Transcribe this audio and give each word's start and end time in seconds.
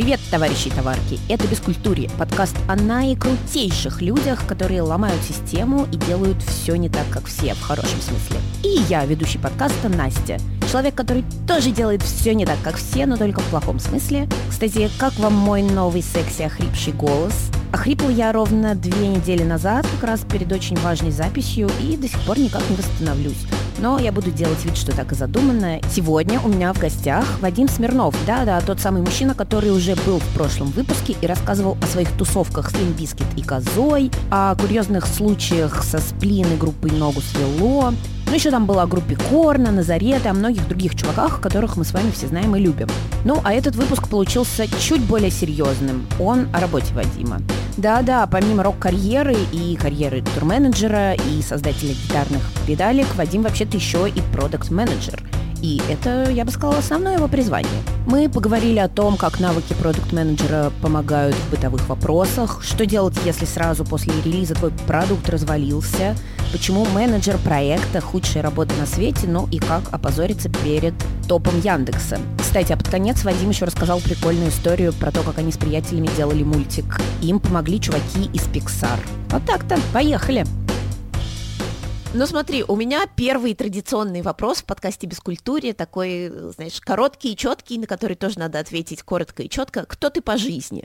Привет, 0.00 0.20
товарищи 0.30 0.68
и 0.68 0.70
товарки! 0.70 1.20
Это 1.28 1.46
«Бескультурье»– 1.46 2.08
подкаст 2.18 2.56
о 2.66 2.74
наикрутейших 2.74 4.00
людях, 4.00 4.46
которые 4.46 4.80
ломают 4.80 5.22
систему 5.22 5.86
и 5.92 5.96
делают 5.96 6.42
все 6.42 6.76
не 6.76 6.88
так, 6.88 7.06
как 7.10 7.26
все, 7.26 7.52
в 7.52 7.60
хорошем 7.60 8.00
смысле. 8.00 8.38
И 8.64 8.80
я, 8.88 9.04
ведущий 9.04 9.36
подкаста 9.36 9.90
Настя, 9.90 10.38
человек, 10.72 10.94
который 10.94 11.22
тоже 11.46 11.70
делает 11.70 12.00
все 12.00 12.34
не 12.34 12.46
так, 12.46 12.56
как 12.64 12.76
все, 12.76 13.04
но 13.04 13.18
только 13.18 13.42
в 13.42 13.50
плохом 13.50 13.78
смысле. 13.78 14.26
Кстати, 14.48 14.88
как 14.98 15.12
вам 15.18 15.34
мой 15.34 15.60
новый 15.60 16.00
секси 16.00 16.44
охрипший 16.44 16.94
голос? 16.94 17.34
Охрипла 17.70 18.08
я 18.08 18.32
ровно 18.32 18.74
две 18.74 19.06
недели 19.06 19.42
назад, 19.42 19.86
как 20.00 20.08
раз 20.08 20.20
перед 20.20 20.50
очень 20.50 20.78
важной 20.78 21.10
записью, 21.10 21.70
и 21.78 21.98
до 21.98 22.08
сих 22.08 22.20
пор 22.20 22.38
никак 22.38 22.62
не 22.70 22.76
восстановлюсь. 22.76 23.46
Но 23.80 23.98
я 23.98 24.12
буду 24.12 24.30
делать 24.30 24.62
вид, 24.64 24.76
что 24.76 24.94
так 24.94 25.10
и 25.12 25.14
задумано. 25.14 25.80
Сегодня 25.90 26.38
у 26.40 26.48
меня 26.48 26.74
в 26.74 26.78
гостях 26.78 27.24
Вадим 27.40 27.66
Смирнов. 27.66 28.14
Да-да, 28.26 28.60
тот 28.60 28.78
самый 28.78 29.00
мужчина, 29.00 29.34
который 29.34 29.70
уже 29.70 29.96
был 30.04 30.18
в 30.18 30.34
прошлом 30.34 30.68
выпуске 30.68 31.16
и 31.18 31.26
рассказывал 31.26 31.78
о 31.82 31.86
своих 31.86 32.12
тусовках 32.12 32.70
с 32.70 32.74
Limp 32.74 32.95
Bizkit 32.95 33.26
и 33.36 33.42
Козой, 33.42 34.10
о 34.30 34.54
курьезных 34.54 35.06
случаях 35.06 35.82
со 35.82 35.98
Сплин 35.98 36.52
и 36.52 36.56
группой 36.56 36.90
Ногу 36.90 37.22
свело, 37.22 37.94
ну, 38.30 38.36
еще 38.36 38.52
там 38.52 38.64
была 38.64 38.84
о 38.84 38.86
группе 38.86 39.16
Корна, 39.28 39.72
Назарета, 39.72 40.30
о 40.30 40.34
многих 40.34 40.68
других 40.68 40.94
чуваках, 40.94 41.40
которых 41.40 41.76
мы 41.76 41.84
с 41.84 41.92
вами 41.92 42.12
все 42.12 42.28
знаем 42.28 42.54
и 42.54 42.60
любим. 42.60 42.86
Ну, 43.24 43.40
а 43.42 43.52
этот 43.52 43.74
выпуск 43.74 44.08
получился 44.08 44.68
чуть 44.80 45.02
более 45.02 45.32
серьезным. 45.32 46.06
Он 46.20 46.48
о 46.54 46.60
работе 46.60 46.94
Вадима. 46.94 47.42
Да-да, 47.76 48.28
помимо 48.28 48.62
рок-карьеры 48.62 49.36
и 49.52 49.74
карьеры 49.74 50.22
турменеджера 50.34 51.14
и 51.14 51.42
создателя 51.42 51.92
гитарных 51.92 52.42
педалек, 52.68 53.08
Вадим 53.16 53.42
вообще-то 53.42 53.76
еще 53.76 54.08
и 54.08 54.20
продукт-менеджер– 54.32 55.20
и 55.62 55.80
это, 55.90 56.30
я 56.30 56.44
бы 56.44 56.50
сказала, 56.50 56.78
основное 56.78 57.16
его 57.16 57.28
призвание. 57.28 57.70
Мы 58.06 58.30
поговорили 58.30 58.78
о 58.78 58.88
том, 58.88 59.16
как 59.16 59.40
навыки 59.40 59.74
продукт-менеджера 59.74 60.72
помогают 60.80 61.36
в 61.36 61.50
бытовых 61.50 61.86
вопросах, 61.88 62.62
что 62.62 62.86
делать, 62.86 63.14
если 63.26 63.44
сразу 63.44 63.84
после 63.84 64.14
релиза 64.24 64.54
твой 64.54 64.70
продукт 64.86 65.28
развалился, 65.28 66.16
почему 66.52 66.84
менеджер 66.84 67.38
проекта 67.38 68.00
худшая 68.00 68.42
работа 68.42 68.74
на 68.74 68.86
свете, 68.86 69.26
ну 69.26 69.48
и 69.50 69.58
как 69.58 69.82
опозориться 69.92 70.48
перед 70.48 70.94
топом 71.28 71.60
Яндекса. 71.60 72.18
Кстати, 72.38 72.72
а 72.72 72.76
под 72.76 72.88
конец 72.88 73.24
Вадим 73.24 73.50
еще 73.50 73.64
рассказал 73.64 74.00
прикольную 74.00 74.50
историю 74.50 74.92
про 74.92 75.12
то, 75.12 75.22
как 75.22 75.38
они 75.38 75.52
с 75.52 75.56
приятелями 75.56 76.08
делали 76.16 76.42
мультик. 76.42 77.00
Им 77.22 77.40
помогли 77.40 77.80
чуваки 77.80 78.30
из 78.32 78.42
Pixar. 78.48 78.98
Вот 79.30 79.44
так-то, 79.46 79.78
поехали! 79.92 80.44
Ну 82.12 82.26
смотри, 82.26 82.64
у 82.66 82.74
меня 82.74 83.06
первый 83.14 83.54
традиционный 83.54 84.22
вопрос 84.22 84.62
в 84.62 84.64
подкасте 84.64 85.06
«Бескультуре», 85.06 85.72
такой, 85.72 86.32
знаешь, 86.56 86.80
короткий 86.80 87.32
и 87.32 87.36
четкий, 87.36 87.78
на 87.78 87.86
который 87.86 88.16
тоже 88.16 88.40
надо 88.40 88.58
ответить 88.58 89.04
коротко 89.04 89.44
и 89.44 89.48
четко. 89.48 89.84
Кто 89.86 90.10
ты 90.10 90.20
по 90.20 90.36
жизни? 90.36 90.84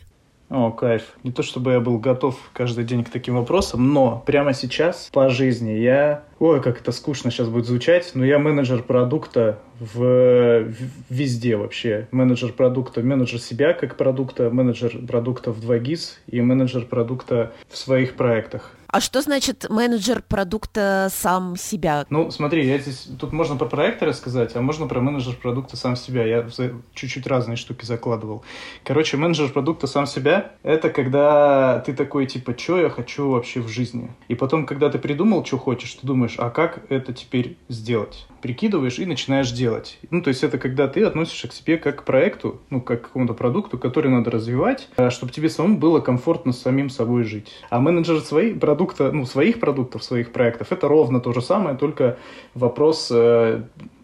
О, 0.49 0.71
кайф. 0.71 1.03
Не 1.23 1.31
то 1.31 1.41
чтобы 1.41 1.71
я 1.71 1.79
был 1.79 1.97
готов 1.97 2.37
каждый 2.53 2.83
день 2.83 3.03
к 3.03 3.09
таким 3.09 3.35
вопросам, 3.35 3.93
но 3.93 4.23
прямо 4.25 4.53
сейчас 4.53 5.09
по 5.11 5.29
жизни 5.29 5.71
я... 5.71 6.23
Ой, 6.39 6.61
как 6.61 6.79
это 6.81 6.91
скучно 6.91 7.31
сейчас 7.31 7.49
будет 7.49 7.65
звучать, 7.65 8.11
но 8.13 8.23
я 8.23 8.37
менеджер 8.37 8.83
продукта 8.83 9.59
в... 9.79 10.67
везде 11.09 11.55
вообще. 11.55 12.07
Менеджер 12.11 12.53
продукта, 12.53 13.01
менеджер 13.01 13.39
себя 13.39 13.73
как 13.73 13.97
продукта, 13.97 14.51
менеджер 14.51 14.99
продукта 15.07 15.51
в 15.51 15.59
2GIS 15.59 16.17
и 16.27 16.41
менеджер 16.41 16.85
продукта 16.85 17.51
в 17.67 17.77
своих 17.77 18.15
проектах. 18.15 18.71
А 18.95 19.01
что 19.01 19.21
значит 19.21 19.65
менеджер 19.69 20.23
продукта 20.25 21.09
сам 21.11 21.57
себя? 21.57 22.05
Ну, 22.09 22.31
смотри, 22.31 22.65
я 22.65 22.77
здесь 22.77 23.09
тут 23.19 23.33
можно 23.33 23.57
про 23.57 23.65
проекты 23.65 24.05
рассказать, 24.05 24.55
а 24.55 24.61
можно 24.61 24.87
про 24.87 25.01
менеджер 25.01 25.35
продукта 25.35 25.75
сам 25.75 25.97
себя. 25.97 26.25
Я 26.25 26.47
чуть-чуть 26.93 27.27
разные 27.27 27.57
штуки 27.57 27.83
закладывал. 27.83 28.45
Короче, 28.85 29.17
менеджер 29.17 29.49
продукта 29.49 29.87
сам 29.87 30.07
себя— 30.07 30.53
это 30.63 30.89
когда 30.89 31.83
ты 31.85 31.91
такой, 31.91 32.25
типа, 32.25 32.57
что 32.57 32.79
я 32.79 32.89
хочу 32.89 33.31
вообще 33.31 33.59
в 33.59 33.67
жизни? 33.67 34.11
И 34.29 34.35
потом, 34.35 34.65
когда 34.65 34.89
ты 34.89 34.97
придумал, 34.97 35.43
что 35.43 35.57
хочешь, 35.57 35.93
ты 35.95 36.07
думаешь, 36.07 36.35
а 36.37 36.49
как 36.49 36.83
это 36.87 37.11
теперь 37.11 37.57
сделать? 37.67 38.27
Прикидываешь 38.41 38.99
и 38.99 39.05
начинаешь 39.05 39.51
делать. 39.51 39.99
Ну, 40.09 40.21
то 40.21 40.29
есть 40.29 40.43
это 40.43 40.57
когда 40.57 40.87
ты 40.87 41.03
относишься 41.03 41.49
к 41.49 41.53
себе 41.53 41.77
как 41.77 42.03
к 42.03 42.05
проекту, 42.05 42.61
ну, 42.69 42.79
как 42.79 43.01
к 43.01 43.05
какому-то 43.07 43.33
продукту, 43.33 43.77
который 43.77 44.09
надо 44.09 44.31
развивать, 44.31 44.87
а 44.95 45.09
чтобы 45.09 45.33
тебе 45.33 45.49
самому 45.49 45.79
было 45.79 45.99
комфортно 45.99 46.53
с 46.53 46.61
самим 46.61 46.89
собой 46.89 47.25
жить. 47.25 47.51
А 47.69 47.81
менеджер 47.81 48.21
своей 48.21 48.53
продукта 48.53 48.84
продукта, 48.85 49.11
ну, 49.11 49.25
своих 49.25 49.59
продуктов, 49.59 50.03
своих 50.03 50.31
проектов, 50.31 50.71
это 50.71 50.87
ровно 50.87 51.19
то 51.19 51.33
же 51.33 51.41
самое, 51.41 51.77
только 51.77 52.17
вопрос 52.53 53.09
э, 53.11 53.63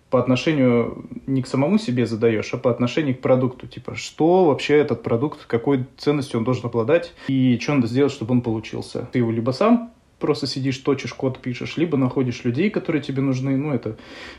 по 0.10 0.20
отношению 0.20 1.06
не 1.28 1.42
к 1.42 1.48
самому 1.48 1.78
себе 1.78 2.06
задаешь, 2.06 2.54
а 2.54 2.58
по 2.58 2.70
отношению 2.72 3.16
к 3.16 3.22
продукту. 3.22 3.68
Типа, 3.68 3.96
что 3.96 4.46
вообще 4.46 4.78
этот 4.78 5.04
продукт, 5.04 5.46
какой 5.48 5.86
ценностью 5.98 6.40
он 6.40 6.44
должен 6.44 6.66
обладать, 6.66 7.14
и 7.28 7.58
что 7.62 7.74
надо 7.74 7.88
сделать, 7.88 8.12
чтобы 8.12 8.32
он 8.32 8.42
получился. 8.42 9.08
Ты 9.12 9.20
его 9.20 9.32
либо 9.32 9.52
сам 9.52 9.92
просто 10.22 10.48
сидишь, 10.48 10.78
точишь 10.78 11.14
код, 11.14 11.40
пишешь, 11.40 11.76
либо 11.76 11.98
находишь 11.98 12.46
людей, 12.46 12.70
которые 12.70 13.02
тебе 13.02 13.22
нужны, 13.22 13.58
ну, 13.58 13.74
это 13.74 13.98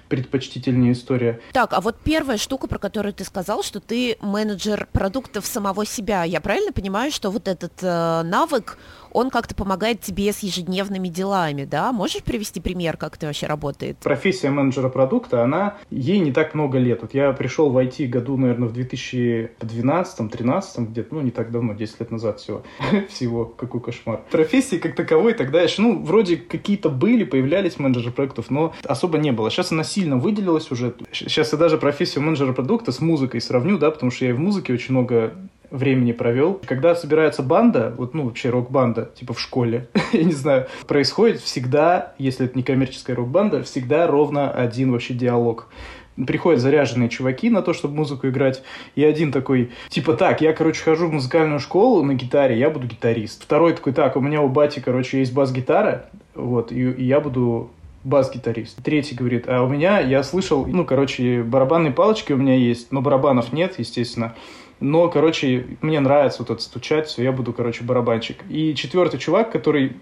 предпочтительнее 0.09 0.93
история. 0.93 1.41
Так, 1.53 1.75
а 1.75 1.81
вот 1.83 1.97
первая 2.03 2.39
штука, 2.39 2.69
про 2.69 2.79
которую 2.79 3.13
ты 3.13 3.25
сказал, 3.25 3.63
что 3.63 3.81
ты 3.81 4.17
менеджер 4.23 4.89
продуктов 4.93 5.45
самого 5.45 5.85
себя, 5.85 6.25
я 6.25 6.41
правильно 6.41 6.73
понимаю, 6.73 7.11
что 7.11 7.31
вот 7.31 7.49
этот 7.49 7.73
э, 7.83 8.23
навык, 8.23 8.79
он 9.13 9.31
как-то 9.31 9.55
помогает 9.55 10.01
тебе 10.01 10.33
с 10.33 10.41
ежедневными 10.41 11.09
делами, 11.09 11.65
да? 11.65 11.93
Можешь 11.93 12.23
привести 12.23 12.61
пример, 12.61 12.97
как 12.97 13.17
это 13.17 13.27
вообще 13.27 13.47
работает? 13.47 13.99
Профессия 13.99 14.51
менеджера 14.51 14.89
продукта, 14.89 15.43
она, 15.43 15.77
ей 15.91 16.19
не 16.19 16.33
так 16.33 16.55
много 16.55 16.79
лет. 16.79 17.03
Вот 17.03 17.15
я 17.15 17.33
пришел 17.33 17.71
в 17.71 17.79
IT 17.79 18.07
году, 18.07 18.37
наверное, 18.37 18.69
в 18.69 18.73
2012-2013, 18.73 20.91
где-то, 20.91 21.15
ну, 21.15 21.21
не 21.21 21.31
так 21.31 21.51
давно, 21.51 21.75
10 21.75 22.01
лет 22.01 22.11
назад 22.11 22.41
всего. 22.41 22.63
всего, 23.09 23.45
какой 23.45 23.81
кошмар. 23.81 24.23
Профессии 24.31 24.77
как 24.77 24.95
таковой 24.95 25.35
тогда 25.35 25.63
еще, 25.63 25.83
ну, 25.83 26.03
вроде 26.03 26.37
какие-то 26.37 26.91
были, 26.91 27.25
появлялись 27.25 27.79
менеджеры 27.79 28.13
продуктов, 28.13 28.51
но 28.51 28.75
особо 28.85 29.19
не 29.19 29.33
было. 29.33 29.51
Сейчас 29.51 29.73
она 29.73 29.85
сильно 29.85 30.17
выделилась 30.17 30.71
уже. 30.71 30.95
Сейчас 31.13 31.53
я 31.53 31.59
даже 31.59 31.79
профессию 31.79 32.25
менеджера 32.25 32.53
продукта 32.53 32.93
с 32.93 33.01
музыкой 33.01 33.41
сравню, 33.41 33.79
да, 33.79 33.91
потому 33.91 34.11
что 34.11 34.25
я 34.25 34.31
и 34.31 34.35
в 34.35 34.41
музыке 34.41 34.73
очень 34.73 34.95
много 34.95 35.35
времени 35.73 36.13
провел. 36.13 36.61
Когда 36.67 36.95
собирается 36.95 37.43
банда, 37.43 37.93
вот, 37.97 38.15
ну, 38.15 38.27
вообще 38.27 38.51
рок-банда, 38.51 39.11
типа 39.15 39.35
в 39.35 39.41
школе, 39.41 39.89
я 40.13 40.23
не 40.23 40.33
знаю, 40.33 40.67
происходит 40.87 41.41
всегда, 41.41 42.15
если 42.19 42.47
это 42.47 42.57
не 42.57 42.63
коммерческая 42.63 43.17
рок-банда, 43.17 43.63
всегда 43.63 44.07
ровно 44.07 44.51
один 44.51 44.93
вообще 44.93 45.15
диалог 45.15 45.69
приходят 46.27 46.61
заряженные 46.61 47.09
чуваки 47.09 47.49
на 47.49 47.63
то, 47.63 47.73
чтобы 47.73 47.97
музыку 47.97 48.29
играть, 48.29 48.63
и 48.95 49.03
один 49.03 49.33
такой, 49.33 49.71
типа, 49.89 50.15
так, 50.15 50.41
я, 50.41 50.53
короче, 50.53 50.83
хожу 50.83 51.09
в 51.09 51.13
музыкальную 51.13 51.59
школу 51.59 52.05
на 52.05 52.15
гитаре, 52.15 52.59
я 52.59 52.71
буду 52.71 52.87
гитарист. 52.87 53.43
Второй 53.43 53.73
такой, 53.73 53.93
так, 53.93 54.17
у 54.17 54.21
меня 54.21 54.43
у 54.43 54.49
бати, 54.49 54.81
короче, 54.81 55.21
есть 55.21 55.33
бас-гитара, 55.33 56.07
вот, 56.35 56.71
и, 56.71 56.91
и 56.91 57.05
я 57.05 57.21
буду 57.21 57.71
бас-гитарист. 58.05 58.83
Третий 58.83 59.15
говорит, 59.15 59.45
а 59.49 59.63
у 59.63 59.69
меня, 59.69 60.01
я 60.01 60.23
слышал, 60.23 60.67
ну, 60.67 60.85
короче, 60.85 61.43
барабанные 61.43 61.93
палочки 61.93 62.33
у 62.33 62.37
меня 62.37 62.57
есть, 62.57 62.93
но 62.93 63.01
барабанов 63.01 63.53
нет, 63.53 63.79
естественно. 63.79 64.35
Но, 64.83 65.09
короче, 65.09 65.65
мне 65.81 66.01
нравится 66.01 66.43
вот 66.43 66.51
это 66.51 66.61
стучать, 66.61 67.07
все, 67.07 67.23
я 67.23 67.31
буду, 67.31 67.53
короче, 67.53 67.85
барабанщик. 67.85 68.39
И 68.51 68.75
четвертый 68.75 69.21
чувак, 69.21 69.53
который 69.53 69.93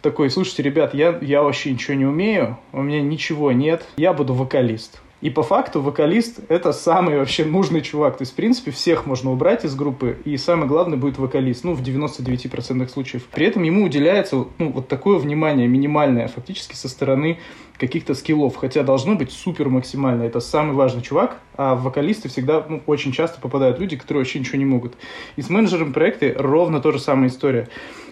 такой, 0.00 0.30
слушайте, 0.30 0.62
ребят, 0.62 0.94
я, 0.94 1.18
я 1.20 1.42
вообще 1.42 1.70
ничего 1.70 1.94
не 1.94 2.06
умею, 2.06 2.58
у 2.72 2.80
меня 2.80 3.02
ничего 3.02 3.52
нет, 3.52 3.84
я 3.98 4.14
буду 4.14 4.32
вокалист. 4.32 5.02
И 5.20 5.28
по 5.28 5.42
факту 5.42 5.82
вокалист— 5.82 6.40
это 6.48 6.72
самый 6.72 7.18
вообще 7.18 7.44
нужный 7.44 7.82
чувак. 7.82 8.16
То 8.16 8.22
есть, 8.22 8.32
в 8.32 8.36
принципе, 8.36 8.70
всех 8.70 9.04
можно 9.04 9.30
убрать 9.30 9.66
из 9.66 9.74
группы, 9.74 10.16
и 10.24 10.38
самый 10.38 10.66
главный 10.66 10.96
будет 10.96 11.18
вокалист, 11.18 11.62
ну, 11.62 11.74
в 11.74 11.82
99% 11.82 12.88
случаев. 12.88 13.24
При 13.30 13.44
этом 13.44 13.62
ему 13.62 13.84
уделяется 13.84 14.46
ну, 14.56 14.72
вот 14.72 14.88
такое 14.88 15.18
внимание 15.18 15.68
минимальное 15.68 16.28
фактически 16.28 16.74
со 16.74 16.88
стороны 16.88 17.38
каких-то 17.80 18.14
скиллов, 18.14 18.56
хотя 18.56 18.82
должно 18.82 19.14
быть 19.14 19.32
супер 19.32 19.70
максимально. 19.70 20.24
Это 20.24 20.40
самый 20.40 20.74
важный 20.74 21.00
чувак, 21.00 21.40
а 21.56 21.74
вокалисты 21.74 22.28
всегда 22.28 22.64
ну, 22.68 22.82
очень 22.86 23.10
часто 23.10 23.40
попадают 23.40 23.80
люди, 23.80 23.96
которые 23.96 24.20
вообще 24.20 24.38
ничего 24.38 24.58
не 24.58 24.66
могут. 24.66 24.94
И 25.36 25.42
с 25.42 25.48
менеджером 25.48 25.94
проекта 25.94 26.34
ровно 26.36 26.80
та 26.80 26.92
же 26.92 26.98
самая 26.98 27.30
история. 27.30 27.68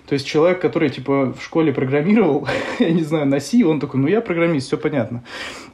То 0.08 0.14
есть 0.14 0.26
человек, 0.26 0.58
который 0.60 0.88
типа 0.88 1.34
в 1.38 1.42
школе 1.42 1.70
программировал, 1.70 2.48
я 2.78 2.90
не 2.90 3.02
знаю, 3.02 3.26
на 3.26 3.40
C, 3.40 3.62
он 3.64 3.78
такой, 3.78 4.00
ну 4.00 4.06
я 4.08 4.22
программист, 4.22 4.68
все 4.68 4.78
понятно. 4.78 5.22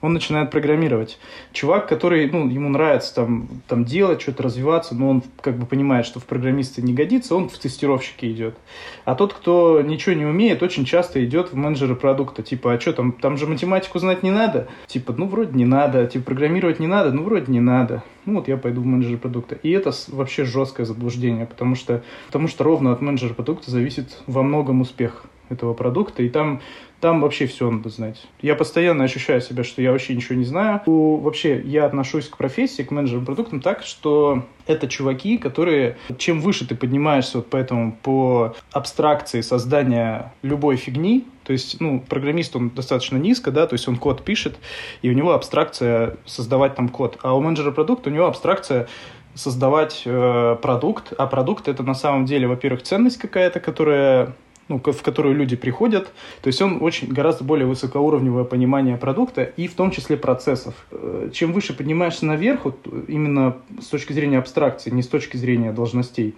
Он 0.00 0.12
начинает 0.12 0.50
программировать. 0.50 1.18
Чувак, 1.52 1.88
который, 1.88 2.28
ну, 2.28 2.48
ему 2.48 2.68
нравится 2.68 3.14
там, 3.14 3.48
там 3.68 3.84
делать, 3.84 4.20
что-то 4.20 4.42
развиваться, 4.42 4.96
но 4.96 5.08
он 5.08 5.22
как 5.40 5.56
бы 5.56 5.66
понимает, 5.66 6.04
что 6.04 6.18
в 6.18 6.24
программисты 6.24 6.82
не 6.82 6.92
годится, 6.92 7.36
он 7.36 7.48
в 7.48 7.56
тестировщики 7.56 8.26
идет. 8.26 8.56
А 9.04 9.14
тот, 9.14 9.32
кто 9.34 9.80
ничего 9.82 10.16
не 10.16 10.26
умеет, 10.26 10.64
очень 10.64 10.84
часто 10.84 11.24
идет 11.24 11.52
в 11.52 11.56
менеджеры 11.56 11.94
продукта. 11.94 12.42
Типа, 12.42 12.72
а 12.72 12.80
что 12.80 12.92
там, 12.92 13.12
там 13.12 13.36
же 13.36 13.46
математику 13.84 13.98
знать 13.98 14.22
не 14.22 14.30
надо? 14.30 14.68
Типа, 14.86 15.14
ну 15.16 15.26
вроде 15.26 15.56
не 15.56 15.64
надо. 15.64 16.06
Типа, 16.06 16.24
программировать 16.26 16.80
не 16.80 16.86
надо? 16.86 17.12
Ну 17.12 17.22
вроде 17.22 17.52
не 17.52 17.60
надо. 17.60 18.02
Ну 18.24 18.36
вот 18.36 18.48
я 18.48 18.56
пойду 18.56 18.80
в 18.80 18.86
менеджер 18.86 19.18
продукта. 19.18 19.56
И 19.62 19.70
это 19.70 19.92
вообще 20.08 20.44
жесткое 20.44 20.86
заблуждение, 20.86 21.46
потому 21.46 21.74
что, 21.74 22.02
потому 22.26 22.48
что 22.48 22.64
ровно 22.64 22.92
от 22.92 23.02
менеджера 23.02 23.34
продукта 23.34 23.70
зависит 23.70 24.22
во 24.26 24.42
многом 24.42 24.80
успех 24.80 25.24
этого 25.50 25.74
продукта. 25.74 26.22
И 26.22 26.28
там 26.28 26.60
Там 27.04 27.20
вообще 27.20 27.46
все 27.46 27.70
надо 27.70 27.90
знать. 27.90 28.26
Я 28.40 28.54
постоянно 28.54 29.04
ощущаю 29.04 29.42
себя, 29.42 29.62
что 29.62 29.82
я 29.82 29.92
вообще 29.92 30.14
ничего 30.14 30.36
не 30.36 30.46
знаю. 30.46 30.80
Вообще, 30.86 31.60
я 31.60 31.84
отношусь 31.84 32.30
к 32.30 32.38
профессии, 32.38 32.80
к 32.80 32.90
менеджерам 32.90 33.26
продуктам 33.26 33.60
так, 33.60 33.82
что 33.82 34.44
это 34.66 34.88
чуваки, 34.88 35.36
которые, 35.36 35.98
чем 36.16 36.40
выше 36.40 36.66
ты 36.66 36.74
поднимаешься 36.74 37.36
вот 37.36 37.50
поэтому 37.50 37.94
по 38.02 38.56
абстракции 38.72 39.42
создания 39.42 40.32
любой 40.40 40.76
фигни, 40.76 41.26
то 41.42 41.52
есть, 41.52 41.78
ну, 41.78 42.00
программист, 42.00 42.56
он 42.56 42.70
достаточно 42.70 43.18
низко, 43.18 43.50
да, 43.50 43.66
то 43.66 43.74
есть 43.74 43.86
он 43.86 43.96
код 43.96 44.24
пишет, 44.24 44.56
и 45.02 45.10
у 45.10 45.12
него 45.12 45.34
абстракция 45.34 46.16
создавать 46.24 46.74
там 46.74 46.88
код. 46.88 47.18
А 47.20 47.36
у 47.36 47.42
менеджера 47.42 47.70
продукта 47.70 48.08
у 48.08 48.14
него 48.14 48.24
абстракция 48.24 48.88
создавать 49.34 50.04
э, 50.06 50.56
продукт, 50.62 51.12
а 51.18 51.26
продукт 51.26 51.68
это 51.68 51.82
на 51.82 51.94
самом 51.94 52.24
деле, 52.24 52.46
во-первых, 52.46 52.82
ценность 52.82 53.18
какая-то, 53.18 53.60
которая 53.60 54.34
ну, 54.68 54.78
в 54.78 55.02
которую 55.02 55.34
люди 55.34 55.56
приходят. 55.56 56.10
То 56.42 56.48
есть 56.48 56.60
он 56.62 56.82
очень 56.82 57.08
гораздо 57.08 57.44
более 57.44 57.66
высокоуровневое 57.66 58.44
понимание 58.44 58.96
продукта 58.96 59.42
и 59.42 59.68
в 59.68 59.74
том 59.74 59.90
числе 59.90 60.16
процессов. 60.16 60.74
Э, 60.90 61.30
чем 61.32 61.52
выше 61.52 61.74
поднимаешься 61.74 62.26
наверх, 62.26 62.64
вот 62.64 62.86
именно 63.08 63.56
с 63.80 63.86
точки 63.86 64.12
зрения 64.12 64.38
абстракции, 64.38 64.90
не 64.90 65.02
с 65.02 65.08
точки 65.08 65.36
зрения 65.36 65.72
должностей, 65.72 66.34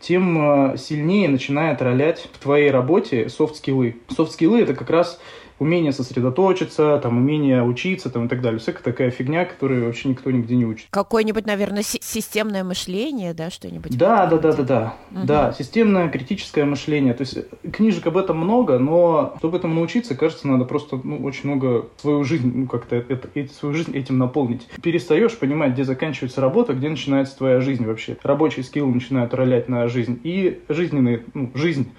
тем 0.00 0.72
э, 0.72 0.76
сильнее 0.76 1.28
начинает 1.28 1.80
ролять 1.80 2.28
в 2.32 2.38
твоей 2.38 2.70
работе 2.70 3.28
софт-скиллы. 3.28 3.96
Софт-скиллы— 4.14 4.60
это 4.62 4.74
как 4.74 4.90
раз 4.90 5.20
умение 5.58 5.92
сосредоточиться, 5.92 6.98
там, 7.02 7.18
умение 7.18 7.62
учиться 7.62 8.10
там, 8.10 8.26
и 8.26 8.28
так 8.28 8.40
далее. 8.40 8.58
Всякая 8.58 8.82
такая 8.82 9.10
фигня, 9.10 9.44
которую 9.44 9.86
вообще 9.86 10.08
никто 10.08 10.30
нигде 10.30 10.56
не 10.56 10.66
учит. 10.66 10.86
Какое-нибудь, 10.90 11.46
наверное, 11.46 11.82
системное 11.82 12.64
мышление, 12.64 13.34
да, 13.34 13.50
что-нибудь? 13.50 13.96
Да, 13.96 14.26
да, 14.26 14.38
да, 14.38 14.52
да, 14.52 14.62
да. 14.62 14.94
Угу. 15.12 15.26
Да, 15.26 15.52
системное 15.52 16.08
критическое 16.08 16.64
мышление. 16.64 17.14
То 17.14 17.22
есть 17.22 17.36
э, 17.36 17.70
книжек 17.70 18.06
об 18.06 18.16
этом 18.16 18.38
много, 18.38 18.78
но 18.78 19.34
чтобы 19.38 19.58
этому 19.58 19.74
научиться, 19.74 20.14
кажется, 20.14 20.48
надо 20.48 20.64
просто 20.64 21.00
ну, 21.02 21.22
очень 21.24 21.48
много 21.48 21.86
свою 21.98 22.24
жизнь, 22.24 22.50
ну, 22.54 22.66
как-то 22.66 22.96
это, 22.96 23.28
это, 23.34 23.54
свою 23.54 23.74
жизнь 23.74 23.96
этим 23.96 24.18
наполнить. 24.18 24.66
Перестаешь 24.82 25.36
понимать, 25.36 25.72
где 25.72 25.84
заканчивается 25.84 26.40
работа, 26.40 26.74
где 26.74 26.88
начинается 26.88 27.36
твоя 27.36 27.60
жизнь 27.60 27.84
вообще. 27.84 28.16
Рабочие 28.22 28.64
скиллы 28.64 28.92
начинают 28.92 29.34
ролять 29.34 29.68
на 29.68 29.88
жизнь. 29.88 30.20
И 30.24 30.62
жизненные, 30.68 31.24
ну, 31.34 31.50
жизнь 31.54 31.92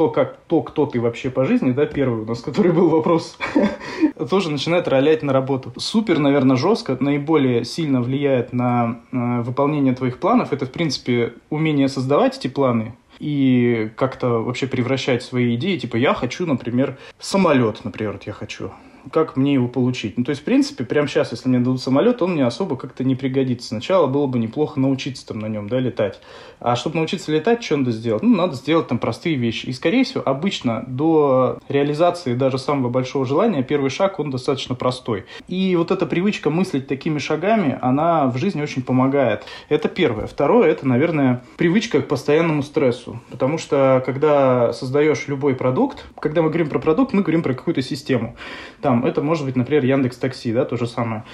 то, 0.00 0.08
как, 0.08 0.38
то, 0.46 0.62
кто 0.62 0.86
ты 0.86 0.98
вообще 0.98 1.28
по 1.28 1.44
жизни, 1.44 1.72
да, 1.72 1.84
первый 1.84 2.22
у 2.22 2.24
нас, 2.24 2.40
который 2.40 2.72
был 2.72 2.88
вопрос, 2.88 3.36
тоже 4.30 4.50
начинает 4.50 4.88
ролять 4.88 5.22
на 5.22 5.34
работу. 5.34 5.74
Супер, 5.76 6.18
наверное, 6.18 6.56
жестко, 6.56 6.96
наиболее 7.00 7.66
сильно 7.66 8.00
влияет 8.00 8.54
на 8.54 9.02
э, 9.12 9.42
выполнение 9.42 9.94
твоих 9.94 10.18
планов. 10.18 10.54
Это, 10.54 10.64
в 10.64 10.72
принципе, 10.72 11.34
умение 11.50 11.86
создавать 11.88 12.38
эти 12.38 12.48
планы, 12.48 12.94
и 13.18 13.90
как-то 13.94 14.42
вообще 14.42 14.66
превращать 14.66 15.22
свои 15.22 15.54
идеи. 15.56 15.76
Типа, 15.76 15.96
я 15.96 16.14
хочу, 16.14 16.46
например, 16.46 16.96
самолет, 17.18 17.84
например, 17.84 18.12
вот 18.12 18.22
я 18.22 18.32
хочу 18.32 18.70
как 19.12 19.36
мне 19.36 19.54
его 19.54 19.68
получить. 19.68 20.18
Ну, 20.18 20.24
то 20.24 20.30
есть, 20.30 20.42
в 20.42 20.44
принципе, 20.44 20.84
прямо 20.84 21.08
сейчас, 21.08 21.32
если 21.32 21.48
мне 21.48 21.58
дадут 21.58 21.80
самолет, 21.80 22.22
он 22.22 22.32
мне 22.32 22.46
особо 22.46 22.76
как-то 22.76 23.04
не 23.04 23.14
пригодится. 23.14 23.68
Сначала 23.68 24.06
было 24.06 24.26
бы 24.26 24.38
неплохо 24.38 24.78
научиться 24.78 25.26
там 25.26 25.38
на 25.38 25.46
нем, 25.46 25.68
да, 25.68 25.78
летать. 25.78 26.20
А 26.60 26.76
чтобы 26.76 26.96
научиться 26.96 27.32
летать, 27.32 27.64
что 27.64 27.78
надо 27.78 27.90
сделать? 27.90 28.22
Ну, 28.22 28.36
надо 28.36 28.54
сделать 28.54 28.88
там 28.88 28.98
простые 28.98 29.36
вещи. 29.36 29.66
И, 29.66 29.72
скорее 29.72 30.04
всего, 30.04 30.22
обычно 30.26 30.84
до 30.86 31.58
реализации 31.68 32.34
даже 32.34 32.58
самого 32.58 32.90
большого 32.90 33.24
желания 33.24 33.62
первый 33.62 33.90
шаг, 33.90 34.20
он 34.20 34.30
достаточно 34.30 34.74
простой. 34.74 35.24
И 35.48 35.74
вот 35.76 35.90
эта 35.90 36.04
привычка 36.06 36.50
мыслить 36.50 36.86
такими 36.86 37.18
шагами, 37.18 37.78
она 37.80 38.26
в 38.26 38.36
жизни 38.36 38.60
очень 38.60 38.82
помогает. 38.82 39.44
Это 39.68 39.88
первое. 39.88 40.26
Второе, 40.26 40.68
это, 40.68 40.86
наверное, 40.86 41.42
привычка 41.56 42.02
к 42.02 42.08
постоянному 42.08 42.62
стрессу. 42.62 43.20
Потому 43.30 43.56
что, 43.56 44.02
когда 44.04 44.72
создаешь 44.72 45.28
любой 45.28 45.54
продукт, 45.54 46.04
когда 46.18 46.42
мы 46.42 46.48
говорим 46.48 46.68
про 46.68 46.78
продукт, 46.78 47.14
мы 47.14 47.22
говорим 47.22 47.42
про 47.42 47.54
какую-то 47.54 47.82
систему. 47.82 48.36
Там, 48.82 48.89
это 49.04 49.22
может 49.22 49.44
быть, 49.44 49.56
например, 49.56 49.84
Яндекс 49.84 50.16
Такси, 50.16 50.52
да, 50.52 50.64
то 50.64 50.76
же 50.76 50.86
самое. 50.86 51.24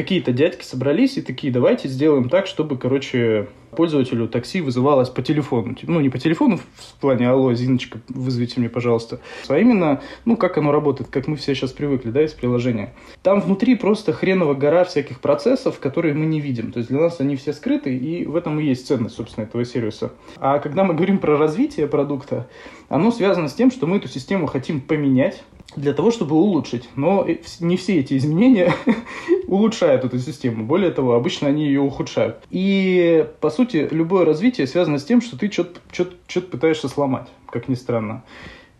Какие-то 0.00 0.32
дядьки 0.32 0.64
собрались 0.64 1.18
и 1.18 1.20
такие, 1.20 1.52
давайте 1.52 1.86
сделаем 1.86 2.30
так, 2.30 2.46
чтобы, 2.46 2.78
короче, 2.78 3.48
пользователю 3.70 4.28
такси 4.28 4.62
вызывалось 4.62 5.10
по 5.10 5.20
телефону. 5.20 5.76
Ну, 5.82 6.00
не 6.00 6.08
по 6.08 6.18
телефону 6.18 6.56
в 6.56 7.00
плане 7.02 7.28
«Алло, 7.28 7.52
Зиночка, 7.52 8.00
вызовите 8.08 8.60
мне, 8.60 8.70
пожалуйста», 8.70 9.20
а 9.48 9.58
именно, 9.58 10.00
ну, 10.24 10.38
как 10.38 10.56
оно 10.56 10.72
работает, 10.72 11.10
как 11.10 11.26
мы 11.26 11.36
все 11.36 11.54
сейчас 11.54 11.72
привыкли, 11.72 12.12
да, 12.12 12.24
из 12.24 12.32
приложения. 12.32 12.94
Там 13.22 13.42
внутри 13.42 13.74
просто 13.74 14.14
хреново 14.14 14.54
гора 14.54 14.84
всяких 14.84 15.20
процессов, 15.20 15.78
которые 15.80 16.14
мы 16.14 16.24
не 16.24 16.40
видим. 16.40 16.72
То 16.72 16.78
есть 16.78 16.88
для 16.88 16.98
нас 16.98 17.20
они 17.20 17.36
все 17.36 17.52
скрыты, 17.52 17.94
и 17.94 18.24
в 18.24 18.36
этом 18.36 18.58
и 18.58 18.64
есть 18.64 18.86
ценность, 18.86 19.16
собственно, 19.16 19.44
этого 19.44 19.66
сервиса. 19.66 20.12
А 20.36 20.60
когда 20.60 20.82
мы 20.82 20.94
говорим 20.94 21.18
про 21.18 21.36
развитие 21.36 21.88
продукта, 21.88 22.48
оно 22.88 23.10
связано 23.10 23.48
с 23.48 23.54
тем, 23.54 23.70
что 23.70 23.86
мы 23.86 23.98
эту 23.98 24.08
систему 24.08 24.46
хотим 24.46 24.80
поменять, 24.80 25.42
для 25.76 25.92
того, 25.92 26.10
чтобы 26.10 26.36
улучшить. 26.36 26.88
Но 26.96 27.26
не 27.60 27.76
все 27.76 28.00
эти 28.00 28.16
изменения 28.16 28.74
улучшают 29.46 29.89
эту 29.92 30.18
систему. 30.18 30.64
Более 30.64 30.90
того, 30.90 31.14
обычно 31.14 31.48
они 31.48 31.66
ее 31.66 31.80
ухудшают. 31.80 32.44
И, 32.50 33.26
по 33.40 33.50
сути, 33.50 33.88
любое 33.90 34.24
развитие 34.24 34.66
связано 34.66 34.98
с 34.98 35.04
тем, 35.04 35.20
что 35.20 35.38
ты 35.38 35.50
что-то 35.50 36.40
пытаешься 36.40 36.88
сломать, 36.88 37.28
как 37.50 37.68
ни 37.68 37.74
странно. 37.74 38.22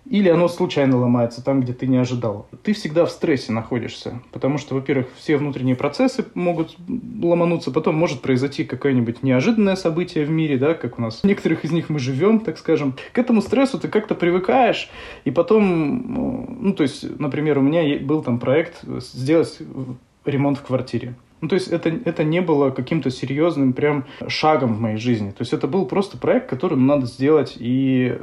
Или 0.06 0.28
оно 0.28 0.48
случайно 0.48 0.98
ломается 0.98 1.44
там, 1.44 1.60
где 1.60 1.72
ты 1.72 1.86
не 1.86 1.96
ожидал. 1.98 2.48
Ты 2.64 2.72
всегда 2.72 3.06
в 3.06 3.10
стрессе 3.10 3.52
находишься, 3.52 4.20
потому 4.32 4.58
что, 4.58 4.74
во-первых, 4.74 5.06
все 5.16 5.36
внутренние 5.36 5.76
процессы 5.76 6.24
могут 6.34 6.76
ломануться, 7.22 7.70
потом 7.70 7.94
может 7.94 8.20
произойти 8.20 8.64
какое-нибудь 8.64 9.22
неожиданное 9.22 9.76
событие 9.76 10.24
в 10.24 10.30
мире, 10.30 10.56
да, 10.58 10.74
как 10.74 10.98
у 10.98 11.02
нас. 11.02 11.20
В 11.20 11.24
некоторых 11.24 11.64
из 11.64 11.70
них 11.70 11.90
мы 11.90 12.00
живем, 12.00 12.40
так 12.40 12.58
скажем. 12.58 12.96
К 13.12 13.18
этому 13.18 13.40
стрессу 13.40 13.78
ты 13.78 13.86
как-то 13.86 14.16
привыкаешь, 14.16 14.90
и 15.24 15.30
потом, 15.30 16.58
ну, 16.60 16.72
то 16.72 16.82
есть, 16.82 17.18
например, 17.20 17.58
у 17.58 17.62
меня 17.62 17.96
был 18.00 18.24
там 18.24 18.40
проект 18.40 18.82
сделать 18.82 19.58
ремонт 20.30 20.58
в 20.58 20.62
квартире. 20.62 21.14
Ну, 21.40 21.48
то 21.48 21.54
есть 21.54 21.68
это, 21.68 21.88
это 22.04 22.22
не 22.22 22.40
было 22.40 22.70
каким-то 22.70 23.10
серьезным 23.10 23.72
прям 23.72 24.04
шагом 24.28 24.74
в 24.74 24.80
моей 24.80 24.98
жизни. 24.98 25.30
То 25.30 25.40
есть 25.40 25.52
это 25.52 25.66
был 25.66 25.86
просто 25.86 26.18
проект, 26.18 26.50
который 26.50 26.76
надо 26.76 27.06
сделать. 27.06 27.56
И 27.58 28.18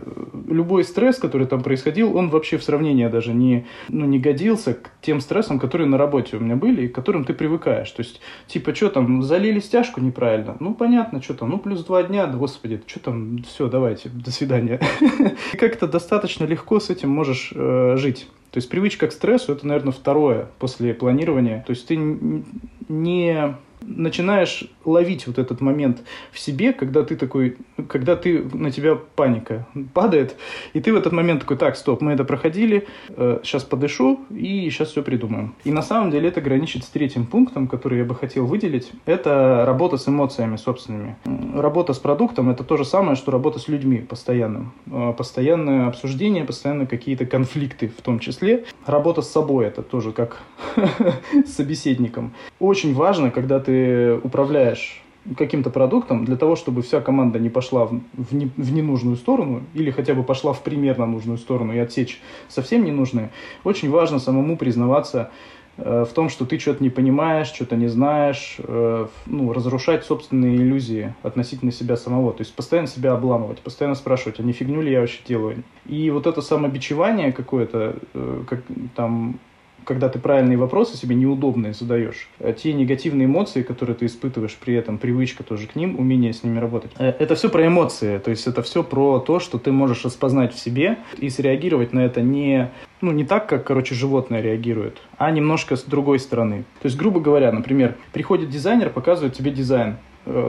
любой 0.48 0.84
стресс, 0.84 1.18
который 1.18 1.48
там 1.48 1.64
происходил, 1.64 2.16
он 2.16 2.30
вообще 2.30 2.58
в 2.58 2.64
сравнении 2.64 3.08
даже 3.08 3.34
не, 3.34 3.66
ну, 3.90 4.06
не 4.06 4.20
годился 4.20 4.76
к 4.76 4.92
тем 5.02 5.20
стрессам, 5.20 5.60
которые 5.60 5.88
на 5.88 5.98
работе 5.98 6.38
у 6.38 6.40
меня 6.40 6.56
были 6.56 6.84
и 6.84 6.88
к 6.88 6.96
которым 6.96 7.26
ты 7.26 7.34
привыкаешь. 7.34 7.90
То 7.90 8.04
есть, 8.04 8.22
типа, 8.48 8.76
что 8.76 8.90
там, 8.90 9.24
залили 9.24 9.60
стяжку 9.60 10.00
неправильно? 10.00 10.56
Ну, 10.60 10.76
понятно, 10.76 11.22
что 11.22 11.34
там, 11.34 11.50
ну, 11.50 11.58
плюс 11.58 11.84
два 11.84 12.04
дня, 12.04 12.28
да, 12.28 12.38
господи, 12.38 12.82
что 12.86 13.00
там, 13.00 13.40
все, 13.48 13.68
давайте, 13.68 14.10
до 14.10 14.32
свидания. 14.32 14.80
Как-то 15.54 15.88
достаточно 15.88 16.46
легко 16.46 16.80
с 16.80 16.92
этим 16.92 17.10
можешь 17.10 17.52
э, 17.56 17.96
жить. 17.98 18.28
То 18.52 18.58
есть 18.58 18.70
привычка 18.70 19.08
к 19.08 19.12
стрессу– 19.12 19.52
это, 19.54 19.68
наверное, 19.68 19.92
второе 19.92 20.48
после 20.60 20.94
планирования. 20.94 21.64
То 21.68 21.72
есть 21.72 21.88
ты 21.88 21.98
не 21.98 23.56
начинаешь 23.82 24.64
ловить 24.86 25.28
вот 25.28 25.38
этот 25.38 25.62
момент 25.62 26.04
в 26.32 26.40
себе, 26.40 26.74
когда 26.74 27.04
ты 27.04 27.16
такой, 27.16 27.58
когда 27.88 28.16
ты, 28.16 28.44
на 28.54 28.72
тебя 28.72 28.96
паника 28.96 29.68
падает, 29.94 30.36
и 30.74 30.80
ты 30.80 30.94
в 30.94 30.96
этот 30.96 31.14
момент 31.14 31.42
такой, 31.42 31.58
так, 31.58 31.76
стоп, 31.76 32.02
мы 32.02 32.14
это 32.14 32.24
проходили, 32.24 32.88
э, 33.10 33.40
сейчас 33.44 33.64
подышу 33.64 34.20
и 34.30 34.70
сейчас 34.70 34.90
все 34.92 35.04
придумаем. 35.04 35.56
И 35.64 35.72
на 35.72 35.82
самом 35.82 36.12
деле 36.12 36.30
это 36.30 36.42
граничит 36.42 36.84
с 36.84 36.88
третьим 36.88 37.26
пунктом, 37.26 37.68
который 37.68 38.00
я 38.00 38.06
бы 38.06 38.16
хотел 38.16 38.46
выделить, 38.46 38.92
это 39.06 39.64
работа 39.66 39.98
с 39.98 40.08
эмоциями 40.08 40.56
собственными. 40.58 41.16
Работа 41.56 41.94
с 41.94 42.00
продуктом– 42.00 42.50
это 42.52 42.64
то 42.64 42.78
же 42.78 42.86
самое, 42.86 43.16
что 43.16 43.32
работа 43.32 43.60
с 43.60 43.68
людьми 43.68 43.98
постоянным. 43.98 44.74
Э, 44.88 45.14
постоянное 45.18 45.88
обсуждение, 45.88 46.44
постоянно 46.46 46.86
какие-то 46.86 47.26
конфликты 47.26 47.90
в 47.90 48.02
том 48.02 48.20
числе. 48.20 48.66
Работа 48.86 49.22
с 49.22 49.30
собой– 49.30 49.66
это 49.68 49.82
тоже 49.82 50.12
как 50.12 50.42
с 51.46 51.54
собеседником. 51.54 52.34
Очень 52.60 52.94
важно, 52.94 53.32
когда 53.32 53.60
ты 53.60 53.67
управляешь 53.68 55.02
каким-то 55.36 55.70
продуктом 55.70 56.26
для 56.26 56.38
того, 56.38 56.56
чтобы 56.56 56.82
вся 56.82 57.02
команда 57.02 57.40
не 57.40 57.50
пошла 57.50 57.86
в, 57.86 58.00
в, 58.14 58.34
не, 58.34 58.50
в 58.56 58.74
ненужную 58.74 59.18
сторону 59.18 59.64
или 59.74 59.92
хотя 59.92 60.14
бы 60.14 60.24
пошла 60.24 60.54
в 60.54 60.62
примерно 60.62 61.06
нужную 61.06 61.38
сторону 61.38 61.74
и 61.74 61.80
отсечь 61.80 62.22
совсем 62.48 62.86
ненужные, 62.86 63.32
очень 63.64 63.90
важно 63.90 64.20
самому 64.20 64.58
признаваться 64.58 65.32
э, 65.78 66.06
в 66.10 66.14
том, 66.14 66.30
что 66.30 66.46
ты 66.46 66.60
что-то 66.60 66.82
не 66.84 66.90
понимаешь, 66.90 67.48
что-то 67.48 67.76
не 67.76 67.88
знаешь, 67.88 68.58
э, 68.60 69.08
ну, 69.26 69.54
разрушать 69.54 70.06
собственные 70.06 70.56
иллюзии 70.56 71.14
относительно 71.24 71.72
себя 71.72 71.98
самого. 71.98 72.32
То 72.32 72.42
есть 72.42 72.54
постоянно 72.54 72.88
себя 72.88 73.14
обламывать, 73.14 73.60
постоянно 73.60 73.96
спрашивать, 73.96 74.40
а 74.40 74.44
не 74.44 74.54
фигню 74.54 74.82
ли 74.82 74.92
я 74.92 75.02
вообще 75.02 75.20
делаю. 75.28 75.64
И 75.86 76.10
вот 76.10 76.28
это 76.28 76.42
самобичевание 76.42 77.32
какое-то, 77.34 77.98
э, 78.14 78.44
как 78.48 78.62
там 78.96 79.40
когда 79.88 80.10
ты 80.10 80.20
правильные 80.20 80.58
вопросы 80.58 80.98
себе 80.98 81.16
неудобные 81.16 81.74
задаешь, 81.74 82.28
э, 82.40 82.54
те 82.54 82.74
негативные 82.74 83.26
эмоции, 83.26 83.64
которые 83.64 83.96
ты 83.96 84.06
испытываешь 84.06 84.56
при 84.56 84.76
этом, 84.76 84.98
привычка 84.98 85.44
тоже 85.44 85.66
к 85.66 85.76
ним, 85.76 85.98
умение 85.98 86.34
с 86.34 86.44
ними 86.44 86.60
работать. 86.60 86.92
Э, 87.00 87.14
это 87.18 87.36
все 87.36 87.50
про 87.50 87.66
эмоции, 87.66 88.18
то 88.18 88.30
есть 88.30 88.46
это 88.48 88.62
все 88.62 88.84
про 88.84 89.20
то, 89.20 89.40
что 89.40 89.58
ты 89.58 89.72
можешь 89.72 90.04
распознать 90.04 90.54
в 90.54 90.60
себе 90.60 90.98
и 91.18 91.30
среагировать 91.30 91.94
на 91.94 92.02
это 92.06 92.22
не, 92.22 92.70
ну, 93.00 93.12
не 93.12 93.24
так, 93.24 93.48
как, 93.48 93.64
короче, 93.64 93.96
животное 93.96 94.42
реагирует, 94.42 95.02
а 95.18 95.32
немножко 95.32 95.78
с 95.78 95.84
другой 95.84 96.20
стороны. 96.20 96.66
То 96.82 96.88
есть, 96.88 96.98
грубо 96.98 97.22
говоря, 97.22 97.52
например, 97.54 97.96
приходит 98.12 98.50
дизайнер, 98.50 98.90
показывает 98.90 99.36
тебе 99.36 99.52
дизайн, 99.52 99.98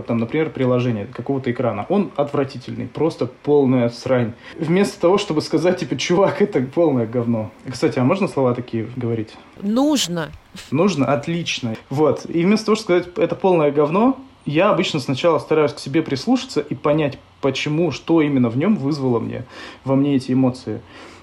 там, 0.06 0.18
например, 0.18 0.50
приложения 0.50 1.06
какого-то 1.06 1.50
экрана, 1.50 1.86
он 1.88 2.10
отвратительный, 2.16 2.86
просто 2.86 3.26
полная 3.26 3.88
срань. 3.90 4.32
Вместо 4.58 5.00
того, 5.00 5.18
чтобы 5.18 5.40
сказать, 5.42 5.78
типа, 5.78 5.96
чувак, 5.96 6.42
это 6.42 6.60
полное 6.60 7.06
говно. 7.06 7.50
Кстати, 7.70 7.98
а 7.98 8.04
можно 8.04 8.28
слова 8.28 8.54
такие 8.54 8.88
говорить? 8.96 9.34
Нужно. 9.62 10.30
Нужно? 10.70 11.06
Отлично. 11.06 11.76
Вот. 11.90 12.26
И 12.28 12.44
вместо 12.44 12.66
того, 12.66 12.76
чтобы 12.76 13.02
сказать, 13.02 13.18
это 13.18 13.34
полное 13.34 13.70
говно, 13.70 14.18
я 14.44 14.70
обычно 14.70 14.98
сначала 14.98 15.38
стараюсь 15.38 15.72
к 15.72 15.78
себе 15.78 16.02
прислушаться 16.02 16.60
и 16.60 16.74
понять, 16.74 17.18
почему, 17.40 17.92
что 17.92 18.22
именно 18.22 18.48
в 18.48 18.56
нем 18.56 18.76
вызвало 18.76 19.20
мне, 19.20 19.44
во 19.84 19.94
мне 19.94 20.16
эти 20.16 20.32
эмоции. 20.32 20.80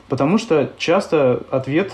Потому 0.08 0.38
что 0.38 0.72
часто 0.78 1.44
ответ 1.50 1.92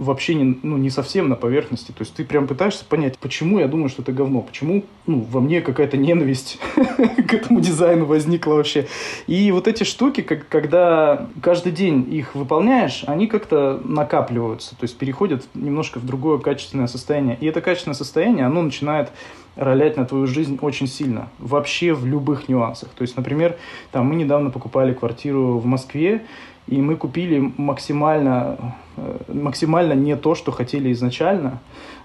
вообще 0.00 0.34
не, 0.34 0.58
ну, 0.62 0.78
не 0.78 0.88
совсем 0.88 1.28
на 1.28 1.36
поверхности. 1.36 1.92
То 1.92 2.00
есть 2.00 2.14
ты 2.14 2.24
прям 2.24 2.46
пытаешься 2.46 2.84
понять, 2.86 3.18
почему 3.18 3.58
я 3.58 3.68
думаю, 3.68 3.90
что 3.90 4.00
это 4.00 4.12
говно, 4.12 4.40
почему 4.40 4.84
ну, 5.06 5.26
во 5.30 5.40
мне 5.40 5.60
какая-то 5.60 5.98
ненависть 5.98 6.58
к 6.74 7.34
этому 7.34 7.60
дизайну 7.60 8.06
возникла 8.06 8.54
вообще. 8.54 8.88
И 9.26 9.52
вот 9.52 9.68
эти 9.68 9.84
штуки, 9.84 10.22
как, 10.22 10.48
когда 10.48 11.28
каждый 11.42 11.72
день 11.72 12.08
их 12.10 12.34
выполняешь, 12.34 13.04
они 13.06 13.26
как-то 13.26 13.80
накапливаются, 13.84 14.70
то 14.70 14.84
есть 14.84 14.96
переходят 14.96 15.46
немножко 15.54 15.98
в 15.98 16.06
другое 16.06 16.38
качественное 16.38 16.86
состояние. 16.86 17.36
И 17.40 17.46
это 17.46 17.60
качественное 17.60 17.94
состояние, 17.94 18.46
оно 18.46 18.62
начинает 18.62 19.10
ролять 19.56 19.96
на 19.96 20.06
твою 20.06 20.26
жизнь 20.26 20.58
очень 20.62 20.86
сильно. 20.86 21.28
Вообще 21.38 21.92
в 21.92 22.06
любых 22.06 22.48
нюансах. 22.48 22.88
То 22.90 23.02
есть, 23.02 23.16
например, 23.16 23.56
там 23.92 24.06
мы 24.06 24.14
недавно 24.14 24.50
покупали 24.50 24.94
квартиру 24.94 25.58
в 25.58 25.66
Москве, 25.66 26.22
и 26.70 26.80
мы 26.80 26.96
купили 26.96 27.52
максимально, 27.56 28.74
э, 28.96 29.18
максимально 29.28 29.92
не 29.92 30.16
то, 30.16 30.36
что 30.36 30.52
хотели 30.52 30.92
изначально, 30.92 31.60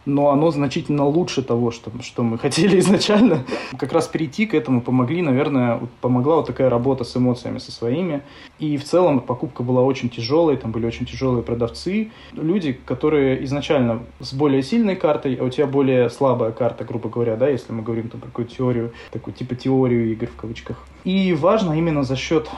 но 0.05 0.29
оно 0.29 0.49
значительно 0.51 1.05
лучше 1.05 1.43
того, 1.43 1.69
что, 1.69 1.91
что 2.01 2.23
мы 2.23 2.39
хотели 2.39 2.79
изначально. 2.81 3.43
Как 3.77 3.93
раз 3.93 4.07
перейти 4.07 4.47
к 4.47 4.55
этому 4.55 4.81
помогли, 4.81 5.21
наверное, 5.21 5.81
помогла 6.01 6.37
вот 6.37 6.47
такая 6.47 6.69
работа 6.69 7.03
с 7.03 7.15
эмоциями, 7.15 7.59
со 7.59 7.71
своими. 7.71 8.23
И 8.57 8.77
в 8.77 8.83
целом 8.83 9.19
покупка 9.19 9.61
была 9.61 9.83
очень 9.83 10.09
тяжелой, 10.09 10.57
там 10.57 10.71
были 10.71 10.87
очень 10.87 11.05
тяжелые 11.05 11.43
продавцы. 11.43 12.11
Люди, 12.33 12.73
которые 12.73 13.43
изначально 13.45 14.01
с 14.19 14.33
более 14.33 14.63
сильной 14.63 14.95
картой, 14.95 15.35
а 15.35 15.43
у 15.43 15.49
тебя 15.49 15.67
более 15.67 16.09
слабая 16.09 16.51
карта, 16.51 16.85
грубо 16.85 17.09
говоря, 17.09 17.35
да, 17.35 17.47
если 17.47 17.71
мы 17.71 17.83
говорим 17.83 18.09
там 18.09 18.19
про 18.19 18.27
какую-то 18.27 18.55
теорию, 18.55 18.93
такую 19.11 19.35
типа 19.35 19.53
теорию 19.53 20.11
игр 20.11 20.27
в 20.27 20.35
кавычках. 20.35 20.77
И 21.03 21.33
важно 21.33 21.73
именно 21.73 22.03
за 22.03 22.15
счет 22.15 22.49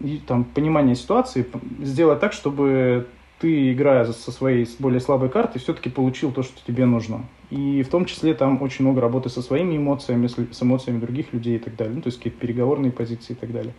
и, 0.00 0.20
там, 0.26 0.44
понимание 0.44 0.94
ситуации 0.94 1.46
сделать 1.80 2.20
так, 2.20 2.32
чтобы 2.32 3.06
ты, 3.38 3.72
играя 3.72 4.04
со 4.12 4.30
своей 4.32 4.68
более 4.78 5.00
слабой 5.00 5.28
картой, 5.28 5.60
все-таки 5.60 5.90
получил 5.90 6.32
то, 6.32 6.42
что 6.42 6.54
тебе 6.66 6.86
нужно. 6.86 7.24
И 7.50 7.82
в 7.82 7.88
том 7.88 8.06
числе 8.06 8.34
там 8.34 8.60
очень 8.62 8.84
много 8.84 9.00
работы 9.00 9.28
со 9.28 9.42
своими 9.42 9.76
эмоциями, 9.76 10.26
с 10.26 10.62
эмоциями 10.62 11.00
других 11.00 11.32
людей 11.32 11.56
и 11.56 11.58
так 11.58 11.76
далее. 11.76 11.94
Ну, 11.96 12.02
то 12.02 12.08
есть 12.08 12.18
какие-то 12.18 12.40
переговорные 12.40 12.92
позиции 12.92 13.34
и 13.34 13.36
так 13.36 13.52
далее. 13.52 13.74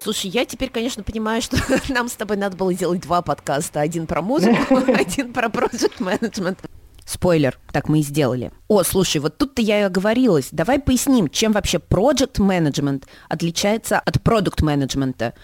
Слушай, 0.00 0.30
я 0.30 0.44
теперь, 0.44 0.68
конечно, 0.70 1.02
понимаю, 1.02 1.40
что 1.40 1.56
нам 1.88 2.08
с 2.08 2.14
тобой 2.14 2.36
надо 2.36 2.56
было 2.56 2.72
сделать 2.72 3.00
два 3.00 3.22
подкаста. 3.22 3.80
Один 3.80 4.06
про 4.06 4.22
музыку, 4.22 4.76
один 4.86 5.32
про 5.32 5.48
management. 5.48 6.58
Спойлер, 7.04 7.58
так 7.70 7.88
мы 7.88 8.00
и 8.00 8.02
сделали. 8.02 8.50
О, 8.68 8.82
слушай, 8.82 9.18
вот 9.18 9.36
тут-то 9.36 9.60
я 9.60 9.80
и 9.80 9.82
оговорилась. 9.82 10.48
Давай 10.52 10.78
поясним, 10.78 11.28
чем 11.28 11.52
вообще 11.52 11.78
project 11.78 12.38
management 12.38 13.04
отличается 13.28 13.98
от 13.98 14.22
продукт 14.22 14.62
менеджмента. 14.62 15.34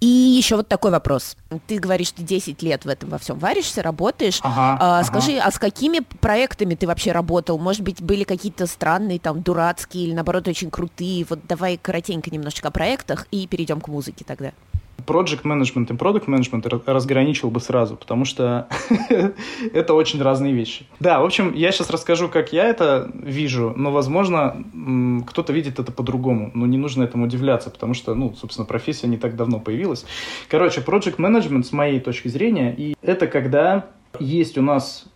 И 0.00 0.06
еще 0.06 0.54
вот 0.54 0.68
такой 0.68 0.92
вопрос. 0.92 1.36
Ты 1.66 1.78
говоришь, 1.78 2.12
ты 2.12 2.22
10 2.22 2.62
лет 2.62 2.84
в 2.84 2.88
этом 2.88 3.10
во 3.10 3.18
всем 3.18 3.36
варишься, 3.38 3.82
работаешь. 3.82 4.38
Ага, 4.42 4.78
а, 4.80 4.98
ага. 5.00 5.04
Скажи, 5.04 5.38
а 5.38 5.50
с 5.50 5.58
какими 5.58 5.98
проектами 5.98 6.76
ты 6.76 6.86
вообще 6.86 7.10
работал? 7.10 7.58
Может 7.58 7.82
быть, 7.82 8.00
были 8.00 8.22
какие-то 8.22 8.68
странные, 8.68 9.18
там, 9.18 9.42
дурацкие 9.42 10.04
или, 10.04 10.14
наоборот, 10.14 10.46
очень 10.46 10.70
крутые? 10.70 11.26
Вот 11.28 11.40
давай 11.48 11.78
коротенько 11.78 12.30
немножечко 12.30 12.68
о 12.68 12.70
проектах 12.70 13.26
и 13.32 13.48
перейдем 13.48 13.80
к 13.80 13.88
музыке 13.88 14.24
тогда 14.24 14.52
project 15.06 15.42
management 15.42 15.92
и 15.92 15.96
product 15.96 16.26
management 16.26 16.82
разграничил 16.86 17.50
бы 17.50 17.60
сразу, 17.60 17.96
потому 17.96 18.24
что 18.24 18.68
это 19.72 19.94
очень 19.94 20.22
разные 20.22 20.52
вещи. 20.52 20.86
Да, 21.00 21.20
в 21.20 21.24
общем, 21.24 21.52
я 21.54 21.72
сейчас 21.72 21.90
расскажу, 21.90 22.28
как 22.28 22.52
я 22.52 22.64
это 22.64 23.10
вижу, 23.14 23.72
но, 23.76 23.90
возможно, 23.90 24.64
кто-то 25.26 25.52
видит 25.52 25.78
это 25.78 25.92
по-другому, 25.92 26.50
но 26.54 26.66
не 26.66 26.78
нужно 26.78 27.02
этому 27.04 27.24
удивляться, 27.24 27.70
потому 27.70 27.94
что, 27.94 28.14
ну, 28.14 28.34
собственно, 28.34 28.66
профессия 28.66 29.06
не 29.06 29.16
так 29.16 29.36
давно 29.36 29.60
появилась. 29.60 30.04
Короче, 30.48 30.80
project 30.80 31.16
management, 31.16 31.64
с 31.64 31.72
моей 31.72 32.00
точки 32.00 32.28
зрения, 32.28 32.74
и 32.76 32.94
это 33.02 33.26
когда 33.26 33.86
есть 34.18 34.58
у 34.58 34.62
нас 34.62 35.06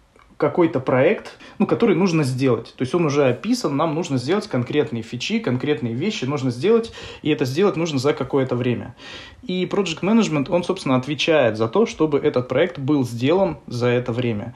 какой-то 0.42 0.80
проект, 0.80 1.38
ну, 1.60 1.68
который 1.68 1.94
нужно 1.94 2.24
сделать. 2.24 2.74
То 2.76 2.82
есть 2.82 2.92
он 2.96 3.06
уже 3.06 3.28
описан, 3.28 3.76
нам 3.76 3.94
нужно 3.94 4.18
сделать 4.18 4.48
конкретные 4.48 5.04
фичи, 5.04 5.38
конкретные 5.38 5.94
вещи 5.94 6.24
нужно 6.24 6.50
сделать, 6.50 6.92
и 7.22 7.30
это 7.30 7.44
сделать 7.44 7.76
нужно 7.76 8.00
за 8.00 8.12
какое-то 8.12 8.56
время. 8.56 8.96
И 9.44 9.64
Project 9.66 10.00
Management, 10.00 10.50
он, 10.50 10.64
собственно, 10.64 10.96
отвечает 10.96 11.56
за 11.56 11.68
то, 11.68 11.86
чтобы 11.86 12.18
этот 12.18 12.48
проект 12.48 12.80
был 12.80 13.04
сделан 13.04 13.58
за 13.68 13.86
это 13.86 14.10
время. 14.10 14.52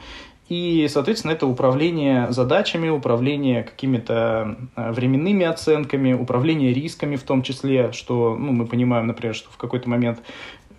И, 0.48 0.86
соответственно, 0.88 1.32
это 1.32 1.46
управление 1.46 2.30
задачами, 2.30 2.88
управление 2.88 3.64
какими-то 3.64 4.56
э, 4.76 4.92
временными 4.92 5.44
оценками, 5.44 6.12
управление 6.12 6.72
рисками 6.72 7.16
в 7.16 7.24
том 7.24 7.42
числе, 7.42 7.90
что 7.90 8.36
ну, 8.36 8.52
мы 8.52 8.66
понимаем, 8.66 9.08
например, 9.08 9.34
что 9.34 9.50
в 9.50 9.56
какой-то 9.56 9.88
момент 9.88 10.20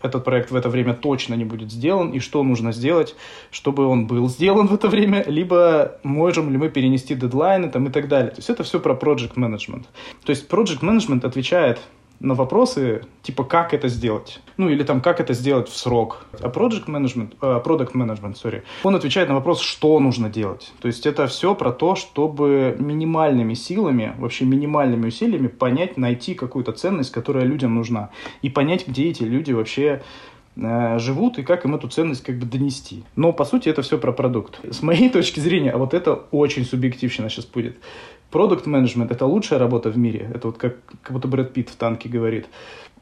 этот 0.01 0.23
проект 0.23 0.51
в 0.51 0.55
это 0.55 0.69
время 0.69 0.93
точно 0.93 1.35
не 1.35 1.45
будет 1.45 1.71
сделан, 1.71 2.11
и 2.11 2.19
что 2.19 2.43
нужно 2.43 2.71
сделать, 2.71 3.15
чтобы 3.51 3.85
он 3.85 4.07
был 4.07 4.29
сделан 4.29 4.67
в 4.67 4.73
это 4.73 4.87
время, 4.87 5.23
либо 5.27 5.99
можем 6.03 6.51
ли 6.51 6.57
мы 6.57 6.69
перенести 6.69 7.15
дедлайны 7.15 7.69
там, 7.69 7.87
и 7.87 7.89
так 7.89 8.07
далее. 8.07 8.31
То 8.31 8.37
есть 8.37 8.49
это 8.49 8.63
все 8.63 8.79
про 8.79 8.93
project 8.93 9.35
management. 9.35 9.85
То 10.25 10.29
есть 10.29 10.49
project 10.49 10.81
management 10.81 11.25
отвечает 11.25 11.79
на 12.19 12.33
вопросы, 12.33 13.03
типа, 13.21 13.43
как 13.43 13.73
это 13.73 13.87
сделать. 13.87 14.39
Ну, 14.57 14.69
или 14.69 14.83
там, 14.83 15.01
как 15.01 15.19
это 15.19 15.33
сделать 15.33 15.69
в 15.69 15.77
срок. 15.77 16.25
А 16.41 16.49
project 16.49 16.85
management, 16.87 17.37
uh, 17.41 17.63
product 17.63 17.93
management, 17.93 18.35
sorry, 18.35 18.63
он 18.83 18.95
отвечает 18.95 19.29
на 19.29 19.35
вопрос, 19.35 19.61
что 19.61 19.99
нужно 19.99 20.29
делать. 20.29 20.73
То 20.81 20.87
есть 20.87 21.05
это 21.05 21.27
все 21.27 21.53
про 21.53 21.71
то, 21.71 21.95
чтобы 21.95 22.75
минимальными 22.79 23.53
силами, 23.53 24.13
вообще 24.17 24.45
минимальными 24.45 25.07
усилиями 25.07 25.47
понять, 25.47 25.97
найти 25.97 26.33
какую-то 26.33 26.71
ценность, 26.71 27.11
которая 27.11 27.45
людям 27.45 27.75
нужна. 27.75 28.09
И 28.41 28.49
понять, 28.49 28.87
где 28.87 29.09
эти 29.09 29.23
люди 29.23 29.51
вообще 29.51 30.01
живут 30.97 31.37
и 31.37 31.43
как 31.43 31.65
им 31.65 31.75
эту 31.75 31.87
ценность 31.87 32.23
как 32.23 32.37
бы 32.37 32.45
донести. 32.45 33.03
Но, 33.15 33.31
по 33.31 33.45
сути, 33.45 33.69
это 33.69 33.81
все 33.81 33.97
про 33.97 34.11
продукт. 34.11 34.59
С 34.69 34.81
моей 34.81 35.09
точки 35.17 35.39
зрения, 35.39 35.71
а 35.71 35.77
вот 35.77 35.93
это 35.93 36.13
очень 36.31 36.65
субъективно 36.65 37.29
сейчас 37.29 37.45
будет. 37.45 37.77
Продукт 38.31 38.65
менеджмент 38.65 39.11
это 39.11 39.25
лучшая 39.25 39.59
работа 39.59 39.89
в 39.89 39.97
мире. 39.97 40.29
Это 40.33 40.47
вот 40.47 40.57
как, 40.57 40.77
как 41.01 41.13
будто 41.13 41.27
Брэд 41.27 41.53
Питт 41.53 41.69
в 41.69 41.75
танке 41.75 42.09
говорит. 42.09 42.47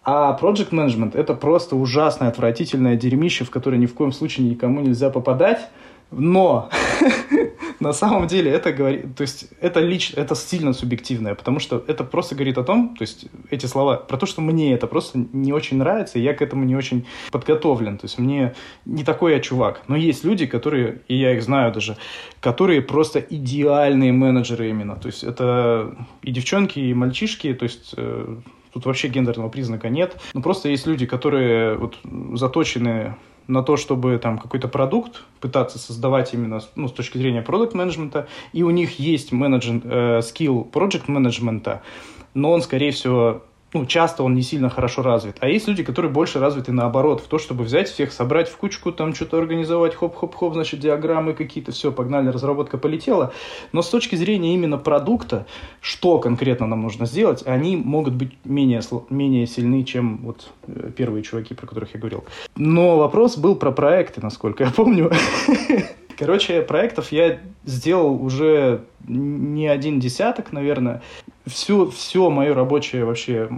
А 0.03 0.37
project 0.39 0.69
management 0.69 1.17
это 1.17 1.33
просто 1.33 1.75
ужасное, 1.75 2.27
отвратительное 2.27 2.95
дерьмище, 2.95 3.43
в 3.43 3.49
которое 3.49 3.77
ни 3.77 3.87
в 3.87 3.95
коем 3.95 4.11
случае 4.11 4.47
никому 4.47 4.81
нельзя 4.81 5.09
попадать. 5.09 5.67
Но 6.11 6.69
на 7.85 7.93
самом 7.93 8.25
деле 8.25 8.51
это 8.51 8.73
говорит, 8.73 9.15
то 9.15 9.21
есть 9.21 9.47
это 9.61 9.79
лично, 9.79 10.19
это 10.19 10.35
сильно 10.35 10.73
субъективное, 10.73 11.35
потому 11.35 11.59
что 11.59 11.83
это 11.87 12.03
просто 12.03 12.33
говорит 12.33 12.57
о 12.57 12.63
том, 12.63 12.95
то 12.95 13.03
есть 13.03 13.27
эти 13.51 13.67
слова, 13.67 13.97
про 13.97 14.17
то, 14.17 14.25
что 14.25 14.41
мне 14.41 14.73
это 14.73 14.87
просто 14.87 15.19
не 15.33 15.53
очень 15.53 15.77
нравится, 15.77 16.17
и 16.17 16.23
я 16.23 16.33
к 16.33 16.41
этому 16.41 16.65
не 16.65 16.75
очень 16.75 17.05
подготовлен, 17.31 17.97
то 17.97 18.05
есть 18.05 18.17
мне 18.17 18.55
не 18.85 19.03
такой 19.03 19.33
я 19.33 19.39
чувак, 19.39 19.83
но 19.87 19.95
есть 19.95 20.23
люди, 20.23 20.47
которые, 20.47 21.01
и 21.07 21.15
я 21.15 21.33
их 21.33 21.43
знаю 21.43 21.71
даже, 21.71 21.95
которые 22.39 22.81
просто 22.81 23.19
идеальные 23.19 24.11
менеджеры 24.11 24.67
именно, 24.69 24.95
то 24.95 25.07
есть 25.07 25.23
это 25.23 25.95
и 26.23 26.31
девчонки, 26.31 26.79
и 26.79 26.93
мальчишки, 26.93 27.53
то 27.53 27.65
есть 27.65 27.93
э, 27.97 28.37
тут 28.73 28.85
вообще 28.85 29.09
гендерного 29.09 29.49
признака 29.49 29.89
нет, 29.89 30.17
но 30.33 30.41
просто 30.41 30.69
есть 30.69 30.87
люди, 30.87 31.05
которые 31.05 31.77
вот 31.77 31.99
заточены 32.33 33.15
на 33.47 33.63
то, 33.63 33.77
чтобы 33.77 34.17
там 34.17 34.37
какой-то 34.37 34.67
продукт 34.67 35.23
пытаться 35.39 35.79
создавать 35.79 36.33
именно 36.33 36.61
ну, 36.75 36.87
с 36.87 36.91
точки 36.91 37.17
зрения 37.17 37.41
продукт 37.41 37.73
менеджмента 37.73 38.27
и 38.53 38.63
у 38.63 38.69
них 38.69 38.99
есть 38.99 39.31
менеджмент, 39.31 39.83
э, 39.85 40.21
скилл 40.21 40.67
project 40.71 41.03
менеджмента, 41.07 41.81
но 42.33 42.51
он, 42.51 42.61
скорее 42.61 42.91
всего, 42.91 43.43
ну, 43.75 43.85
часто 43.85 44.23
он 44.23 44.35
не 44.35 44.41
сильно 44.41 44.69
хорошо 44.69 45.01
развит. 45.01 45.35
А 45.41 45.49
есть 45.49 45.67
люди, 45.67 45.83
которые 45.83 46.09
больше 46.09 46.39
развиты 46.39 46.71
наоборот, 46.71 47.19
в 47.19 47.27
то, 47.27 47.37
чтобы 47.37 47.65
взять 47.65 47.89
всех, 47.89 48.13
собрать 48.13 48.47
в 48.47 48.55
кучку, 48.55 48.93
там 48.93 49.13
что-то 49.13 49.37
организовать, 49.37 49.93
хоп-хоп-хоп, 49.95 50.53
значит, 50.53 50.79
диаграммы 50.79 51.33
какие-то, 51.33 51.73
все, 51.73 51.91
погнали, 51.91 52.29
разработка 52.29 52.77
полетела. 52.77 53.33
Но 53.73 53.81
с 53.81 53.89
точки 53.89 54.15
зрения 54.15 54.53
именно 54.53 54.77
продукта, 54.77 55.45
что 55.81 56.19
конкретно 56.19 56.67
нам 56.67 56.83
нужно 56.83 57.05
сделать, 57.05 57.43
они 57.45 57.75
могут 57.75 58.13
быть 58.13 58.31
менее, 58.45 58.81
менее 59.09 59.45
сильны, 59.45 59.83
чем 59.83 60.19
вот 60.23 60.47
э, 60.67 60.91
первые 60.95 61.21
чуваки, 61.23 61.53
про 61.53 61.67
которых 61.67 61.93
я 61.93 61.99
говорил. 61.99 62.23
Но 62.55 62.97
вопрос 62.97 63.37
был 63.37 63.57
про 63.57 63.73
проекты, 63.73 64.21
насколько 64.21 64.63
я 64.63 64.71
помню. 64.71 65.11
Короче, 66.17 66.61
проектов 66.61 67.11
я 67.11 67.39
сделал 67.65 68.23
уже 68.23 68.85
не 69.07 69.67
один 69.67 69.99
десяток, 69.99 70.51
наверное. 70.51 71.01
Все, 71.45 71.89
все 71.89 72.29
мое 72.29 72.53
рабочее 72.53 73.05
вообще, 73.05 73.49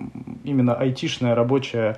именно 0.44 0.74
айтишное 0.74 1.36
рабочее 1.36 1.98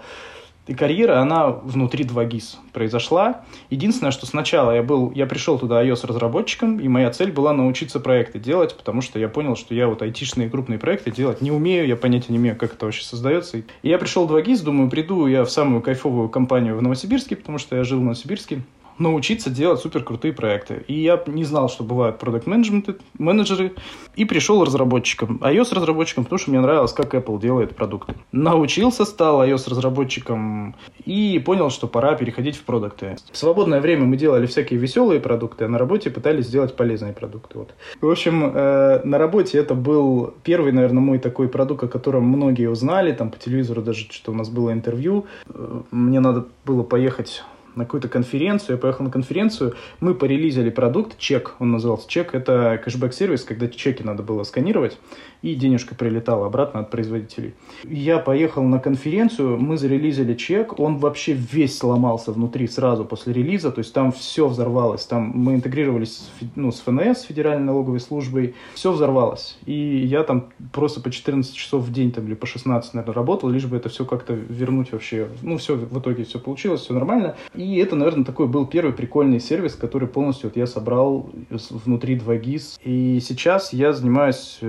И 0.69 0.75
карьера, 0.75 1.19
она 1.19 1.47
внутри 1.47 2.05
2GIS 2.05 2.57
произошла. 2.73 3.41
Единственное, 3.71 4.11
что 4.11 4.27
сначала 4.27 4.69
я 4.69 4.83
был, 4.83 5.11
я 5.15 5.25
пришел 5.25 5.57
туда 5.57 5.83
iOS-разработчиком, 5.83 6.79
и 6.79 6.87
моя 6.87 7.09
цель 7.09 7.31
была 7.31 7.53
научиться 7.53 7.99
проекты 7.99 8.37
делать, 8.37 8.77
потому 8.77 9.01
что 9.01 9.17
я 9.17 9.29
понял, 9.29 9.55
что 9.55 9.73
я 9.73 9.87
вот 9.87 10.03
айтишные 10.03 10.47
крупные 10.47 10.77
проекты 10.77 11.09
делать 11.09 11.41
не 11.41 11.49
умею, 11.49 11.87
я 11.87 11.95
понятия 11.95 12.31
не 12.33 12.37
имею, 12.37 12.55
как 12.55 12.75
это 12.75 12.85
вообще 12.85 13.03
создается. 13.03 13.57
И 13.57 13.63
я 13.81 13.97
пришел 13.97 14.27
в 14.27 14.31
2GIS, 14.31 14.63
думаю, 14.63 14.91
приду 14.91 15.25
я 15.25 15.43
в 15.43 15.49
самую 15.49 15.81
кайфовую 15.81 16.29
компанию 16.29 16.77
в 16.77 16.83
Новосибирске, 16.83 17.35
потому 17.35 17.57
что 17.57 17.75
я 17.75 17.83
жил 17.83 17.99
в 17.99 18.03
Новосибирске, 18.03 18.61
научиться 19.00 19.50
делать 19.50 19.79
супер 19.79 20.03
крутые 20.03 20.34
проекты. 20.34 20.84
И 20.88 20.94
я 20.94 21.22
не 21.25 21.44
знал, 21.44 21.70
что 21.70 21.84
бывают 21.84 22.20
продукт 22.20 22.48
менеджеры 22.48 23.74
и 24.15 24.25
пришел 24.25 24.63
разработчиком, 24.63 25.38
iOS 25.38 25.74
разработчиком, 25.74 26.25
потому 26.25 26.39
что 26.39 26.51
мне 26.51 26.60
нравилось, 26.60 26.94
как 26.94 27.13
Apple 27.15 27.39
делает 27.39 27.75
продукты. 27.75 28.15
Научился, 28.32 29.06
стал 29.06 29.44
iOS 29.44 29.70
разработчиком 29.70 30.75
и 31.06 31.41
понял, 31.46 31.70
что 31.70 31.88
пора 31.88 32.15
переходить 32.15 32.56
в 32.56 32.63
продукты. 32.63 33.18
В 33.32 33.38
свободное 33.38 33.82
время 33.82 34.06
мы 34.06 34.18
делали 34.18 34.46
всякие 34.46 34.79
веселые 34.79 35.20
продукты, 35.20 35.65
а 35.65 35.70
на 35.70 35.77
работе 35.77 36.10
пытались 36.10 36.46
сделать 36.46 36.75
полезные 36.75 37.13
продукты. 37.13 37.60
Вот. 37.60 37.74
В 38.01 38.10
общем, 38.10 38.51
э, 38.53 39.01
на 39.03 39.18
работе 39.18 39.58
это 39.58 39.75
был 39.75 40.34
первый, 40.44 40.72
наверное, 40.72 41.01
мой 41.01 41.20
такой 41.20 41.48
продукт, 41.48 41.84
о 41.84 41.88
котором 41.88 42.24
многие 42.25 42.70
узнали, 42.70 43.12
там 43.12 43.32
по 43.32 43.38
телевизору 43.38 43.82
даже 43.82 44.10
что 44.12 44.32
у 44.32 44.36
нас 44.36 44.50
было 44.50 44.74
интервью. 44.74 45.25
Э, 45.48 45.82
мне 45.91 46.20
надо 46.20 46.46
было 46.65 46.84
поехать 46.84 47.44
на 47.75 47.85
какую-то 47.85 48.07
конференцию, 48.07 48.75
я 48.75 48.81
поехал 48.81 49.03
на 49.05 49.11
конференцию, 49.11 49.75
мы 49.99 50.13
порелизили 50.13 50.69
продукт, 50.69 51.17
чек, 51.17 51.55
он 51.59 51.71
назывался 51.71 52.09
чек, 52.09 52.33
это 52.33 52.81
кэшбэк-сервис, 52.83 53.43
когда 53.43 53.67
чеки 53.67 54.03
надо 54.03 54.23
было 54.23 54.43
сканировать, 54.43 54.97
и 55.41 55.55
денежка 55.55 55.96
прилетала 55.96 56.48
обратно 56.48 56.81
от 56.81 56.89
производителей. 56.89 57.53
Я 57.84 58.19
поехал 58.19 58.63
на 58.63 58.79
конференцию, 58.79 59.60
мы 59.60 59.77
зарелизили 59.77 60.34
чек, 60.34 60.79
он 60.79 60.98
вообще 60.98 61.34
весь 61.34 61.77
сломался 61.77 62.31
внутри 62.31 62.67
сразу 62.67 63.05
после 63.05 63.34
релиза, 63.34 63.72
то 63.72 63.79
есть 63.79 63.93
там 63.93 64.12
все 64.12 64.48
взорвалось, 64.48 65.05
там 65.05 65.31
мы 65.34 65.55
интегрировались 65.55 66.29
ну, 66.55 66.72
с 66.72 66.79
ФНС, 66.81 67.24
Федеральной 67.24 67.65
налоговой 67.65 68.00
службой, 68.00 68.55
все 68.74 68.91
взорвалось. 68.91 69.58
И 69.65 69.74
я 69.74 70.24
там 70.24 70.50
просто 70.74 71.01
по 71.01 71.12
14 71.12 71.53
часов 71.53 71.84
в 71.84 71.93
день 71.93 72.12
там, 72.12 72.25
или 72.25 72.34
по 72.34 72.46
16, 72.46 72.93
наверное, 72.93 73.15
работал, 73.15 73.50
лишь 73.50 73.65
бы 73.65 73.77
это 73.77 73.89
все 73.89 74.05
как-то 74.05 74.34
вернуть 74.34 74.91
вообще. 74.91 75.27
Ну, 75.41 75.58
все, 75.58 75.75
в 75.75 76.00
итоге 76.00 76.25
все 76.25 76.39
получилось, 76.39 76.81
все 76.81 76.93
нормально. 76.93 77.36
И 77.55 77.77
это, 77.77 77.96
наверное, 77.96 78.25
такой 78.25 78.48
был 78.48 78.65
первый 78.65 78.93
прикольный 78.93 79.39
сервис, 79.39 79.75
который 79.75 80.08
полностью 80.08 80.50
вот 80.50 80.58
я 80.58 80.67
собрал 80.67 81.29
внутри 81.50 82.17
2GIS. 82.17 82.79
И 82.84 83.19
сейчас 83.22 83.74
я 83.74 83.93
занимаюсь 83.93 84.60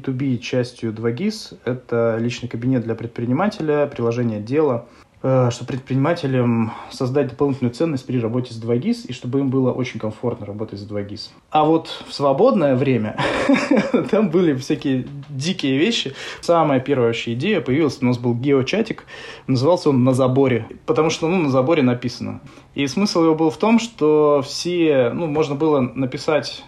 B2B 0.00 0.36
э, 0.36 0.38
частью 0.38 0.92
2GIS. 0.92 1.58
Это 1.64 2.16
личный 2.18 2.48
кабинет 2.48 2.82
для 2.82 2.94
предпринимателя, 2.94 3.86
приложение 3.86 4.40
дела. 4.40 4.86
Э, 5.22 5.50
чтобы 5.50 5.72
предпринимателям 5.72 6.72
создать 6.90 7.28
дополнительную 7.28 7.74
ценность 7.74 8.06
при 8.06 8.18
работе 8.18 8.54
с 8.54 8.62
2GIS 8.62 9.06
и 9.08 9.12
чтобы 9.12 9.40
им 9.40 9.50
было 9.50 9.70
очень 9.70 10.00
комфортно 10.00 10.46
работать 10.46 10.80
с 10.80 10.90
2GIS. 10.90 11.28
А 11.50 11.64
вот 11.64 11.88
в 12.08 12.14
свободное 12.14 12.74
время 12.74 13.18
там 14.10 14.30
были 14.30 14.54
всякие 14.54 15.06
дикие 15.28 15.76
вещи. 15.76 16.14
Самая 16.40 16.80
первая 16.80 17.08
вообще 17.08 17.34
идея 17.34 17.60
появилась, 17.60 17.98
у 18.00 18.06
нас 18.06 18.16
был 18.16 18.34
геочатик, 18.34 19.04
назывался 19.46 19.90
он 19.90 20.04
«На 20.04 20.14
заборе», 20.14 20.66
потому 20.86 21.10
что 21.10 21.28
ну, 21.28 21.36
на 21.36 21.50
заборе 21.50 21.82
написано. 21.82 22.40
И 22.74 22.86
смысл 22.86 23.24
его 23.24 23.34
был 23.34 23.50
в 23.50 23.58
том, 23.58 23.78
что 23.78 24.40
все, 24.42 25.10
ну, 25.12 25.26
можно 25.26 25.54
было 25.54 25.80
написать 25.80 26.64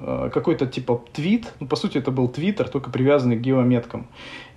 какой-то 0.00 0.66
типа 0.66 1.02
твит, 1.12 1.52
ну, 1.60 1.66
по 1.66 1.76
сути, 1.76 1.98
это 1.98 2.10
был 2.10 2.28
твиттер, 2.28 2.68
только 2.68 2.90
привязанный 2.90 3.36
к 3.36 3.40
геометкам. 3.40 4.08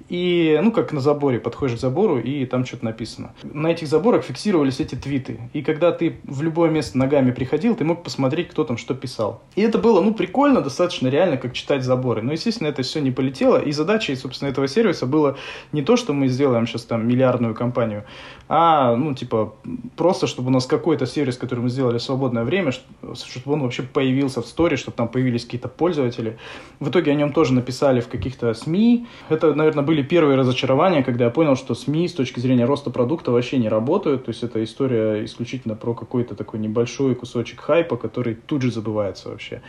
И, 0.10 0.58
ну, 0.63 0.72
как 0.72 0.94
на 0.94 1.01
заборе, 1.01 1.38
подходишь 1.38 1.77
к 1.77 1.82
забору, 1.82 2.17
и 2.17 2.46
там 2.46 2.65
что-то 2.65 2.86
написано. 2.86 3.34
На 3.44 3.67
этих 3.67 3.88
заборах 3.88 4.24
фиксировались 4.24 4.79
эти 4.79 4.96
твиты. 4.96 5.41
И 5.51 5.62
когда 5.62 5.91
ты 5.91 6.20
в 6.24 6.41
любое 6.41 6.70
место 6.70 6.98
ногами 6.98 7.32
приходил, 7.32 7.75
ты 7.75 7.84
мог 7.84 8.03
посмотреть, 8.03 8.50
кто 8.50 8.63
там 8.63 8.77
что 8.77 8.94
писал. 8.94 9.41
И 9.56 9.62
это 9.62 9.77
было, 9.77 10.01
ну, 10.01 10.13
прикольно, 10.13 10.62
достаточно 10.62 11.10
реально, 11.10 11.36
как 11.36 11.53
читать 11.53 11.84
заборы. 11.84 12.22
Но, 12.22 12.32
естественно, 12.32 12.70
это 12.70 12.84
все 12.84 13.01
не 13.01 13.12
полетело. 13.12 13.58
И 13.58 13.74
задачей, 13.74 14.15
собственно, 14.15 14.50
этого 14.50 14.67
сервиса 14.70 15.06
было 15.06 15.38
не 15.74 15.82
то, 15.82 15.98
что 15.98 16.13
мы 16.13 16.27
сделаем 16.29 16.67
сейчас 16.67 16.84
там 16.84 17.06
миллиардную 17.06 17.53
компанию, 17.53 18.06
а, 18.50 18.96
ну, 18.96 19.13
типа, 19.13 19.54
просто, 19.96 20.25
чтобы 20.27 20.48
у 20.48 20.51
нас 20.51 20.66
какой-то 20.66 21.06
сервис, 21.06 21.38
который 21.38 21.60
мы 21.60 21.70
сделали 21.70 21.98
в 21.98 22.04
свободное 22.04 22.44
время, 22.44 22.72
чтобы 22.72 23.54
он 23.54 23.62
вообще 23.62 23.84
появился 23.84 24.42
в 24.42 24.48
сторе, 24.48 24.77
чтобы 24.77 24.96
там 24.96 25.10
появились 25.10 25.44
какие-то 25.44 25.68
пользователи. 25.68 26.38
В 26.79 26.90
итоге 26.90 27.12
о 27.12 27.16
нем 27.16 27.33
тоже 27.33 27.53
написали 27.53 28.00
в 28.00 28.07
каких-то 28.07 28.53
СМИ. 28.53 29.07
Это, 29.29 29.53
наверное, 29.53 29.83
были 29.83 30.01
первые 30.01 30.38
разочарования, 30.38 31.03
когда 31.03 31.25
я 31.25 31.31
понял, 31.31 31.55
что 31.55 31.75
СМИ 31.75 32.07
с 32.07 32.14
точки 32.14 32.40
зрения 32.40 32.66
роста 32.66 32.90
продукта 32.90 33.31
вообще 33.31 33.57
не 33.57 33.68
работают. 33.68 34.25
То 34.25 34.29
есть 34.29 34.44
это 34.44 34.64
история 34.64 35.25
исключительно 35.25 35.75
про 35.75 35.94
какой-то 35.94 36.36
такой 36.36 36.60
небольшой 36.60 37.16
кусочек 37.16 37.60
хайпа, 37.60 37.98
который 37.98 38.36
тут 38.36 38.62
же 38.62 38.72
забывается 38.72 39.29
вообще. 39.29 39.62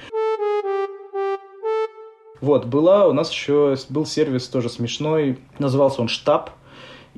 Вот, 2.41 2.67
была 2.67 3.09
у 3.09 3.13
нас 3.13 3.33
еще, 3.33 3.75
был 3.89 4.07
сервис 4.07 4.47
тоже 4.47 4.69
смешной, 4.69 5.39
назывался 5.59 6.01
он 6.03 6.07
«Штаб», 6.09 6.51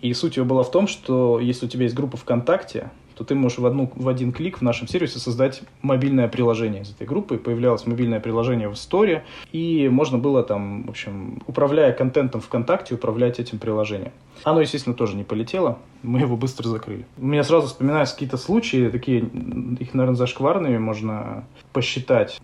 и 0.03 0.13
суть 0.15 0.37
его 0.37 0.47
была 0.47 0.63
в 0.63 0.71
том, 0.71 0.87
что 0.87 1.41
если 1.41 1.67
у 1.67 1.69
тебя 1.69 1.85
есть 1.85 1.95
группа 1.95 2.17
ВКонтакте, 2.17 2.91
то 3.21 3.25
ты 3.25 3.35
можешь 3.35 3.59
в, 3.59 3.67
одну, 3.67 3.93
в 3.95 4.09
один 4.09 4.33
клик 4.33 4.59
в 4.59 4.63
нашем 4.63 4.89
сервисе 4.89 5.19
создать 5.19 5.61
мобильное 5.83 6.27
приложение 6.27 6.83
из 6.83 6.91
этой 6.91 7.07
группы. 7.07 7.37
Появлялось 7.37 7.87
мобильное 7.87 8.19
приложение 8.19 8.71
в 8.71 8.73
Store, 8.73 9.21
и 9.53 9.91
можно 9.91 10.17
было 10.17 10.43
там, 10.43 10.85
в 10.85 10.89
общем, 10.91 11.43
управляя 11.47 11.93
контентом 11.93 12.41
ВКонтакте, 12.41 12.95
управлять 12.95 13.39
этим 13.39 13.59
приложением. 13.59 14.13
Оно, 14.45 14.61
естественно, 14.61 14.95
тоже 14.95 15.17
не 15.17 15.25
полетело, 15.25 15.79
мы 16.03 16.21
его 16.21 16.37
быстро 16.37 16.69
закрыли. 16.69 17.07
У 17.19 17.27
меня 17.27 17.45
сразу 17.45 17.67
вспоминаются 17.67 18.15
какие-то 18.15 18.37
случаи, 18.37 18.89
такие, 18.89 19.21
их, 19.21 19.95
наверное, 19.95 20.17
зашкварными 20.17 20.79
можно 20.79 21.45
посчитать. 21.73 22.41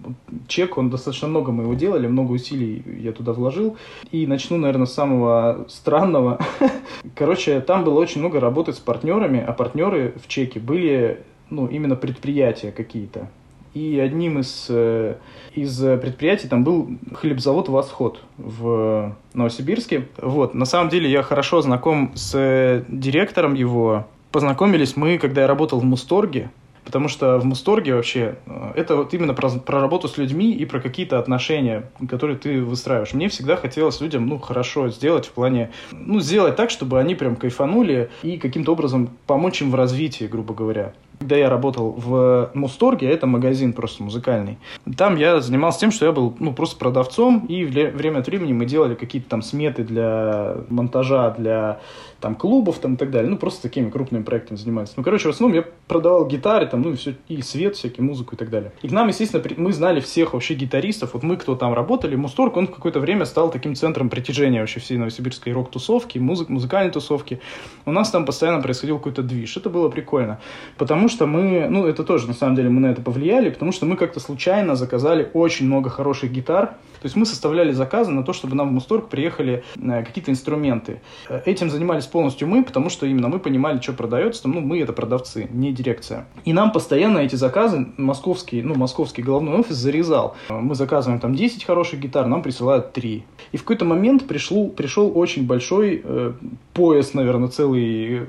Чек, 0.47 0.79
он 0.79 0.91
достаточно 0.91 1.29
много 1.29 1.53
мы 1.53 1.65
его 1.65 1.75
делали, 1.75 2.07
много 2.07 2.33
усилий 2.33 2.83
я 3.01 3.13
туда 3.13 3.33
вложил. 3.33 3.77
И 4.13 4.27
начну, 4.27 4.59
наверное, 4.59 4.87
с 4.87 4.93
самого 4.93 5.67
странного. 5.69 6.39
Короче, 7.15 7.61
там 7.61 7.85
было 7.85 7.99
очень 7.99 8.21
много 8.21 8.41
работы 8.41 8.73
с 8.73 8.79
партнерами, 8.79 9.43
а 9.47 9.53
партнеры 9.53 10.15
в 10.23 10.29
чеке 10.29 10.61
были 10.61 11.25
ну, 11.51 11.67
именно 11.67 11.97
предприятия 11.97 12.73
какие-то. 12.73 13.31
И 13.77 14.01
одним 14.01 14.39
из, 14.39 14.69
э, 14.71 15.17
из 15.55 15.79
предприятий 15.79 16.49
там 16.49 16.65
был 16.65 16.89
хлебзавод 17.13 17.69
«Восход» 17.69 18.23
в 18.39 19.15
Новосибирске. 19.35 20.09
Вот. 20.17 20.55
На 20.55 20.65
самом 20.65 20.89
деле 20.89 21.11
я 21.11 21.23
хорошо 21.23 21.61
знаком 21.61 22.13
с 22.15 22.83
директором 22.89 23.53
его. 23.53 24.07
Познакомились 24.33 24.97
мы, 24.97 25.19
когда 25.19 25.43
я 25.43 25.47
работал 25.47 25.79
в 25.79 25.85
Мусторге. 25.85 26.51
Потому 26.87 27.09
что 27.09 27.39
в 27.39 27.45
Мусторге 27.45 27.97
вообще 27.97 28.37
э, 28.47 28.73
это 28.77 28.97
вот 28.97 29.13
именно 29.13 29.35
про, 29.35 29.51
про 29.51 29.81
работу 29.81 30.09
с 30.09 30.17
людьми 30.17 30.53
и 30.53 30.65
про 30.65 30.81
какие-то 30.81 31.19
отношения, 31.19 31.91
которые 32.09 32.39
ты 32.39 32.63
выстраиваешь. 32.63 33.13
Мне 33.13 33.29
всегда 33.29 33.57
хотелось 33.57 34.01
людям, 34.01 34.27
ну, 34.27 34.39
хорошо 34.39 34.89
сделать 34.89 35.27
в 35.27 35.33
плане, 35.33 35.71
ну, 35.91 36.21
сделать 36.21 36.57
так, 36.57 36.71
чтобы 36.71 36.99
они 36.99 37.15
прям 37.15 37.37
кайфанули 37.37 38.09
и 38.23 38.39
каким-то 38.39 38.73
образом 38.73 39.11
помочь 39.27 39.61
им 39.61 39.71
в 39.71 39.75
развитии, 39.75 40.25
грубо 40.25 40.55
говоря. 40.55 40.95
Когда 41.19 41.37
я 41.37 41.49
работал 41.49 41.93
в 41.93 42.51
Мусторге, 42.55 43.09
это 43.09 43.27
магазин 43.27 43.73
просто 43.73 44.03
музыкальный, 44.03 44.59
там 44.97 45.17
я 45.17 45.41
занимался 45.41 45.81
тем, 45.81 45.91
что 45.91 46.07
я 46.07 46.13
был 46.13 46.35
ну, 46.39 46.53
просто 46.53 46.77
продавцом, 46.79 47.47
и 47.47 47.65
время 47.65 48.19
от 48.19 48.27
времени 48.27 48.53
мы 48.53 48.67
делали 48.67 48.95
какие-то 48.95 49.29
там 49.29 49.43
сметы 49.43 49.83
для 49.83 50.57
монтажа, 50.69 51.31
для 51.31 51.81
там 52.27 52.35
клубов 52.35 52.79
там 52.81 52.95
и 52.95 52.97
так 52.97 53.13
далее. 53.13 53.31
Ну, 53.31 53.37
просто 53.37 53.63
такими 53.63 53.89
крупными 53.89 54.25
проектами 54.25 54.57
занимались. 54.57 54.95
Ну, 54.97 55.05
короче, 55.05 55.29
в 55.29 55.31
основном 55.31 55.57
я 55.57 55.65
продавал 55.87 56.27
гитары, 56.27 56.67
там, 56.67 56.83
ну, 56.83 56.91
и, 56.91 56.97
все, 56.97 57.15
и 57.29 57.41
свет, 57.41 57.77
всякий, 57.77 58.03
музыку 58.03 58.35
и 58.35 58.39
так 58.39 58.51
далее. 58.51 58.73
И 58.83 58.89
к 58.89 58.91
нам, 58.91 59.07
естественно, 59.07 59.45
мы 59.57 59.73
знали 59.73 60.01
всех 60.01 60.35
вообще 60.35 60.55
гитаристов. 60.55 61.15
Вот 61.15 61.23
мы, 61.23 61.37
кто 61.37 61.55
там 61.55 61.73
работали, 61.73 62.17
Мусторг, 62.17 62.57
он 62.57 62.67
в 62.67 62.73
какое-то 62.73 62.99
время 62.99 63.27
стал 63.27 63.53
таким 63.53 63.77
центром 63.77 64.09
притяжения 64.09 64.59
вообще 64.59 64.81
всей 64.81 64.99
новосибирской 64.99 65.53
рок-тусовки, 65.53 66.19
музык, 66.19 66.49
музыкальной 66.49 66.91
тусовки. 66.91 67.39
У 67.85 67.93
нас 67.93 68.11
там 68.11 68.25
постоянно 68.25 68.61
происходил 68.61 68.99
какой-то 68.99 69.23
движ. 69.23 69.57
Это 69.57 69.71
было 69.71 69.89
прикольно. 69.89 70.41
Потому 70.79 71.09
что 71.09 71.27
мы, 71.27 71.69
ну, 71.71 71.87
это 71.87 72.03
тоже, 72.03 72.27
на 72.27 72.35
самом 72.35 72.57
деле, 72.57 72.71
мы 72.71 72.81
на 72.81 72.87
это 72.87 73.03
повлияли, 73.03 73.51
потому 73.51 73.71
что 73.71 73.87
мы 73.87 73.97
как-то 73.97 74.19
случайно 74.19 74.75
заказали 74.75 75.31
очень 75.33 75.67
много 75.67 75.91
хороших 75.91 76.33
гитар. 76.33 76.75
То 77.07 77.09
есть 77.09 77.17
мы 77.17 77.25
составляли 77.25 77.71
заказы 77.71 78.11
на 78.11 78.25
то, 78.25 78.33
чтобы 78.33 78.57
нам 78.57 78.71
в 78.71 78.73
Мусторг 78.73 79.09
приехали 79.09 79.63
э, 79.77 80.03
какие-то 80.03 80.33
инструменты. 80.33 81.01
Э, 81.29 81.41
этим 81.45 81.71
занимались 81.71 82.07
полностью 82.07 82.49
мы, 82.49 82.65
потому 82.65 82.91
что 82.91 83.07
именно 83.07 83.29
мы 83.29 83.39
понимали, 83.39 83.81
что 83.81 83.93
продается. 83.93 84.49
Ну, 84.49 84.61
мы 84.61 84.81
это 84.81 84.93
продавцы, 84.93 85.47
не 85.53 85.71
дирекция. 85.71 86.27
И 86.45 86.53
нам 86.53 86.73
постоянно 86.73 87.19
эти 87.19 87.37
заказы 87.37 87.87
московский, 87.97 88.61
ну, 88.61 88.75
московский 88.75 89.23
головной 89.23 89.55
офис 89.55 89.77
зарезал. 89.77 90.35
Мы 90.49 90.75
заказываем 90.75 91.21
там 91.21 91.37
10 91.37 91.63
хороших 91.63 92.01
гитар, 92.01 92.27
нам 92.27 92.43
присылают 92.43 92.93
3. 92.93 93.25
И 93.53 93.57
в 93.57 93.61
какой-то 93.61 93.85
момент 93.85 94.27
пришло, 94.27 94.67
пришел 94.67 95.13
очень 95.17 95.47
большой 95.47 96.03
э, 96.03 96.33
пояс, 96.73 97.15
наверное, 97.15 97.47
целый 97.47 98.23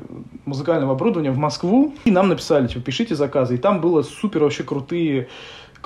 музыкального 0.46 0.94
оборудования 0.94 1.32
в 1.32 1.40
Москву. 1.40 1.96
И 2.06 2.12
нам 2.12 2.28
написали, 2.28 2.68
типа, 2.68 2.82
пишите 2.82 3.16
заказы. 3.16 3.56
И 3.56 3.58
там 3.58 3.82
было 3.82 4.04
супер 4.04 4.44
вообще 4.44 4.62
крутые 4.62 5.30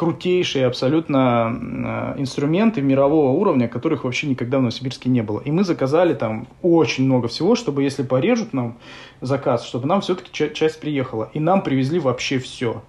крутейшие 0.02 0.66
абсолютно 0.66 2.16
э, 2.16 2.22
инструменты 2.22 2.82
мирового 2.82 3.38
уровня, 3.38 3.68
которых 3.68 4.04
вообще 4.04 4.26
никогда 4.26 4.58
в 4.58 4.62
Новосибирске 4.62 5.12
не 5.12 5.22
было. 5.22 5.42
И 5.42 5.52
мы 5.52 5.64
заказали 5.64 6.16
там 6.16 6.48
очень 6.64 7.06
много 7.06 7.28
всего, 7.28 7.54
чтобы 7.54 7.84
если 7.84 8.02
порежут 8.02 8.52
нам 8.52 8.80
заказ, 9.22 9.64
чтобы 9.64 9.86
нам 9.86 10.02
все-таки 10.02 10.32
часть 10.56 10.80
приехала. 10.80 11.30
И 11.36 11.40
нам 11.40 11.62
привезли 11.62 12.00
вообще 12.00 12.40
все. 12.40 12.82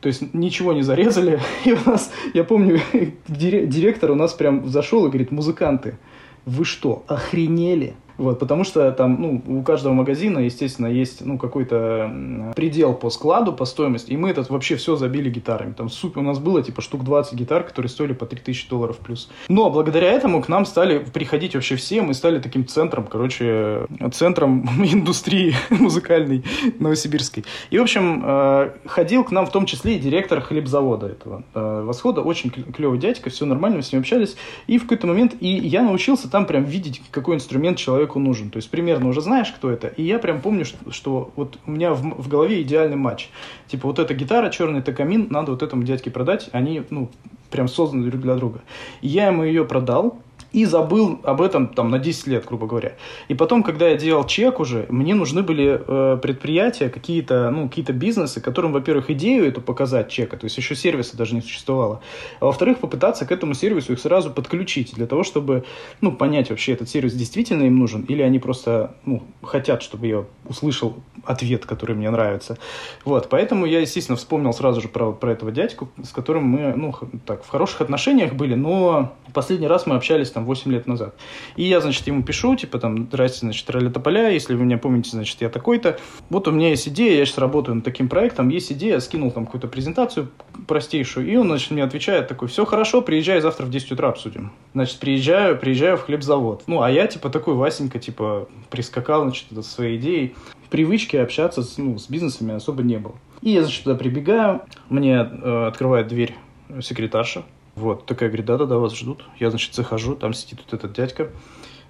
То 0.00 0.08
есть 0.08 0.34
ничего 0.34 0.72
не 0.72 0.82
зарезали. 0.82 1.38
И 1.64 1.72
у 1.72 1.78
нас, 1.88 2.10
я 2.34 2.42
помню, 2.42 2.80
директор 3.28 4.10
у 4.10 4.16
нас 4.16 4.32
прям 4.32 4.66
зашел 4.66 5.06
и 5.06 5.08
говорит, 5.08 5.30
музыканты, 5.30 5.98
вы 6.46 6.64
что, 6.64 7.04
охренели? 7.06 7.94
Вот, 8.18 8.38
потому 8.38 8.64
что 8.64 8.90
там, 8.92 9.20
ну, 9.20 9.42
у 9.58 9.62
каждого 9.62 9.92
магазина, 9.92 10.38
естественно, 10.38 10.86
есть, 10.86 11.24
ну, 11.24 11.38
какой-то 11.38 12.52
предел 12.54 12.94
по 12.94 13.10
складу, 13.10 13.52
по 13.52 13.64
стоимости, 13.64 14.12
и 14.12 14.16
мы 14.16 14.30
этот 14.30 14.50
вообще 14.50 14.76
все 14.76 14.96
забили 14.96 15.30
гитарами. 15.30 15.72
Там 15.72 15.90
супер, 15.90 16.20
у 16.20 16.22
нас 16.22 16.38
было, 16.38 16.62
типа, 16.62 16.82
штук 16.82 17.04
20 17.04 17.34
гитар, 17.34 17.62
которые 17.62 17.90
стоили 17.90 18.12
по 18.12 18.26
3000 18.26 18.68
долларов 18.68 18.98
плюс. 18.98 19.30
Но 19.48 19.70
благодаря 19.70 20.10
этому 20.12 20.42
к 20.42 20.48
нам 20.48 20.64
стали 20.64 20.98
приходить 20.98 21.54
вообще 21.54 21.76
все, 21.76 22.02
мы 22.02 22.14
стали 22.14 22.38
таким 22.38 22.66
центром, 22.66 23.06
короче, 23.06 23.86
центром 24.12 24.66
индустрии 24.84 25.54
музыкальной 25.70 26.44
новосибирской. 26.78 27.44
И, 27.70 27.78
в 27.78 27.82
общем, 27.82 28.22
э, 28.24 28.70
ходил 28.86 29.24
к 29.24 29.30
нам 29.30 29.46
в 29.46 29.50
том 29.50 29.66
числе 29.66 29.96
и 29.96 29.98
директор 29.98 30.40
хлебзавода 30.40 31.06
этого 31.06 31.44
э, 31.54 31.82
Восхода, 31.84 32.22
очень 32.22 32.50
клевый 32.50 32.98
дядька, 32.98 33.30
все 33.30 33.44
нормально, 33.44 33.78
мы 33.78 33.82
с 33.82 33.92
ним 33.92 34.00
общались. 34.00 34.36
И 34.66 34.78
в 34.78 34.82
какой-то 34.82 35.06
момент, 35.06 35.34
и 35.40 35.48
я 35.48 35.82
научился 35.82 36.30
там 36.30 36.46
прям 36.46 36.64
видеть, 36.64 37.02
какой 37.10 37.36
инструмент 37.36 37.78
человек 37.78 38.05
человеку 38.06 38.18
нужен. 38.18 38.50
То 38.50 38.58
есть 38.58 38.70
примерно 38.70 39.08
уже 39.08 39.20
знаешь, 39.20 39.52
кто 39.52 39.70
это. 39.70 39.88
И 39.88 40.02
я 40.02 40.18
прям 40.18 40.40
помню, 40.40 40.64
что, 40.64 40.90
что 40.90 41.30
вот 41.36 41.58
у 41.66 41.70
меня 41.70 41.92
в, 41.94 42.22
в 42.22 42.28
голове 42.28 42.62
идеальный 42.62 42.96
матч. 42.96 43.28
Типа 43.68 43.88
вот 43.88 43.98
эта 43.98 44.14
гитара, 44.14 44.50
черный 44.50 44.82
токамин, 44.82 45.26
надо 45.30 45.52
вот 45.52 45.62
этому 45.62 45.82
дядьке 45.82 46.10
продать. 46.10 46.48
Они, 46.52 46.82
ну, 46.90 47.08
прям 47.50 47.68
созданы 47.68 48.08
друг 48.08 48.22
для 48.22 48.34
друга. 48.34 48.60
И 49.02 49.08
я 49.08 49.28
ему 49.28 49.44
ее 49.44 49.64
продал, 49.64 50.18
и 50.56 50.64
забыл 50.64 51.20
об 51.22 51.42
этом 51.42 51.68
там 51.68 51.90
на 51.90 51.98
10 51.98 52.28
лет, 52.28 52.46
грубо 52.46 52.66
говоря. 52.66 52.94
И 53.28 53.34
потом, 53.34 53.62
когда 53.62 53.88
я 53.88 53.96
делал 53.96 54.24
чек 54.24 54.58
уже, 54.58 54.86
мне 54.88 55.14
нужны 55.14 55.42
были 55.42 55.82
э, 55.86 56.16
предприятия, 56.16 56.88
какие-то, 56.88 57.50
ну, 57.50 57.68
какие-то 57.68 57.92
бизнесы, 57.92 58.40
которым, 58.40 58.72
во-первых, 58.72 59.10
идею 59.10 59.46
эту 59.46 59.60
показать 59.60 60.08
чека, 60.08 60.38
то 60.38 60.44
есть 60.44 60.56
еще 60.56 60.74
сервиса 60.74 61.14
даже 61.14 61.34
не 61.34 61.42
существовало, 61.42 62.00
а 62.40 62.46
во-вторых, 62.46 62.78
попытаться 62.78 63.26
к 63.26 63.32
этому 63.32 63.52
сервису 63.52 63.92
их 63.92 64.00
сразу 64.00 64.30
подключить, 64.30 64.94
для 64.94 65.06
того, 65.06 65.24
чтобы, 65.24 65.64
ну, 66.00 66.10
понять 66.10 66.48
вообще, 66.48 66.72
этот 66.72 66.88
сервис 66.88 67.12
действительно 67.12 67.64
им 67.64 67.78
нужен, 67.78 68.00
или 68.08 68.22
они 68.22 68.38
просто, 68.38 68.94
ну, 69.04 69.24
хотят, 69.42 69.82
чтобы 69.82 70.06
я 70.06 70.24
услышал 70.48 70.96
ответ, 71.26 71.66
который 71.66 71.96
мне 71.96 72.08
нравится. 72.08 72.56
Вот, 73.04 73.28
поэтому 73.28 73.66
я, 73.66 73.80
естественно, 73.80 74.16
вспомнил 74.16 74.54
сразу 74.54 74.80
же 74.80 74.88
про, 74.88 75.12
про 75.12 75.32
этого 75.32 75.52
дядьку, 75.52 75.90
с 76.02 76.12
которым 76.12 76.44
мы, 76.44 76.72
ну, 76.74 76.94
так, 77.26 77.44
в 77.44 77.48
хороших 77.50 77.82
отношениях 77.82 78.32
были, 78.32 78.54
но 78.54 79.12
последний 79.36 79.66
раз 79.66 79.86
мы 79.86 79.96
общались 79.96 80.30
там 80.30 80.45
8 80.46 80.72
лет 80.72 80.86
назад. 80.86 81.14
И 81.56 81.64
я, 81.64 81.80
значит, 81.80 82.06
ему 82.06 82.22
пишу, 82.22 82.56
типа, 82.56 82.78
там, 82.78 83.06
здрасте, 83.06 83.40
значит, 83.40 83.68
Ралли 83.70 83.88
Тополя, 83.88 84.30
если 84.30 84.54
вы 84.54 84.64
меня 84.64 84.78
помните, 84.78 85.10
значит, 85.10 85.40
я 85.40 85.48
такой-то. 85.48 85.98
Вот 86.30 86.48
у 86.48 86.50
меня 86.50 86.70
есть 86.70 86.88
идея, 86.88 87.18
я 87.18 87.26
сейчас 87.26 87.38
работаю 87.38 87.76
над 87.76 87.84
таким 87.84 88.08
проектом, 88.08 88.48
есть 88.48 88.72
идея, 88.72 89.00
скинул 89.00 89.30
там 89.30 89.46
какую-то 89.46 89.68
презентацию 89.68 90.30
простейшую, 90.66 91.28
и 91.28 91.36
он, 91.36 91.48
значит, 91.48 91.70
мне 91.70 91.84
отвечает 91.84 92.28
такой, 92.28 92.48
все 92.48 92.64
хорошо, 92.64 93.02
приезжай 93.02 93.40
завтра 93.40 93.66
в 93.66 93.70
10 93.70 93.92
утра 93.92 94.08
обсудим. 94.08 94.52
Значит, 94.74 94.98
приезжаю, 94.98 95.58
приезжаю 95.58 95.96
в 95.96 96.02
хлебзавод. 96.02 96.64
Ну, 96.66 96.82
а 96.82 96.90
я, 96.90 97.06
типа, 97.06 97.30
такой 97.30 97.54
Васенька, 97.54 97.98
типа, 97.98 98.48
прискакал, 98.70 99.22
значит, 99.24 99.46
со 99.50 99.62
своей 99.62 99.98
идеей. 99.98 100.34
Привычки 100.70 101.16
общаться 101.16 101.62
с, 101.62 101.78
ну, 101.78 101.98
с 101.98 102.08
бизнесами 102.08 102.54
особо 102.54 102.82
не 102.82 102.98
было. 102.98 103.14
И 103.42 103.50
я, 103.50 103.62
значит, 103.62 103.84
туда 103.84 103.96
прибегаю, 103.96 104.62
мне 104.88 105.14
э, 105.14 105.66
открывает 105.68 106.08
дверь 106.08 106.34
секретарша, 106.80 107.44
вот, 107.76 108.06
такая 108.06 108.30
говорит, 108.30 108.46
да-да-да, 108.46 108.78
вас 108.78 108.96
ждут. 108.96 109.24
Я, 109.38 109.50
значит, 109.50 109.74
захожу, 109.74 110.16
там 110.16 110.32
сидит 110.34 110.60
вот 110.64 110.74
этот 110.74 110.92
дядька 110.92 111.30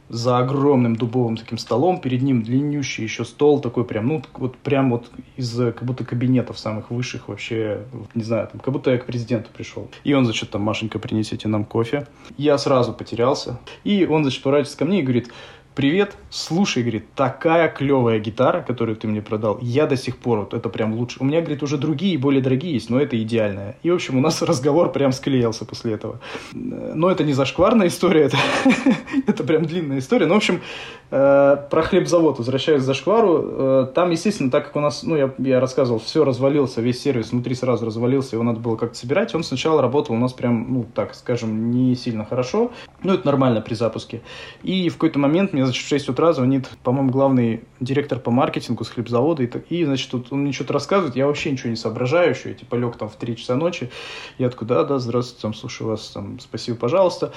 за 0.09 0.39
огромным 0.39 0.95
дубовым 0.97 1.37
таким 1.37 1.59
столом, 1.59 2.01
перед 2.01 2.23
ним 2.23 2.43
длиннющий 2.43 3.05
еще 3.05 3.25
стол 3.25 3.61
такой 3.61 3.85
прям, 3.85 4.07
ну, 4.07 4.23
вот 4.35 4.57
прям 4.57 4.91
вот 4.91 5.11
из 5.37 5.57
как 5.57 5.83
будто 5.85 6.05
кабинетов 6.05 6.59
самых 6.59 6.91
высших 6.91 7.29
вообще, 7.29 7.83
не 8.15 8.23
знаю, 8.23 8.49
там, 8.49 8.61
как 8.61 8.73
будто 8.73 8.91
я 8.91 8.99
к 8.99 9.07
президенту 9.07 9.51
пришел. 9.53 9.89
И 10.05 10.15
он, 10.15 10.25
значит, 10.25 10.51
там, 10.51 10.63
Машенька, 10.63 10.99
принесите 10.99 11.49
нам 11.49 11.65
кофе. 11.65 12.07
Я 12.37 12.59
сразу 12.59 12.93
потерялся. 12.93 13.59
И 13.85 14.07
он, 14.07 14.23
значит, 14.23 14.43
поворачивается 14.43 14.79
ко 14.79 14.85
мне 14.85 15.01
и 15.01 15.03
говорит, 15.03 15.33
привет, 15.77 16.17
слушай, 16.31 16.83
говорит, 16.83 17.13
такая 17.15 17.69
клевая 17.69 18.19
гитара, 18.19 18.63
которую 18.63 18.97
ты 18.97 19.07
мне 19.07 19.21
продал, 19.21 19.59
я 19.61 19.87
до 19.87 19.97
сих 19.97 20.17
пор, 20.17 20.39
вот 20.41 20.55
это 20.55 20.71
прям 20.71 20.95
лучше. 20.95 21.19
У 21.21 21.25
меня, 21.25 21.41
говорит, 21.41 21.63
уже 21.63 21.77
другие, 21.77 22.19
более 22.19 22.41
дорогие 22.41 22.73
есть, 22.73 22.89
но 22.89 22.99
это 22.99 23.23
идеальная. 23.23 23.77
И, 23.83 23.91
в 23.91 23.95
общем, 23.95 24.17
у 24.17 24.21
нас 24.21 24.41
разговор 24.51 24.91
прям 24.91 25.13
склеился 25.13 25.67
после 25.67 25.93
этого. 25.93 26.19
Но 26.53 27.11
это 27.11 27.25
не 27.25 27.35
зашкварная 27.35 27.89
история, 27.89 28.31
это, 29.27 29.45
прям 29.45 29.67
длинная 29.67 29.99
история. 29.99 30.27
Но, 30.27 30.35
в 30.35 30.39
общем, 30.39 30.63
э, 31.06 31.06
про 31.09 31.83
хлебзавод, 31.83 32.39
возвращаясь 32.39 32.83
к 32.83 32.85
зашквару, 32.85 33.45
э, 33.45 33.87
там, 33.95 34.11
естественно, 34.11 34.51
так 34.51 34.67
как 34.67 34.77
у 34.77 34.81
нас, 34.81 35.05
ну, 35.05 35.15
я, 35.15 35.33
я 35.39 35.61
рассказывал, 35.61 36.01
все 36.01 36.25
развалился, 36.25 36.81
весь 36.81 37.01
сервис 37.01 37.31
внутри 37.31 37.55
сразу 37.55 37.87
развалился, 37.87 38.35
его 38.35 38.43
надо 38.43 38.59
было 38.59 38.77
как-то 38.77 38.99
собирать, 38.99 39.33
он 39.35 39.45
сначала 39.45 39.81
работал 39.81 40.17
у 40.17 40.19
нас 40.19 40.33
прям, 40.33 40.67
ну, 40.69 40.85
так 40.95 41.15
скажем, 41.15 41.71
не 41.71 41.95
сильно 41.95 42.25
хорошо, 42.25 42.73
ну, 43.05 43.15
это 43.15 43.25
нормально 43.25 43.61
при 43.61 43.75
запуске. 43.75 44.23
И 44.65 44.89
в 44.89 44.95
какой-то 44.95 45.21
момент 45.21 45.53
мне 45.53 45.65
значит, 45.65 45.85
в 45.85 45.89
6 45.89 46.09
утра 46.09 46.33
звонит, 46.33 46.69
по-моему, 46.83 47.11
главный 47.11 47.63
директор 47.79 48.19
по 48.19 48.33
маркетингу 48.33 48.83
с 48.83 48.89
хлебзавода, 48.89 49.45
и, 49.45 49.51
и 49.69 49.85
значит, 49.85 50.11
тут 50.11 50.33
он 50.33 50.41
мне 50.41 50.53
что-то 50.53 50.73
рассказывает, 50.73 51.15
я 51.15 51.29
вообще 51.29 51.53
ничего 51.53 51.71
не 51.71 51.77
соображаю 51.77 52.31
еще, 52.31 52.49
я, 52.49 52.55
типа, 52.57 52.75
лег 52.75 52.97
там 52.97 53.09
в 53.09 53.15
3 53.15 53.37
часа 53.37 53.55
ночи, 53.55 53.91
я 54.39 54.51
такой, 54.51 54.67
да, 54.67 54.83
да, 54.83 54.99
здравствуйте, 54.99 55.43
там, 55.43 55.55
слушаю 55.55 55.89
вас, 55.89 56.09
там, 56.09 56.41
спасибо, 56.41 56.77
пожалуйста. 56.77 57.33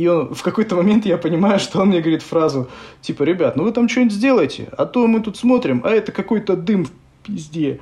И 0.00 0.06
он, 0.06 0.34
в 0.34 0.42
какой-то 0.42 0.76
момент 0.76 1.04
я 1.04 1.18
понимаю, 1.18 1.58
что 1.58 1.82
он 1.82 1.88
мне 1.88 2.00
говорит 2.00 2.22
фразу, 2.22 2.70
типа, 3.02 3.22
ребят, 3.22 3.56
ну 3.56 3.64
вы 3.64 3.72
там 3.72 3.86
что-нибудь 3.86 4.14
сделайте, 4.14 4.70
а 4.78 4.86
то 4.86 5.06
мы 5.06 5.20
тут 5.20 5.36
смотрим, 5.36 5.82
а 5.84 5.90
это 5.90 6.10
какой-то 6.10 6.56
дым 6.56 6.86
в 6.86 6.90
пизде. 7.22 7.80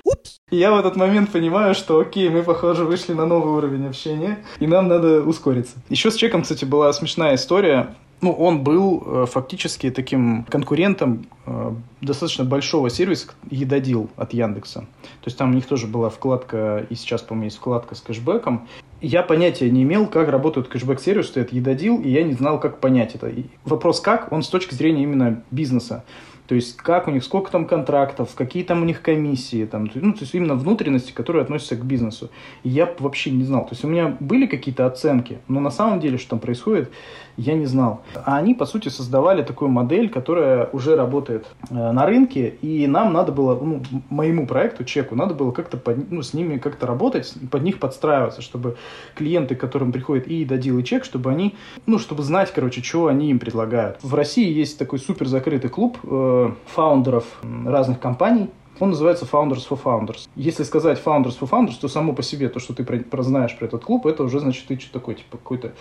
И 0.51 0.57
я 0.57 0.73
в 0.73 0.79
этот 0.81 0.97
момент 0.97 1.31
понимаю, 1.31 1.77
что 1.77 2.01
окей, 2.01 2.29
мы, 2.29 2.43
похоже, 2.43 2.85
вышли 2.85 3.13
на 3.13 3.25
новый 3.25 3.53
уровень 3.53 3.87
общения, 3.87 4.41
и 4.59 4.67
нам 4.67 4.89
надо 4.89 5.23
ускориться. 5.23 5.77
Еще 5.91 6.11
с 6.11 6.17
чеком, 6.17 6.43
кстати, 6.43 6.65
была 6.65 6.93
смешная 6.93 7.37
история 7.37 7.95
ну, 8.21 8.33
он 8.33 8.65
был 8.65 9.03
э, 9.05 9.27
фактически 9.27 9.91
таким 9.91 10.45
конкурентом 10.45 11.27
э, 11.47 11.73
достаточно 12.01 12.45
большого 12.45 12.91
сервиса 12.91 13.29
Едодил 13.51 14.11
от 14.17 14.33
Яндекса. 14.33 14.81
То 14.81 15.27
есть 15.27 15.39
там 15.39 15.51
у 15.51 15.55
них 15.55 15.67
тоже 15.67 15.87
была 15.87 16.11
вкладка, 16.11 16.87
и 16.91 16.95
сейчас, 16.95 17.23
по-моему, 17.23 17.45
есть 17.45 17.59
вкладка 17.59 17.95
с 17.95 18.01
кэшбэком. 18.01 18.67
Я 19.01 19.23
понятия 19.23 19.71
не 19.71 19.85
имел, 19.85 20.07
как 20.07 20.29
работает 20.29 20.67
кэшбэк-сервис, 20.69 21.27
что 21.27 21.39
это 21.39 21.55
Едодил, 21.55 22.01
и 22.01 22.11
я 22.11 22.25
не 22.25 22.33
знал, 22.33 22.59
как 22.59 22.81
понять 22.81 23.15
это. 23.15 23.29
И 23.29 23.45
вопрос 23.65 24.01
как, 24.01 24.33
он 24.33 24.43
с 24.43 24.49
точки 24.49 24.75
зрения 24.75 25.05
именно 25.05 25.45
бизнеса. 25.53 26.05
То 26.49 26.55
есть 26.55 26.79
как 26.79 27.07
у 27.09 27.11
них, 27.11 27.23
сколько 27.25 27.51
там 27.53 27.67
контрактов, 27.67 28.31
какие 28.35 28.65
там 28.65 28.81
у 28.81 28.85
них 28.87 29.03
комиссии, 29.03 29.67
там, 29.67 29.91
ну, 29.95 30.15
то 30.15 30.21
есть 30.21 30.35
именно 30.35 30.55
внутренности, 30.55 31.13
которые 31.13 31.43
относятся 31.43 31.77
к 31.77 31.85
бизнесу. 31.85 32.31
И 32.63 32.71
я 32.71 32.93
вообще 32.99 33.31
не 33.31 33.45
знал. 33.45 33.67
То 33.67 33.73
есть 33.73 33.85
у 33.85 33.89
меня 33.89 34.17
были 34.19 34.47
какие-то 34.47 34.87
оценки, 34.87 35.41
но 35.47 35.61
на 35.61 35.71
самом 35.71 36.01
деле, 36.01 36.17
что 36.17 36.31
там 36.31 36.39
происходит, 36.39 36.91
я 37.39 37.55
не 37.55 37.67
знал. 37.67 38.03
А 38.15 38.37
они, 38.37 38.55
по 38.55 38.67
сути, 38.67 38.89
создавали 38.89 39.43
такую 39.43 39.71
модель, 39.71 40.11
которая 40.11 40.69
уже 40.73 40.97
работает 40.97 41.47
э, 41.71 41.75
на 41.75 42.05
рынке, 42.05 42.49
и 42.49 42.87
нам 42.87 43.13
надо 43.13 43.33
было, 43.33 43.59
ну, 43.59 43.83
моему 44.11 44.47
проекту, 44.47 44.85
чеку, 44.85 45.15
надо 45.15 45.35
было 45.35 45.53
как-то 45.53 45.77
под, 45.77 46.11
ну, 46.11 46.23
с 46.23 46.35
ними 46.35 46.59
как-то 46.59 46.87
работать, 46.87 47.33
под 47.51 47.63
них 47.63 47.79
подстраиваться, 47.79 48.43
чтобы 48.43 48.77
клиенты, 49.15 49.55
к 49.55 49.61
которым 49.61 49.93
приходит 49.93 50.27
и 50.27 50.45
додил, 50.45 50.79
и 50.79 50.85
чек, 50.85 51.05
чтобы 51.05 51.31
они, 51.31 51.55
ну, 51.87 51.99
чтобы 51.99 52.25
знать, 52.25 52.53
короче, 52.53 52.83
что 52.83 53.07
они 53.07 53.31
им 53.31 53.39
предлагают. 53.39 53.99
В 54.03 54.15
России 54.15 54.53
есть 54.53 54.77
такой 54.79 54.99
супер 54.99 55.29
закрытый 55.29 55.71
клуб 55.71 55.97
э, 56.03 56.51
фаундеров 56.67 57.25
разных 57.65 58.01
компаний, 58.01 58.51
он 58.81 58.91
называется 58.91 59.27
Founders 59.31 59.67
for 59.69 59.81
Founders. 59.83 60.29
Если 60.37 60.63
сказать 60.63 61.01
Founders 61.05 61.39
for 61.39 61.49
Founders, 61.49 61.75
то 61.81 61.89
само 61.89 62.13
по 62.13 62.23
себе 62.23 62.49
то, 62.49 62.61
что 62.61 62.75
ты 62.75 62.85
про, 62.85 62.99
про 62.99 63.23
знаешь 63.23 63.57
про 63.57 63.67
этот 63.67 63.85
клуб, 63.85 64.07
это 64.07 64.23
уже 64.23 64.41
значит 64.41 64.67
ты 64.67 64.79
что 64.79 64.93
такой, 64.93 65.17
типа 65.17 65.37
какой-то 65.39 65.73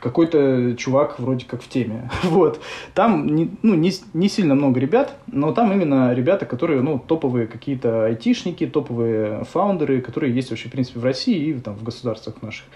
какой-то 0.00 0.76
чувак 0.76 1.18
вроде 1.18 1.46
как 1.46 1.62
в 1.62 1.68
теме. 1.68 2.10
вот. 2.24 2.60
Там 2.94 3.26
не, 3.34 3.50
ну, 3.62 3.74
не, 3.74 3.92
не 4.12 4.28
сильно 4.28 4.54
много 4.54 4.78
ребят, 4.80 5.16
но 5.26 5.52
там 5.52 5.72
именно 5.72 6.12
ребята, 6.12 6.46
которые 6.46 6.82
ну, 6.82 6.98
топовые 6.98 7.46
какие-то 7.46 8.06
айтишники, 8.06 8.66
топовые 8.66 9.44
фаундеры, 9.44 10.00
которые 10.00 10.34
есть 10.34 10.50
вообще, 10.50 10.68
в 10.68 10.72
принципе, 10.72 11.00
в 11.00 11.04
России 11.04 11.48
и 11.48 11.54
там, 11.54 11.74
в 11.74 11.82
государствах 11.82 12.42
наших. 12.42 12.66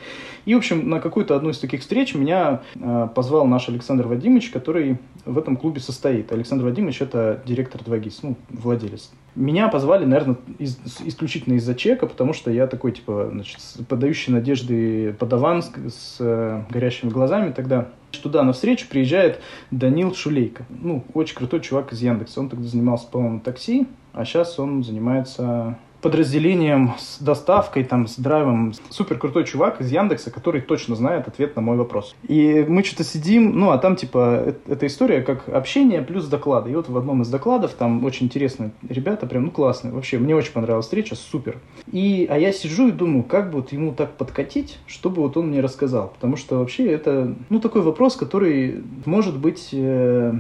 И, 0.47 0.55
в 0.55 0.59
общем, 0.59 0.89
на 0.89 1.01
какую-то 1.01 1.37
одну 1.37 1.51
из 1.51 1.59
таких 1.59 1.81
встреч 1.81 2.15
меня 2.15 2.63
э, 2.75 3.09
позвал 3.15 3.47
наш 3.47 3.69
Александр 3.69 4.07
Вадимович, 4.07 4.51
который 4.51 4.99
в 5.27 5.37
этом 5.37 5.57
клубе 5.57 5.81
состоит. 5.81 6.33
Александр 6.33 6.65
Вадимович– 6.65 7.01
это 7.03 7.43
директор 7.45 7.83
2GIS, 7.83 8.21
ну, 8.23 8.37
владелец 8.49 9.11
меня 9.39 9.68
позвали, 9.69 10.05
наверное, 10.05 10.37
из, 10.59 10.79
исключительно 11.05 11.55
из-за 11.55 11.75
чека, 11.75 12.07
потому 12.07 12.33
что 12.33 12.51
я 12.51 12.67
такой, 12.67 12.93
типа, 12.93 13.29
значит, 13.33 13.59
подающий 13.89 14.33
надежды 14.33 15.13
подаван 15.19 15.63
с, 15.63 15.71
с 15.89 16.17
э, 16.21 16.63
горящими 16.71 17.11
глазами 17.11 17.53
тогда. 17.53 17.89
Туда 18.23 18.43
на 18.43 18.53
встречу 18.53 18.87
приезжает 18.89 19.41
Данил 19.71 20.15
Шулейко. 20.15 20.65
Ну, 20.71 21.05
очень 21.15 21.37
крутой 21.37 21.61
чувак 21.61 21.93
из 21.93 22.01
Яндекса. 22.01 22.41
Он 22.41 22.49
тогда 22.49 22.67
занимался, 22.67 23.07
по-моему, 23.07 23.41
такси, 23.41 23.87
а 24.13 24.25
сейчас 24.25 24.59
он 24.59 24.83
занимается 24.83 25.79
подразделением 26.01 26.95
с 26.99 27.19
доставкой, 27.21 27.85
там, 27.85 28.07
с 28.07 28.17
драйвом. 28.17 28.73
Супер 28.91 29.19
крутой 29.19 29.45
чувак 29.45 29.81
из 29.81 29.91
Яндекса, 29.91 30.31
который 30.31 30.61
точно 30.61 30.95
знает 30.97 31.27
ответ 31.29 31.57
на 31.57 31.63
мой 31.63 31.77
вопрос. 31.77 32.15
И 32.27 32.65
мы 32.69 32.85
что-то 32.85 33.05
сидим, 33.05 33.59
ну, 33.59 33.71
а 33.71 33.79
там, 33.79 33.97
типа, 33.97 34.55
эта 34.67 34.87
история 34.87 35.23
как 35.23 35.49
общение 35.49 36.03
плюс 36.03 36.27
доклады. 36.27 36.71
И 36.71 36.75
вот 36.75 36.89
в 36.89 36.97
одном 36.97 37.23
из 37.23 37.29
докладов 37.29 37.73
там 37.73 38.05
очень 38.05 38.27
интересные 38.27 38.71
ребята, 38.89 39.27
прям, 39.27 39.47
ну, 39.47 39.51
классные. 39.51 39.93
Вообще, 39.93 40.19
мне 40.19 40.37
очень 40.37 40.53
понравилась 40.53 40.87
встреча, 40.87 41.17
супер. 41.17 41.59
И, 41.91 42.27
а 42.31 42.39
я 42.39 42.53
сижу 42.53 42.89
и 42.89 42.93
думаю, 42.93 43.25
как 43.25 43.51
бы 43.51 43.59
вот 43.61 43.73
ему 43.73 43.93
так 43.93 44.13
подкатить, 44.13 44.79
чтобы 44.87 45.23
вот 45.23 45.37
он 45.37 45.49
мне 45.49 45.61
рассказал. 45.61 46.09
Потому 46.15 46.37
что 46.37 46.59
вообще 46.59 46.87
это, 46.87 47.35
ну, 47.49 47.61
такой 47.61 47.83
вопрос, 47.83 48.17
который 48.17 48.83
может 49.05 49.37
быть... 49.39 49.71
Э, 49.73 50.35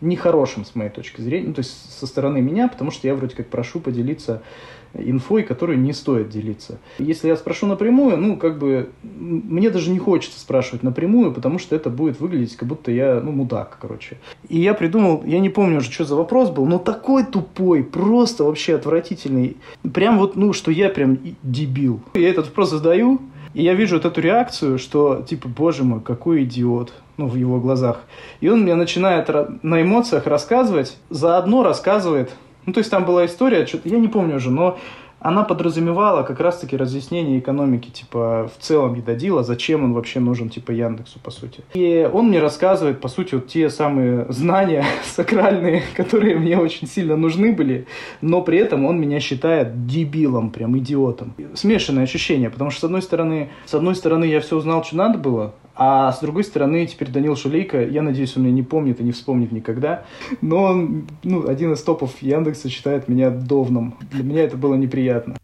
нехорошим 0.00 0.64
с 0.64 0.74
моей 0.74 0.90
точки 0.90 1.20
зрения, 1.20 1.48
ну, 1.48 1.54
то 1.54 1.60
есть 1.60 1.98
со 1.98 2.06
стороны 2.06 2.40
меня, 2.40 2.68
потому 2.68 2.90
что 2.90 3.06
я 3.06 3.14
вроде 3.14 3.36
как 3.36 3.48
прошу 3.48 3.80
поделиться 3.80 4.42
инфой, 4.94 5.42
которую 5.42 5.78
не 5.78 5.92
стоит 5.92 6.30
делиться. 6.30 6.78
Если 6.98 7.28
я 7.28 7.36
спрошу 7.36 7.66
напрямую, 7.66 8.16
ну, 8.16 8.36
как 8.36 8.58
бы, 8.58 8.90
мне 9.02 9.70
даже 9.70 9.90
не 9.90 9.98
хочется 9.98 10.40
спрашивать 10.40 10.82
напрямую, 10.82 11.32
потому 11.32 11.58
что 11.58 11.76
это 11.76 11.90
будет 11.90 12.20
выглядеть, 12.20 12.56
как 12.56 12.68
будто 12.68 12.90
я, 12.90 13.20
ну, 13.20 13.30
мудак, 13.32 13.78
короче. 13.80 14.18
И 14.48 14.58
я 14.58 14.74
придумал, 14.74 15.22
я 15.24 15.38
не 15.38 15.48
помню 15.48 15.78
уже, 15.78 15.90
что 15.90 16.04
за 16.04 16.16
вопрос 16.16 16.50
был, 16.50 16.66
но 16.66 16.78
такой 16.78 17.24
тупой, 17.24 17.84
просто 17.84 18.44
вообще 18.44 18.74
отвратительный. 18.74 19.56
Прям 19.94 20.18
вот, 20.18 20.36
ну, 20.36 20.52
что 20.52 20.70
я 20.70 20.88
прям 20.88 21.18
дебил. 21.42 22.00
Я 22.14 22.28
этот 22.28 22.46
вопрос 22.46 22.70
задаю, 22.70 23.20
и 23.54 23.62
я 23.62 23.74
вижу 23.74 23.96
вот 23.96 24.04
эту 24.04 24.20
реакцию, 24.20 24.78
что, 24.78 25.24
типа, 25.28 25.48
боже 25.48 25.84
мой, 25.84 26.00
какой 26.00 26.44
идиот, 26.44 26.92
ну, 27.16 27.26
в 27.26 27.34
его 27.34 27.60
глазах. 27.60 28.00
И 28.40 28.48
он 28.48 28.62
мне 28.62 28.74
начинает 28.74 29.28
на 29.62 29.82
эмоциях 29.82 30.26
рассказывать, 30.26 30.96
заодно 31.10 31.62
рассказывает 31.62 32.30
ну, 32.66 32.74
то 32.74 32.78
есть 32.78 32.90
там 32.90 33.04
была 33.04 33.26
история, 33.26 33.66
что 33.66 33.80
я 33.84 33.98
не 33.98 34.08
помню 34.08 34.36
уже, 34.36 34.50
но 34.50 34.78
она 35.20 35.44
подразумевала 35.44 36.22
как 36.22 36.40
раз-таки 36.40 36.76
разъяснение 36.76 37.38
экономики, 37.38 37.90
типа, 37.90 38.50
в 38.54 38.62
целом 38.62 38.94
Едодила, 38.94 39.42
зачем 39.42 39.84
он 39.84 39.92
вообще 39.92 40.18
нужен, 40.18 40.48
типа, 40.48 40.70
Яндексу, 40.72 41.20
по 41.20 41.30
сути. 41.30 41.62
И 41.74 42.08
он 42.12 42.28
мне 42.28 42.40
рассказывает, 42.40 43.00
по 43.00 43.08
сути, 43.08 43.34
вот 43.34 43.48
те 43.48 43.68
самые 43.68 44.26
знания 44.30 44.84
сакральные, 45.04 45.82
которые 45.94 46.36
мне 46.36 46.58
очень 46.58 46.88
сильно 46.88 47.16
нужны 47.16 47.52
были, 47.52 47.86
но 48.22 48.40
при 48.40 48.58
этом 48.58 48.86
он 48.86 48.98
меня 48.98 49.20
считает 49.20 49.86
дебилом, 49.86 50.50
прям 50.50 50.76
идиотом. 50.78 51.34
Смешанное 51.54 52.04
ощущение, 52.04 52.48
потому 52.48 52.70
что, 52.70 52.80
с 52.80 52.84
одной 52.84 53.02
стороны, 53.02 53.50
с 53.66 53.74
одной 53.74 53.94
стороны, 53.94 54.24
я 54.24 54.40
все 54.40 54.56
узнал, 54.56 54.82
что 54.84 54.96
надо 54.96 55.18
было, 55.18 55.54
а 55.82 56.12
с 56.12 56.20
другой 56.20 56.44
стороны, 56.44 56.86
теперь 56.86 57.08
Данил 57.08 57.36
Шулейко, 57.36 57.82
я 57.82 58.02
надеюсь, 58.02 58.36
он 58.36 58.42
меня 58.42 58.52
не 58.52 58.62
помнит 58.62 59.00
и 59.00 59.02
не 59.02 59.12
вспомнит 59.12 59.50
никогда, 59.50 60.04
но 60.42 60.62
он, 60.64 61.06
ну, 61.24 61.48
один 61.48 61.72
из 61.72 61.82
топов 61.82 62.20
Яндекса 62.20 62.68
считает 62.68 63.08
меня 63.08 63.30
довном. 63.30 63.94
Для 64.12 64.22
меня 64.22 64.42
это 64.42 64.58
было 64.58 64.74
неприятно. 64.74 65.39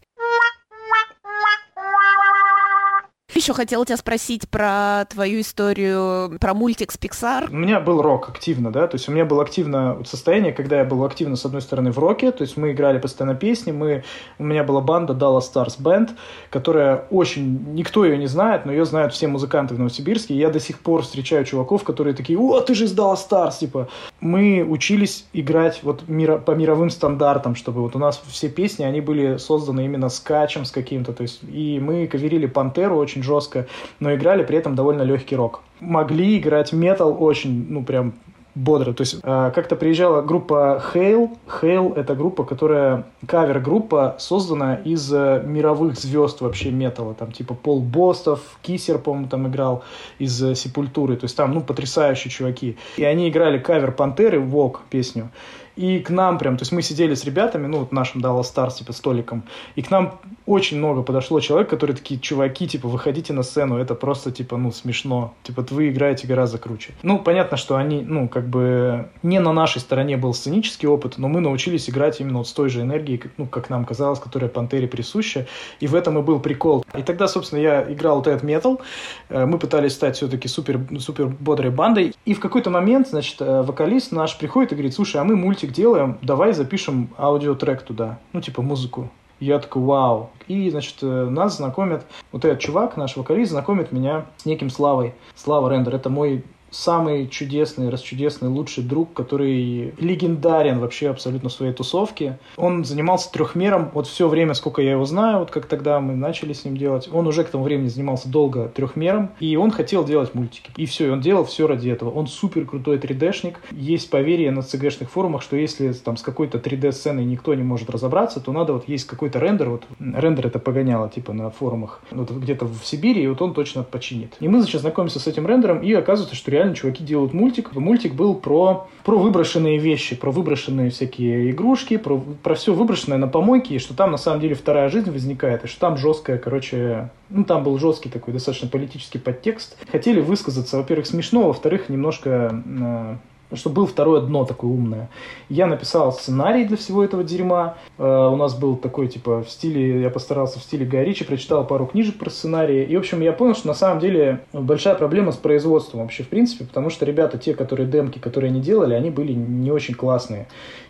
Еще 3.37 3.53
хотела 3.53 3.85
тебя 3.85 3.97
спросить 3.97 4.49
про 4.49 5.05
твою 5.09 5.41
историю, 5.41 6.37
про 6.39 6.53
мультик 6.53 6.91
с 6.91 6.97
Pixar. 6.97 7.49
У 7.49 7.55
меня 7.55 7.79
был 7.79 8.01
рок 8.01 8.29
активно, 8.29 8.71
да, 8.71 8.87
то 8.87 8.95
есть 8.95 9.07
у 9.07 9.11
меня 9.11 9.25
было 9.25 9.43
активно 9.43 10.03
состояние, 10.05 10.51
когда 10.53 10.79
я 10.79 10.85
был 10.85 11.03
активно, 11.03 11.35
с 11.35 11.45
одной 11.45 11.61
стороны, 11.61 11.91
в 11.91 11.99
роке, 11.99 12.31
то 12.31 12.41
есть 12.41 12.57
мы 12.57 12.71
играли 12.71 12.97
постоянно 12.99 13.35
песни, 13.35 13.71
мы, 13.71 14.03
у 14.39 14.43
меня 14.43 14.63
была 14.63 14.81
банда 14.81 15.13
Dallas 15.13 15.43
Stars 15.53 15.79
Band, 15.79 16.11
которая 16.49 17.05
очень, 17.09 17.73
никто 17.73 18.05
ее 18.05 18.17
не 18.17 18.27
знает, 18.27 18.65
но 18.65 18.71
ее 18.71 18.85
знают 18.85 19.13
все 19.13 19.27
музыканты 19.27 19.75
в 19.75 19.79
Новосибирске, 19.79 20.33
и 20.33 20.37
я 20.37 20.49
до 20.49 20.59
сих 20.59 20.79
пор 20.79 21.03
встречаю 21.03 21.45
чуваков, 21.45 21.83
которые 21.83 22.13
такие, 22.15 22.39
о, 22.39 22.59
ты 22.61 22.73
же 22.73 22.85
из 22.85 22.97
Dallas 22.97 23.19
Stars, 23.29 23.59
типа. 23.59 23.87
Мы 24.19 24.65
учились 24.67 25.25
играть 25.33 25.81
вот 25.83 26.07
мира, 26.07 26.37
по 26.37 26.51
мировым 26.51 26.89
стандартам, 26.89 27.55
чтобы 27.55 27.81
вот 27.81 27.95
у 27.95 27.99
нас 27.99 28.21
все 28.27 28.49
песни, 28.49 28.83
они 28.83 29.01
были 29.01 29.37
созданы 29.37 29.85
именно 29.85 30.09
скачем 30.09 30.65
с 30.65 30.71
каким-то, 30.71 31.13
то 31.13 31.21
есть, 31.21 31.41
и 31.43 31.79
мы 31.79 32.07
каверили 32.07 32.47
Пантеру 32.47 32.97
очень 32.97 33.23
жестко, 33.27 33.67
но 33.99 34.15
играли 34.15 34.43
при 34.43 34.57
этом 34.57 34.75
довольно 34.75 35.03
легкий 35.03 35.35
рок. 35.35 35.61
Могли 35.79 36.37
играть 36.37 36.73
метал 36.73 37.15
очень, 37.19 37.67
ну, 37.69 37.83
прям 37.83 38.13
бодро. 38.57 38.93
То 38.93 39.01
есть 39.01 39.19
э, 39.23 39.51
как-то 39.53 39.75
приезжала 39.75 40.21
группа 40.21 40.81
Hail. 40.93 41.37
Hail— 41.61 41.93
это 41.95 42.15
группа, 42.15 42.43
которая 42.43 43.05
кавер-группа, 43.25 44.15
создана 44.19 44.75
из 44.75 45.11
э, 45.13 45.43
мировых 45.45 45.97
звезд 45.97 46.41
вообще 46.41 46.71
металла. 46.71 47.13
Там 47.13 47.31
типа 47.31 47.53
Пол 47.53 47.81
Бостов, 47.81 48.39
Кисер, 48.61 48.97
по-моему, 48.97 49.27
там 49.27 49.47
играл 49.47 49.83
из 50.19 50.41
э, 50.43 50.55
Сепультуры. 50.55 51.15
То 51.15 51.25
есть 51.25 51.37
там, 51.37 51.53
ну, 51.53 51.61
потрясающие 51.61 52.31
чуваки. 52.31 52.77
И 52.97 53.03
они 53.03 53.29
играли 53.29 53.59
кавер 53.59 53.91
Пантеры, 53.91 54.39
Вок 54.39 54.81
песню. 54.89 55.29
И 55.77 55.99
к 55.99 56.09
нам 56.09 56.39
прям, 56.39 56.57
то 56.57 56.63
есть 56.63 56.71
мы 56.71 56.81
сидели 56.81 57.13
с 57.13 57.23
ребятами, 57.23 57.67
ну, 57.67 57.79
вот 57.79 57.91
нашим 57.91 58.21
Dallas 58.21 58.45
Stars, 58.53 58.77
типа, 58.79 58.93
столиком, 58.93 59.43
и 59.75 59.83
к 59.83 59.91
нам 59.91 60.19
очень 60.47 60.77
много 60.77 61.03
подошло 61.03 61.39
человек, 61.39 61.69
которые 61.69 61.95
такие, 61.95 62.19
чуваки, 62.19 62.67
типа, 62.67 62.87
выходите 62.87 63.31
на 63.33 63.43
сцену, 63.43 63.77
это 63.77 63.93
просто, 63.93 64.31
типа, 64.31 64.57
ну, 64.57 64.71
смешно. 64.71 65.35
Типа, 65.43 65.65
вы 65.69 65.89
играете 65.89 66.25
гораздо 66.25 66.57
круче. 66.57 66.93
Ну, 67.03 67.19
понятно, 67.19 67.57
что 67.57 67.75
они, 67.75 68.01
ну, 68.01 68.27
как 68.27 68.47
бы, 68.47 69.07
не 69.21 69.39
на 69.39 69.53
нашей 69.53 69.79
стороне 69.79 70.17
был 70.17 70.33
сценический 70.33 70.87
опыт, 70.87 71.17
но 71.17 71.27
мы 71.27 71.41
научились 71.41 71.89
играть 71.89 72.19
именно 72.19 72.39
вот 72.39 72.47
с 72.47 72.53
той 72.53 72.69
же 72.69 72.81
энергией, 72.81 73.21
ну, 73.37 73.45
как 73.45 73.69
нам 73.69 73.85
казалось, 73.85 74.19
которая 74.19 74.49
Пантере 74.49 74.87
присуща, 74.87 75.45
и 75.79 75.85
в 75.85 75.93
этом 75.93 76.17
и 76.17 76.21
был 76.23 76.39
прикол. 76.39 76.83
И 76.97 77.03
тогда, 77.03 77.27
собственно, 77.27 77.59
я 77.59 77.91
играл 77.91 78.17
вот 78.17 78.27
этот 78.27 78.43
метал, 78.43 78.81
э, 79.29 79.45
мы 79.45 79.59
пытались 79.59 79.93
стать 79.93 80.15
все-таки 80.15 80.47
супер, 80.47 80.79
супер 80.99 81.27
бодрой 81.27 81.71
бандой, 81.71 82.15
и 82.25 82.33
в 82.33 82.39
какой-то 82.39 82.69
момент, 82.69 83.09
значит, 83.09 83.41
э, 83.41 83.61
вокалист 83.61 84.11
наш 84.11 84.37
приходит 84.37 84.71
и 84.71 84.75
говорит, 84.75 84.95
слушай, 84.95 85.21
а 85.21 85.23
мы 85.23 85.35
мультик 85.35 85.66
мультик 85.67 85.73
делаем, 85.73 86.17
давай 86.21 86.53
запишем 86.53 87.09
аудиотрек 87.17 87.81
туда, 87.81 88.19
ну, 88.33 88.41
типа 88.41 88.61
музыку. 88.61 89.09
Я 89.39 89.59
такой, 89.59 89.83
вау. 89.83 90.29
И, 90.47 90.69
значит, 90.71 90.95
э, 91.01 91.27
нас 91.29 91.57
знакомят, 91.57 92.05
вот 92.31 92.43
этот 92.43 92.59
чувак, 92.59 92.97
наш 92.97 93.15
вокалист, 93.15 93.51
знакомит 93.51 93.91
меня 93.91 94.25
с 94.37 94.45
неким 94.45 94.69
Славой. 94.69 95.13
Слава 95.35 95.69
Рендер, 95.69 95.93
это 95.93 96.09
мой 96.09 96.43
самый 96.77 97.27
чудесный, 97.27 97.89
расчудесный, 97.89 98.49
лучший 98.49 98.83
друг, 98.83 99.13
который 99.13 99.93
легендарен 99.99 100.79
вообще 100.79 101.09
абсолютно 101.09 101.49
в 101.49 101.53
своей 101.53 101.73
тусовке. 101.73 102.37
Он 102.55 102.85
занимался 102.85 103.31
трехмером 103.31 103.89
вот 103.93 104.07
все 104.07 104.27
время, 104.27 104.53
сколько 104.53 104.81
я 104.81 104.91
его 104.91 105.05
знаю, 105.05 105.39
вот 105.39 105.51
как 105.51 105.65
тогда 105.65 105.99
мы 105.99 106.15
начали 106.15 106.53
с 106.53 106.65
ним 106.65 106.77
делать. 106.77 107.09
Он 107.11 107.25
уже 107.27 107.43
к 107.43 107.49
тому 107.49 107.63
времени 107.63 107.87
занимался 107.87 108.29
долго 108.29 108.69
трехмером, 108.69 109.31
и 109.39 109.55
он 109.55 109.71
хотел 109.71 110.05
делать 110.05 110.35
мультики. 110.35 110.71
И 110.77 110.85
все, 110.85 111.07
и 111.07 111.09
он 111.09 111.19
делал 111.19 111.45
все 111.45 111.67
ради 111.67 111.89
этого. 111.89 112.11
Он 112.11 112.27
супер 112.27 112.65
крутой 112.65 112.97
3D-шник. 112.97 113.55
Есть 113.71 114.09
поверье 114.09 114.51
на 114.51 114.59
CG-шных 114.59 115.09
форумах, 115.09 115.41
что 115.41 115.55
если 115.55 115.91
там 115.93 116.15
с 116.15 116.21
какой-то 116.21 116.59
3D-сценой 116.59 117.25
никто 117.25 117.53
не 117.55 117.63
может 117.63 117.89
разобраться, 117.89 118.39
то 118.39 118.51
надо 118.51 118.73
вот 118.73 118.87
есть 118.87 119.07
какой-то 119.07 119.39
рендер, 119.39 119.69
вот 119.69 119.83
рендер 119.99 120.47
это 120.47 120.59
погоняло 120.59 121.09
типа 121.09 121.33
на 121.33 121.49
форумах, 121.49 122.01
вот 122.11 122.29
где-то 122.29 122.65
в 122.65 122.85
Сибири, 122.85 123.23
и 123.23 123.27
вот 123.27 123.41
он 123.41 123.53
точно 123.53 123.83
починит. 123.83 124.35
И 124.39 124.47
мы, 124.47 124.61
значит, 124.61 124.81
знакомимся 124.81 125.19
с 125.19 125.27
этим 125.27 125.47
рендером, 125.47 125.81
и 125.81 125.91
оказывается, 125.93 126.35
что 126.35 126.51
реально 126.51 126.66
чуваки 126.75 127.03
делают 127.03 127.33
мультик. 127.33 127.73
Мультик 127.75 128.13
был 128.13 128.35
про, 128.35 128.87
про 129.03 129.17
выброшенные 129.17 129.77
вещи, 129.77 130.15
про 130.15 130.31
выброшенные 130.31 130.89
всякие 130.89 131.51
игрушки, 131.51 131.97
про, 131.97 132.17
про 132.17 132.55
все 132.55 132.73
выброшенное 132.73 133.17
на 133.17 133.27
помойке, 133.27 133.75
и 133.75 133.79
что 133.79 133.93
там 133.93 134.11
на 134.11 134.17
самом 134.17 134.41
деле 134.41 134.55
вторая 134.55 134.89
жизнь 134.89 135.11
возникает, 135.11 135.63
и 135.63 135.67
что 135.67 135.79
там 135.79 135.97
жесткая, 135.97 136.37
короче, 136.37 137.09
ну 137.29 137.43
там 137.43 137.63
был 137.63 137.77
жесткий 137.77 138.09
такой 138.09 138.33
достаточно 138.33 138.67
политический 138.67 139.19
подтекст. 139.19 139.77
Хотели 139.91 140.21
высказаться, 140.21 140.77
во-первых, 140.77 141.07
смешно, 141.07 141.47
во-вторых, 141.47 141.89
немножко 141.89 142.63
э, 142.65 143.15
чтобы 143.53 143.77
был 143.77 143.85
второе 143.87 144.21
дно 144.21 144.45
такое 144.45 144.69
умное. 144.69 145.09
Я 145.49 145.67
написал 145.67 146.11
сценарий 146.11 146.65
для 146.65 146.77
всего 146.77 147.03
этого 147.03 147.23
дерьма. 147.23 147.77
Uh, 147.97 148.33
у 148.33 148.35
нас 148.35 148.55
был 148.55 148.75
такой, 148.75 149.07
типа, 149.07 149.43
в 149.43 149.49
стиле, 149.49 150.01
я 150.01 150.09
постарался 150.09 150.59
в 150.59 150.63
стиле 150.63 150.85
Гая 150.85 151.03
Ричи, 151.03 151.23
прочитал 151.23 151.65
пару 151.65 151.85
книжек 151.85 152.17
про 152.17 152.29
сценарии. 152.29 152.83
И, 152.83 152.95
в 152.95 152.99
общем, 152.99 153.21
я 153.21 153.31
понял, 153.31 153.55
что 153.55 153.67
на 153.67 153.73
самом 153.73 153.99
деле 153.99 154.41
большая 154.53 154.95
проблема 154.95 155.31
с 155.31 155.37
производством 155.37 156.01
вообще, 156.01 156.23
в 156.23 156.29
принципе, 156.29 156.65
потому 156.65 156.89
что 156.89 157.05
ребята, 157.05 157.37
те, 157.37 157.53
которые 157.53 157.87
демки, 157.87 158.19
которые 158.19 158.49
они 158.49 158.61
делали, 158.61 158.93
они 158.93 159.09
были 159.09 159.33
не 159.33 159.71
очень 159.71 159.93
классные. 159.93 160.47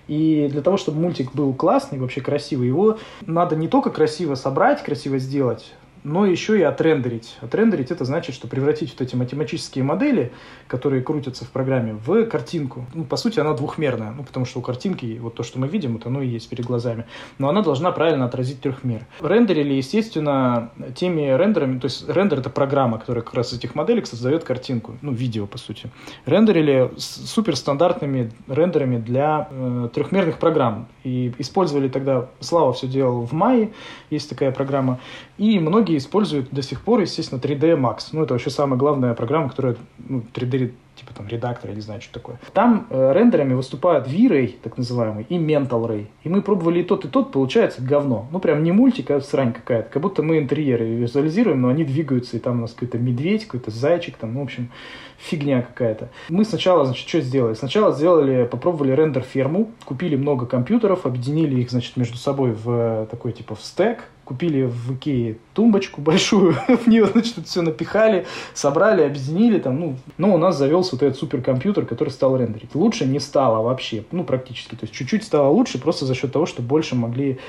И 0.07 0.47
для 0.51 0.61
того, 0.61 0.77
чтобы 0.77 0.99
мультик 0.99 1.33
был 1.33 1.53
классный, 1.53 1.99
вообще 1.99 2.21
красивый, 2.21 2.67
его 2.67 2.97
надо 3.25 3.55
не 3.55 3.67
только 3.67 3.89
красиво 3.89 4.35
собрать, 4.35 4.81
красиво 4.83 5.19
сделать, 5.19 5.73
но 6.07 6.25
еще 6.25 6.57
и 6.57 6.61
отрендерить. 6.61 7.37
Отрендерить 7.41 7.91
это 7.91 8.05
значит, 8.05 8.33
что 8.33 8.47
превратить 8.47 8.91
вот 8.91 9.01
эти 9.01 9.15
математические 9.15 9.83
модели, 9.83 10.31
которые 10.67 11.03
крутятся 11.03 11.43
в 11.43 11.49
программе, 11.49 11.93
в 11.93 12.25
картинку. 12.25 12.85
Ну, 12.93 13.03
по 13.03 13.17
сути, 13.17 13.41
она 13.41 13.53
двухмерная, 13.53 14.11
ну, 14.11 14.23
потому 14.23 14.45
что 14.45 14.59
у 14.59 14.61
картинки 14.61 15.17
вот 15.19 15.35
то, 15.35 15.43
что 15.43 15.59
мы 15.59 15.67
видим, 15.67 15.93
вот 15.93 16.05
оно 16.05 16.21
и 16.21 16.27
есть 16.27 16.49
перед 16.49 16.65
глазами. 16.65 17.05
Но 17.39 17.49
она 17.49 17.61
должна 17.61 17.91
правильно 17.91 18.23
отразить 18.23 18.61
трехмер. 18.61 19.05
Рендерили, 19.21 19.73
естественно, 19.73 20.71
теми 20.95 21.23
рендерами, 21.37 21.77
то 21.77 21.85
есть 21.85 22.07
рендер 22.07 22.39
это 22.39 22.49
программа, 22.49 22.99
которая 22.99 23.21
как 23.21 23.33
раз 23.33 23.51
из 23.51 23.57
этих 23.57 23.75
моделек 23.75 24.07
создает 24.07 24.45
картинку, 24.45 24.97
ну, 25.01 25.11
видео, 25.11 25.45
по 25.45 25.57
сути. 25.57 25.89
Рендерили 26.25 26.89
с 26.95 27.27
суперстандартными 27.27 28.31
рендерами 28.47 28.97
для 28.97 29.49
э, 29.51 29.89
трехмерных 29.93 30.37
программ. 30.37 30.87
И 31.03 31.33
использовали 31.37 31.89
тогда, 31.89 32.29
Слава 32.39 32.71
все 32.71 32.87
делал 32.87 33.25
в 33.25 33.33
Мае, 33.33 33.73
есть 34.09 34.29
такая 34.29 34.51
программа, 34.51 34.99
и 35.37 35.59
многие 35.59 35.96
используют 35.97 36.49
до 36.51 36.61
сих 36.61 36.81
пор, 36.81 37.01
естественно, 37.01 37.39
3D 37.39 37.79
Max. 37.79 38.09
Ну, 38.11 38.23
это 38.23 38.33
вообще 38.33 38.49
самая 38.49 38.77
главная 38.77 39.13
программа, 39.13 39.49
которая 39.49 39.77
ну, 39.97 40.23
3D 40.33 40.73
типа 40.97 41.13
там 41.13 41.27
редактор, 41.27 41.69
я 41.69 41.75
не 41.75 41.81
знаю, 41.81 42.01
что 42.01 42.13
такое. 42.13 42.39
Там 42.53 42.87
э, 42.89 43.11
рендерами 43.13 43.53
выступают 43.53 44.07
V-Ray, 44.07 44.55
так 44.61 44.77
называемый, 44.77 45.25
и 45.29 45.37
Mental 45.37 45.85
Ray. 45.87 46.07
И 46.23 46.29
мы 46.29 46.41
пробовали 46.41 46.79
и 46.79 46.83
тот, 46.83 47.05
и 47.05 47.07
тот, 47.07 47.31
получается 47.31 47.81
говно. 47.81 48.27
Ну, 48.31 48.39
прям 48.39 48.63
не 48.63 48.71
мультик, 48.71 49.11
а 49.11 49.21
срань 49.21 49.53
какая-то. 49.53 49.89
Как 49.89 50.01
будто 50.01 50.23
мы 50.23 50.39
интерьеры 50.39 50.85
визуализируем, 50.85 51.61
но 51.61 51.69
они 51.69 51.83
двигаются, 51.83 52.37
и 52.37 52.39
там 52.39 52.57
у 52.57 52.61
нас 52.61 52.73
какой-то 52.73 52.97
медведь, 52.97 53.45
какой-то 53.45 53.71
зайчик, 53.71 54.17
там, 54.17 54.33
ну, 54.33 54.41
в 54.41 54.43
общем, 54.43 54.71
фигня 55.17 55.61
какая-то. 55.61 56.09
Мы 56.29 56.45
сначала, 56.45 56.85
значит, 56.85 57.07
что 57.07 57.21
сделали? 57.21 57.53
Сначала 57.53 57.93
сделали, 57.93 58.45
попробовали 58.45 58.91
рендер-ферму, 58.91 59.71
купили 59.85 60.15
много 60.15 60.45
компьютеров, 60.45 61.05
объединили 61.05 61.61
их, 61.61 61.69
значит, 61.69 61.95
между 61.97 62.17
собой 62.17 62.51
в 62.51 62.69
э, 62.69 63.07
такой, 63.09 63.33
типа, 63.33 63.55
в 63.55 63.61
стек, 63.61 64.05
купили 64.27 64.63
в 64.63 64.93
Икее 64.93 65.37
тумбочку 65.53 66.01
большую, 66.01 66.53
в 66.67 66.87
нее, 66.87 67.05
значит, 67.05 67.47
все 67.47 67.61
напихали, 67.61 68.25
собрали, 68.53 69.03
объединили 69.03 69.57
там, 69.57 69.79
ну, 69.79 69.95
но 70.17 70.35
у 70.35 70.37
нас 70.37 70.57
завелся 70.57 70.95
вот 70.95 71.03
этот 71.03 71.17
суперкомпьютер, 71.17 71.85
который 71.85 72.09
стал 72.09 72.35
рендерить. 72.35 72.75
Лучше 72.75 73.05
не 73.05 73.19
стало 73.19 73.63
вообще, 73.63 74.03
ну, 74.11 74.25
практически, 74.25 74.75
то 74.75 74.83
есть 74.83 74.93
чуть-чуть 74.93 75.23
стало 75.23 75.47
лучше 75.47 75.79
просто 75.79 76.05
за 76.05 76.13
счет 76.13 76.33
того, 76.33 76.45
что 76.45 76.61
больше 76.61 76.95
могли, 76.95 77.39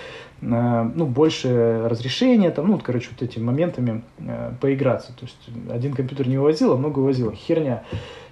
э, 0.40 0.90
ну, 0.94 1.04
больше 1.04 1.82
разрешения, 1.84 2.50
там, 2.50 2.68
ну, 2.68 2.78
короче, 2.78 3.08
вот 3.10 3.28
этими 3.28 3.42
моментами 3.42 4.04
э, 4.20 4.52
поиграться. 4.60 5.12
То 5.18 5.26
есть 5.26 5.36
один 5.68 5.94
компьютер 5.94 6.28
не 6.28 6.38
вывозил, 6.38 6.74
а 6.74 6.76
много 6.76 7.00
вывозил. 7.00 7.32
Херня. 7.32 7.82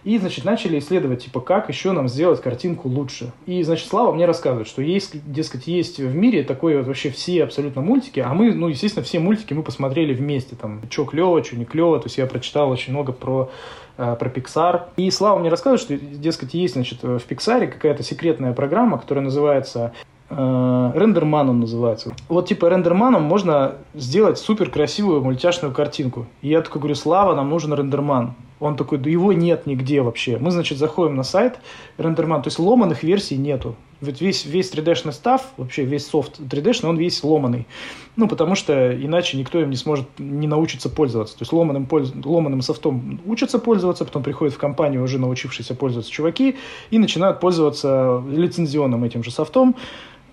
И, 0.06 0.18
значит, 0.18 0.44
начали 0.44 0.78
исследовать, 0.78 1.24
типа, 1.24 1.40
как 1.40 1.68
еще 1.68 1.90
нам 1.90 2.06
сделать 2.06 2.40
картинку 2.40 2.88
лучше. 2.88 3.32
И, 3.44 3.60
значит, 3.64 3.88
Слава 3.88 4.14
мне 4.14 4.24
рассказывает, 4.24 4.68
что 4.68 4.80
есть, 4.80 5.16
дескать, 5.32 5.66
есть 5.66 5.98
в 5.98 6.14
мире 6.14 6.44
такое 6.44 6.78
вот 6.78 6.86
вообще 6.86 7.10
все 7.10 7.42
абсолютно 7.42 7.82
мультики, 7.82 8.20
а 8.20 8.32
мы, 8.32 8.54
ну, 8.54 8.68
естественно, 8.68 9.02
все 9.04 9.18
мультики 9.18 9.52
мы 9.52 9.64
посмотрели 9.64 10.14
вместе, 10.14 10.54
там, 10.54 10.80
что 10.90 11.06
клево, 11.06 11.42
что 11.42 11.56
не 11.56 11.64
клево, 11.64 11.98
то 11.98 12.06
есть 12.06 12.18
я 12.18 12.26
прочитал 12.26 12.70
очень 12.70 12.92
много 12.92 13.12
про 13.12 13.50
э, 13.98 14.16
про 14.16 14.30
Pixar. 14.30 14.82
И 14.96 15.10
Слава 15.10 15.40
мне 15.40 15.48
рассказывает, 15.48 15.80
что, 15.80 15.96
дескать, 15.98 16.54
есть, 16.54 16.74
значит, 16.74 17.02
в 17.02 17.22
Pixar 17.28 17.66
какая-то 17.66 18.04
секретная 18.04 18.52
программа, 18.52 18.98
которая 18.98 19.24
называется 19.24 19.92
э, 20.30 20.92
рендерман 20.94 21.48
он 21.50 21.60
называется. 21.60 22.14
Вот 22.28 22.48
типа 22.48 22.66
рендерманом 22.66 23.22
можно 23.22 23.76
сделать 23.94 24.38
супер 24.38 24.70
красивую 24.70 25.22
мультяшную 25.22 25.72
картинку. 25.72 26.26
И 26.42 26.48
я 26.48 26.62
такой 26.62 26.80
говорю, 26.80 26.94
Слава, 26.94 27.34
нам 27.34 27.50
нужен 27.50 27.74
рендерман. 27.74 28.34
Он 28.58 28.76
такой, 28.76 28.98
да 28.98 29.10
его 29.10 29.32
нет 29.32 29.66
нигде 29.66 30.00
вообще. 30.00 30.38
Мы, 30.38 30.50
значит, 30.50 30.78
заходим 30.78 31.14
на 31.14 31.24
сайт 31.24 31.58
Рендерман, 31.98 32.42
то 32.42 32.48
есть 32.48 32.58
ломаных 32.58 33.02
версий 33.02 33.36
нету. 33.36 33.76
Ведь 34.00 34.20
весь, 34.20 34.44
весь 34.44 34.72
3D-шный 34.72 35.12
став, 35.12 35.42
вообще 35.56 35.84
весь 35.84 36.06
софт 36.06 36.40
3D-шный, 36.40 36.88
он 36.88 36.96
весь 36.96 37.22
ломаный. 37.22 37.66
Ну, 38.14 38.28
потому 38.28 38.54
что 38.54 38.94
иначе 38.94 39.36
никто 39.36 39.60
им 39.60 39.70
не 39.70 39.76
сможет, 39.76 40.06
не 40.18 40.46
научиться 40.46 40.88
пользоваться. 40.88 41.36
То 41.36 41.42
есть 41.42 41.52
ломаным, 41.52 41.86
польз... 41.86 42.12
ломаным 42.24 42.62
софтом 42.62 43.20
учатся 43.26 43.58
пользоваться, 43.58 44.04
потом 44.04 44.22
приходят 44.22 44.54
в 44.54 44.58
компанию 44.58 45.02
уже 45.02 45.18
научившиеся 45.18 45.74
пользоваться 45.74 46.10
чуваки 46.10 46.56
и 46.90 46.98
начинают 46.98 47.40
пользоваться 47.40 48.22
лицензионным 48.26 49.04
этим 49.04 49.22
же 49.22 49.30
софтом 49.30 49.76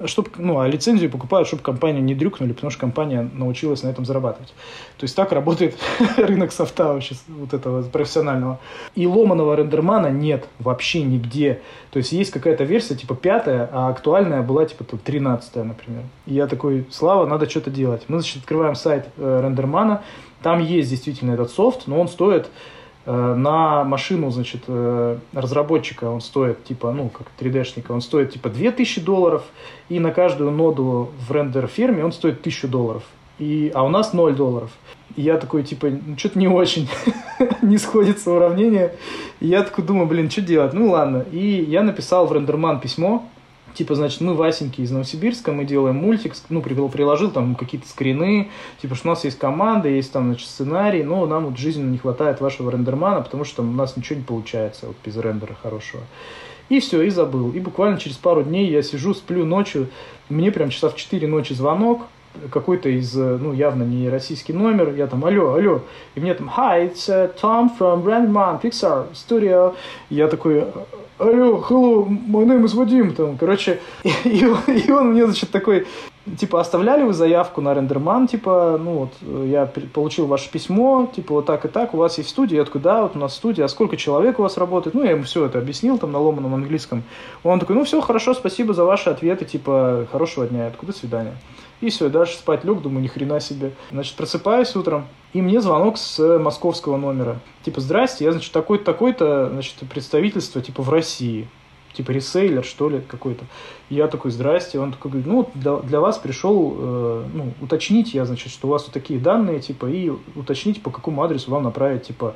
чтобы, 0.06 0.30
ну, 0.38 0.60
а 0.60 0.68
лицензию 0.68 1.10
покупают, 1.10 1.48
чтобы 1.48 1.64
компанию 1.64 2.04
не 2.04 2.16
дрюкнули, 2.16 2.54
потому 2.54 2.72
что 2.72 2.80
компания 2.80 3.30
научилась 3.34 3.84
на 3.84 3.90
этом 3.90 4.06
зарабатывать. 4.06 4.54
То 4.98 5.04
есть 5.04 5.16
так 5.16 5.32
работает 5.32 5.78
рынок 6.18 6.52
софта 6.52 6.94
вообще, 6.94 7.16
вот 7.28 7.54
этого 7.54 7.84
профессионального. 7.84 8.60
И 8.96 9.08
ломаного 9.08 9.56
рендермана 9.56 10.08
нет 10.08 10.48
вообще 10.60 11.04
нигде. 11.04 11.62
То 11.92 11.98
есть 11.98 12.12
есть 12.12 12.32
какая-то 12.32 12.64
версия 12.64 12.96
типа 12.96 13.16
пятая, 13.16 13.70
а 13.72 13.90
актуальная 13.90 14.42
была 14.42 14.66
типа 14.66 14.84
там, 14.84 15.00
13 15.00 15.56
например. 15.56 16.04
И 16.26 16.34
я 16.34 16.48
такой, 16.48 16.86
Слава, 16.90 17.26
надо 17.26 17.50
что-то 17.50 17.70
делать. 17.70 18.04
Мы, 18.08 18.20
значит, 18.20 18.38
открываем 18.38 18.76
сайт 18.76 19.08
э, 19.18 19.42
рендермана, 19.44 20.04
там 20.42 20.60
есть 20.60 20.90
действительно 20.90 21.34
этот 21.34 21.52
софт, 21.52 21.88
но 21.88 22.00
он 22.00 22.10
стоит 22.10 22.50
на 23.12 23.84
машину, 23.84 24.32
значит, 24.32 24.64
э, 24.68 25.18
разработчика 25.34 26.06
он 26.06 26.22
стоит, 26.22 26.64
типа, 26.64 26.92
ну, 26.92 27.10
как 27.10 27.28
3D-шника, 27.40 27.92
он 27.92 28.02
стоит, 28.02 28.32
типа, 28.32 28.50
2000 28.50 29.02
долларов, 29.02 29.44
и 29.90 30.00
на 30.00 30.12
каждую 30.12 30.52
ноду 30.52 31.10
в 31.28 31.32
рендер-ферме 31.32 32.04
он 32.06 32.14
стоит 32.14 32.40
1000 32.40 32.68
долларов. 32.68 33.04
И, 33.40 33.72
а 33.74 33.84
у 33.84 33.90
нас 33.90 34.14
0 34.14 34.36
долларов. 34.36 34.72
И 35.16 35.22
я 35.22 35.38
такой, 35.38 35.64
типа, 35.64 35.90
ну, 35.90 36.18
что-то 36.18 36.40
не 36.40 36.48
очень, 36.48 36.88
не 37.62 37.78
сходится 37.78 38.32
уравнение. 38.32 38.96
И 39.40 39.48
я 39.48 39.64
такой 39.64 39.84
думаю, 39.84 40.08
блин, 40.08 40.30
что 40.30 40.42
делать? 40.42 40.74
Ну, 40.74 40.92
ладно. 40.92 41.26
И 41.32 41.66
я 41.68 41.84
написал 41.84 42.26
в 42.26 42.32
рендерман 42.32 42.80
письмо, 42.80 43.28
типа, 43.74 43.96
значит, 43.96 44.22
мы 44.22 44.34
Васеньки 44.34 44.82
из 44.82 44.92
Новосибирска, 44.92 45.52
мы 45.52 45.66
делаем 45.66 45.98
мультик, 45.98 46.34
ну, 46.50 46.62
приложил, 46.62 46.90
приложил 46.90 47.32
там 47.32 47.56
какие-то 47.56 47.88
скрины, 47.88 48.50
типа, 48.82 48.96
что 48.96 49.08
у 49.08 49.12
нас 49.12 49.24
есть 49.24 49.38
команда, 49.38 49.90
есть 49.90 50.12
там, 50.12 50.28
значит, 50.28 50.48
сценарий, 50.48 51.04
но 51.04 51.26
нам 51.26 51.46
вот 51.46 51.58
жизненно 51.58 51.92
не 51.92 51.98
хватает 51.98 52.42
вашего 52.42 52.72
рендермана, 52.72 53.22
потому 53.22 53.44
что 53.44 53.64
у 53.64 53.66
нас 53.66 53.98
ничего 53.98 54.20
не 54.20 54.26
получается 54.26 54.88
вот 54.88 54.96
без 55.04 55.18
рендера 55.18 55.56
хорошего. 55.62 56.04
И 56.70 56.80
все, 56.80 57.02
и 57.02 57.10
забыл. 57.10 57.52
И 57.52 57.60
буквально 57.60 57.98
через 58.00 58.18
пару 58.18 58.44
дней 58.44 58.70
я 58.70 58.82
сижу, 58.82 59.14
сплю 59.14 59.46
ночью, 59.46 59.90
мне 60.30 60.52
прям 60.52 60.70
часа 60.70 60.90
в 60.90 60.96
4 60.96 61.28
ночи 61.28 61.54
звонок, 61.54 62.04
какой-то 62.50 62.90
из, 62.90 63.14
ну, 63.14 63.54
явно 63.54 63.84
не 63.84 64.10
российский 64.10 64.54
номер, 64.54 64.94
я 64.96 65.08
там, 65.08 65.24
алло, 65.26 65.54
алло, 65.54 65.82
и 66.16 66.20
мне 66.20 66.34
там, 66.34 66.52
hi, 66.56 66.92
it's 66.92 67.08
uh, 67.08 67.32
Tom 67.40 67.70
from 67.78 68.04
Brandman 68.04 68.62
Pixar 68.62 69.08
Studio, 69.14 69.76
я 70.10 70.28
такой, 70.28 70.66
алло, 71.18 71.64
hello, 71.70 72.08
my 72.08 72.46
name 72.46 72.64
is 72.66 72.76
Вадим, 72.76 73.14
там, 73.14 73.38
короче, 73.38 73.80
и, 74.04 74.10
и, 74.24 74.46
он, 74.46 74.60
и 74.68 74.92
он 74.92 75.12
мне, 75.12 75.26
значит, 75.26 75.52
такой, 75.52 75.86
типа, 76.38 76.60
оставляли 76.60 77.04
вы 77.04 77.14
заявку 77.14 77.62
на 77.62 77.74
рендерман, 77.74 78.28
типа, 78.28 78.80
ну, 78.82 79.10
вот, 79.22 79.46
я 79.46 79.66
получил 79.94 80.26
ваше 80.26 80.50
письмо, 80.52 81.10
типа, 81.14 81.36
вот 81.36 81.46
так 81.46 81.66
и 81.66 81.68
так, 81.68 81.94
у 81.94 81.98
вас 81.98 82.18
есть 82.18 82.30
студия, 82.30 82.60
я 82.60 82.66
такой, 82.66 82.82
да, 82.82 83.04
вот 83.04 83.16
у 83.16 83.20
нас 83.20 83.36
студия, 83.36 83.66
а 83.66 83.70
сколько 83.70 83.98
человек 83.98 84.40
у 84.40 84.44
вас 84.44 84.58
работает, 84.58 84.96
ну, 84.96 85.04
я 85.04 85.12
ему 85.12 85.24
все 85.24 85.46
это 85.46 85.60
объяснил, 85.60 85.98
там, 85.98 86.12
на 86.12 86.20
ломаном 86.20 86.56
английском, 86.56 87.04
он 87.44 87.60
такой, 87.60 87.76
ну, 87.76 87.84
все, 87.84 88.02
хорошо, 88.02 88.34
спасибо 88.34 88.74
за 88.74 88.84
ваши 88.84 89.10
ответы, 89.10 89.46
типа, 89.46 90.08
хорошего 90.12 90.48
дня, 90.48 90.72
до 90.82 90.94
свидания. 90.94 91.36
И 91.82 91.90
все, 91.90 92.10
дальше 92.10 92.38
спать 92.38 92.64
лег, 92.64 92.82
думаю, 92.82 93.04
ни 93.04 93.08
хрена 93.08 93.40
себе. 93.40 93.74
Значит, 93.92 94.16
просыпаюсь 94.16 94.76
утром, 94.76 95.06
и 95.34 95.42
мне 95.42 95.62
звонок 95.62 95.98
с 95.98 96.40
московского 96.40 96.98
номера. 96.98 97.40
Типа, 97.64 97.82
здрасте, 97.82 98.26
я, 98.26 98.32
значит, 98.32 98.52
такой-то, 98.52 98.86
такой-то, 98.86 99.50
значит, 99.50 99.76
представительство, 99.90 100.62
типа, 100.62 100.82
в 100.84 100.90
России. 100.90 101.48
Типа, 101.94 102.12
ресейлер, 102.12 102.64
что 102.64 102.90
ли, 102.90 103.02
какой-то. 103.02 103.46
Я 103.90 104.08
такой, 104.08 104.32
здрасте. 104.32 104.80
Он 104.80 104.92
такой 104.92 105.12
говорит, 105.12 105.28
ну, 105.28 105.50
для, 105.54 105.78
для 105.78 106.00
вас 106.00 106.18
пришел, 106.18 106.76
э, 106.76 107.26
ну, 107.34 107.54
уточнить 107.62 108.14
я, 108.14 108.26
значит, 108.26 108.52
что 108.52 108.68
у 108.68 108.72
вас 108.72 108.84
вот 108.86 108.94
такие 108.94 109.20
данные, 109.20 109.60
типа, 109.60 109.86
и 109.86 110.12
уточнить, 110.36 110.82
по 110.82 110.90
какому 110.90 111.22
адресу 111.22 111.52
вам 111.52 111.64
направить, 111.64 112.04
типа, 112.04 112.36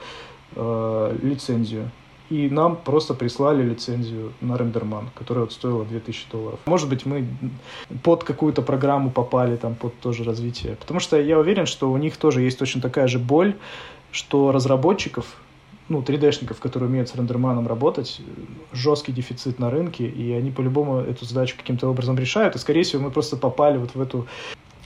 э, 0.56 1.18
лицензию 1.24 1.90
и 2.30 2.50
нам 2.50 2.76
просто 2.76 3.14
прислали 3.14 3.64
лицензию 3.64 4.34
на 4.42 4.58
рендерман, 4.58 5.10
которая 5.16 5.46
вот 5.46 5.54
стоила 5.54 5.86
2000 5.86 6.28
долларов. 6.32 6.60
Может 6.66 6.90
быть, 6.90 7.06
мы 7.06 7.28
под 8.04 8.24
какую-то 8.24 8.62
программу 8.62 9.10
попали, 9.10 9.56
там, 9.56 9.76
под 9.76 9.98
тоже 10.00 10.24
развитие. 10.24 10.76
Потому 10.76 11.00
что 11.00 11.20
я 11.20 11.40
уверен, 11.40 11.66
что 11.66 11.92
у 11.92 11.98
них 11.98 12.18
тоже 12.18 12.42
есть 12.42 12.60
точно 12.60 12.82
такая 12.82 13.08
же 13.08 13.20
боль, 13.20 13.56
что 14.12 14.52
разработчиков, 14.52 15.26
ну, 15.90 16.02
3D-шников, 16.02 16.60
которые 16.60 16.90
умеют 16.90 17.10
с 17.10 17.16
рендерманом 17.16 17.68
работать, 17.68 18.22
жесткий 18.74 19.14
дефицит 19.14 19.60
на 19.60 19.70
рынке, 19.70 20.06
и 20.06 20.34
они 20.34 20.52
по-любому 20.52 20.98
эту 21.00 21.26
задачу 21.26 21.56
каким-то 21.58 21.88
образом 21.88 22.18
решают, 22.18 22.56
и, 22.56 22.60
скорее 22.60 22.84
всего, 22.84 23.04
мы 23.04 23.12
просто 23.12 23.38
попали 23.38 23.78
вот 23.78 23.96
в 23.96 24.02
эту 24.02 24.28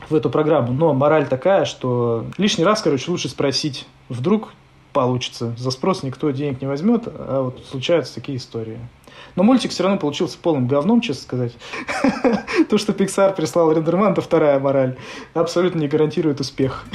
в 0.10 0.16
эту 0.16 0.30
программу. 0.30 0.74
Но 0.74 0.94
мораль 0.94 1.28
такая, 1.28 1.66
что 1.66 2.26
лишний 2.38 2.66
раз, 2.66 2.82
короче, 2.82 3.10
лучше 3.10 3.30
спросить, 3.30 3.88
вдруг 4.10 4.50
получится. 4.94 5.54
За 5.58 5.72
спрос 5.72 6.04
никто 6.04 6.30
денег 6.32 6.62
не 6.62 6.68
возьмет, 6.68 7.04
а 7.06 7.44
вот 7.44 7.64
случаются 7.70 8.16
такие 8.16 8.38
истории. 8.38 8.80
Но 9.36 9.44
мультик 9.44 9.72
все 9.72 9.84
равно 9.84 9.98
получился 9.98 10.38
полным 10.38 10.68
говном, 10.68 11.02
честно 11.02 11.24
сказать. 11.24 11.54
То, 12.70 12.78
что 12.78 12.92
Pixar 12.92 13.36
прислал 13.36 13.72
Рендерман, 13.72 14.14
это 14.14 14.22
вторая 14.22 14.60
мораль. 14.60 14.98
Абсолютно 15.34 15.80
не 15.80 15.88
гарантирует 15.88 16.40
успех. 16.40 16.86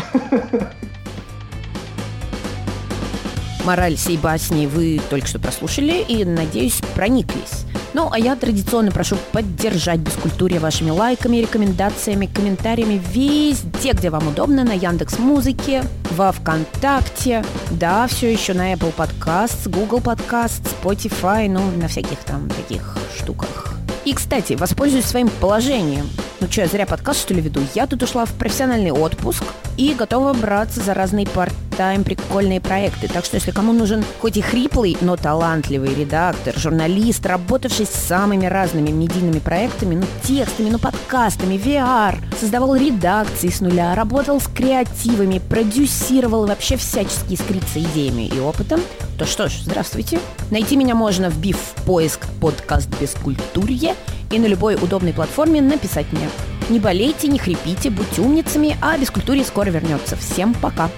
Мораль 3.65 3.97
сей 3.97 4.17
басни 4.17 4.67
вы 4.67 5.01
только 5.11 5.27
что 5.27 5.41
прослушали 5.41 6.05
и, 6.07 6.25
надеюсь, 6.25 6.81
прониклись. 6.95 7.67
Ну, 7.97 8.11
а 8.13 8.19
я 8.19 8.37
традиционно 8.37 8.93
прошу 8.93 9.17
поддержать 9.33 10.01
Бескультуре 10.01 10.59
вашими 10.59 10.91
лайками, 10.91 11.39
рекомендациями, 11.39 12.27
комментариями 12.27 13.01
везде, 13.09 13.93
где 13.93 14.11
вам 14.11 14.29
удобно, 14.29 14.65
на 14.65 14.75
Яндекс 14.75 15.19
Музыке, 15.19 15.83
во 16.11 16.31
Вконтакте, 16.31 17.43
да, 17.71 18.07
все 18.07 18.31
еще 18.31 18.53
на 18.53 18.75
Apple 18.75 18.93
Podcasts, 18.95 19.67
Google 19.71 20.01
Podcasts, 20.01 20.61
Spotify, 20.83 21.49
ну, 21.49 21.63
на 21.71 21.89
всяких 21.89 22.19
там 22.19 22.51
таких 22.51 22.99
штуках. 23.17 23.73
И, 24.05 24.13
кстати, 24.13 24.53
воспользуюсь 24.53 25.07
своим 25.07 25.31
положением. 25.41 26.07
Ну 26.41 26.49
что, 26.51 26.61
я 26.61 26.67
зря 26.67 26.85
подкаст, 26.85 27.21
что 27.21 27.33
ли, 27.33 27.41
веду? 27.41 27.63
Я 27.75 27.87
тут 27.87 28.03
ушла 28.03 28.27
в 28.27 28.33
профессиональный 28.35 28.93
отпуск 28.93 29.43
и 29.79 29.95
готова 29.95 30.35
браться 30.35 30.83
за 30.83 30.93
разные 30.93 31.27
партии 31.27 31.66
читаем 31.77 32.05
прикольные 32.05 32.59
проекты. 32.59 33.07
Так 33.07 33.27
что 33.27 33.37
если 33.37 33.51
кому 33.51 33.75
нужен 33.75 34.03
хоть 34.23 34.39
и 34.39 34.41
хриплый, 34.41 34.97
но 35.03 35.15
талантливый 35.15 35.95
редактор, 35.95 36.59
журналист, 36.59 37.27
работавший 37.27 37.85
с 37.85 37.91
самыми 37.91 38.47
разными 38.47 38.89
медийными 38.89 39.41
проектами, 39.41 39.97
ну, 39.97 40.07
текстами, 40.23 40.71
ну, 40.71 40.79
подкастами, 40.79 41.57
VR, 41.57 42.17
создавал 42.41 42.77
редакции 42.77 43.51
с 43.51 43.61
нуля, 43.61 43.95
работал 43.95 44.41
с 44.41 44.47
креативами, 44.47 45.39
продюсировал 45.39 46.47
вообще 46.47 46.77
всячески 46.77 47.35
искрится 47.35 47.79
идеями 47.79 48.23
и 48.23 48.41
опытом, 48.41 48.81
то 49.19 49.27
что 49.27 49.51
ж, 49.51 49.59
здравствуйте. 49.63 50.19
Найти 50.51 50.77
меня 50.77 50.95
можно, 50.95 51.29
вбив 51.29 51.59
в 51.59 51.83
поиск 51.83 52.21
подкаст 52.41 52.89
«Бескультурье» 52.99 53.95
и 54.31 54.39
на 54.39 54.47
любой 54.47 54.77
удобной 54.77 55.13
платформе 55.13 55.61
написать 55.61 56.11
мне. 56.11 56.31
Не 56.71 56.79
болейте, 56.79 57.29
не 57.29 57.39
хрипите, 57.39 57.91
будьте 57.91 58.23
умницами, 58.23 58.79
а 58.81 58.97
бескультурье 58.97 59.45
скоро 59.45 59.69
вернется. 59.69 60.17
Всем 60.17 60.55
пока! 60.55 60.89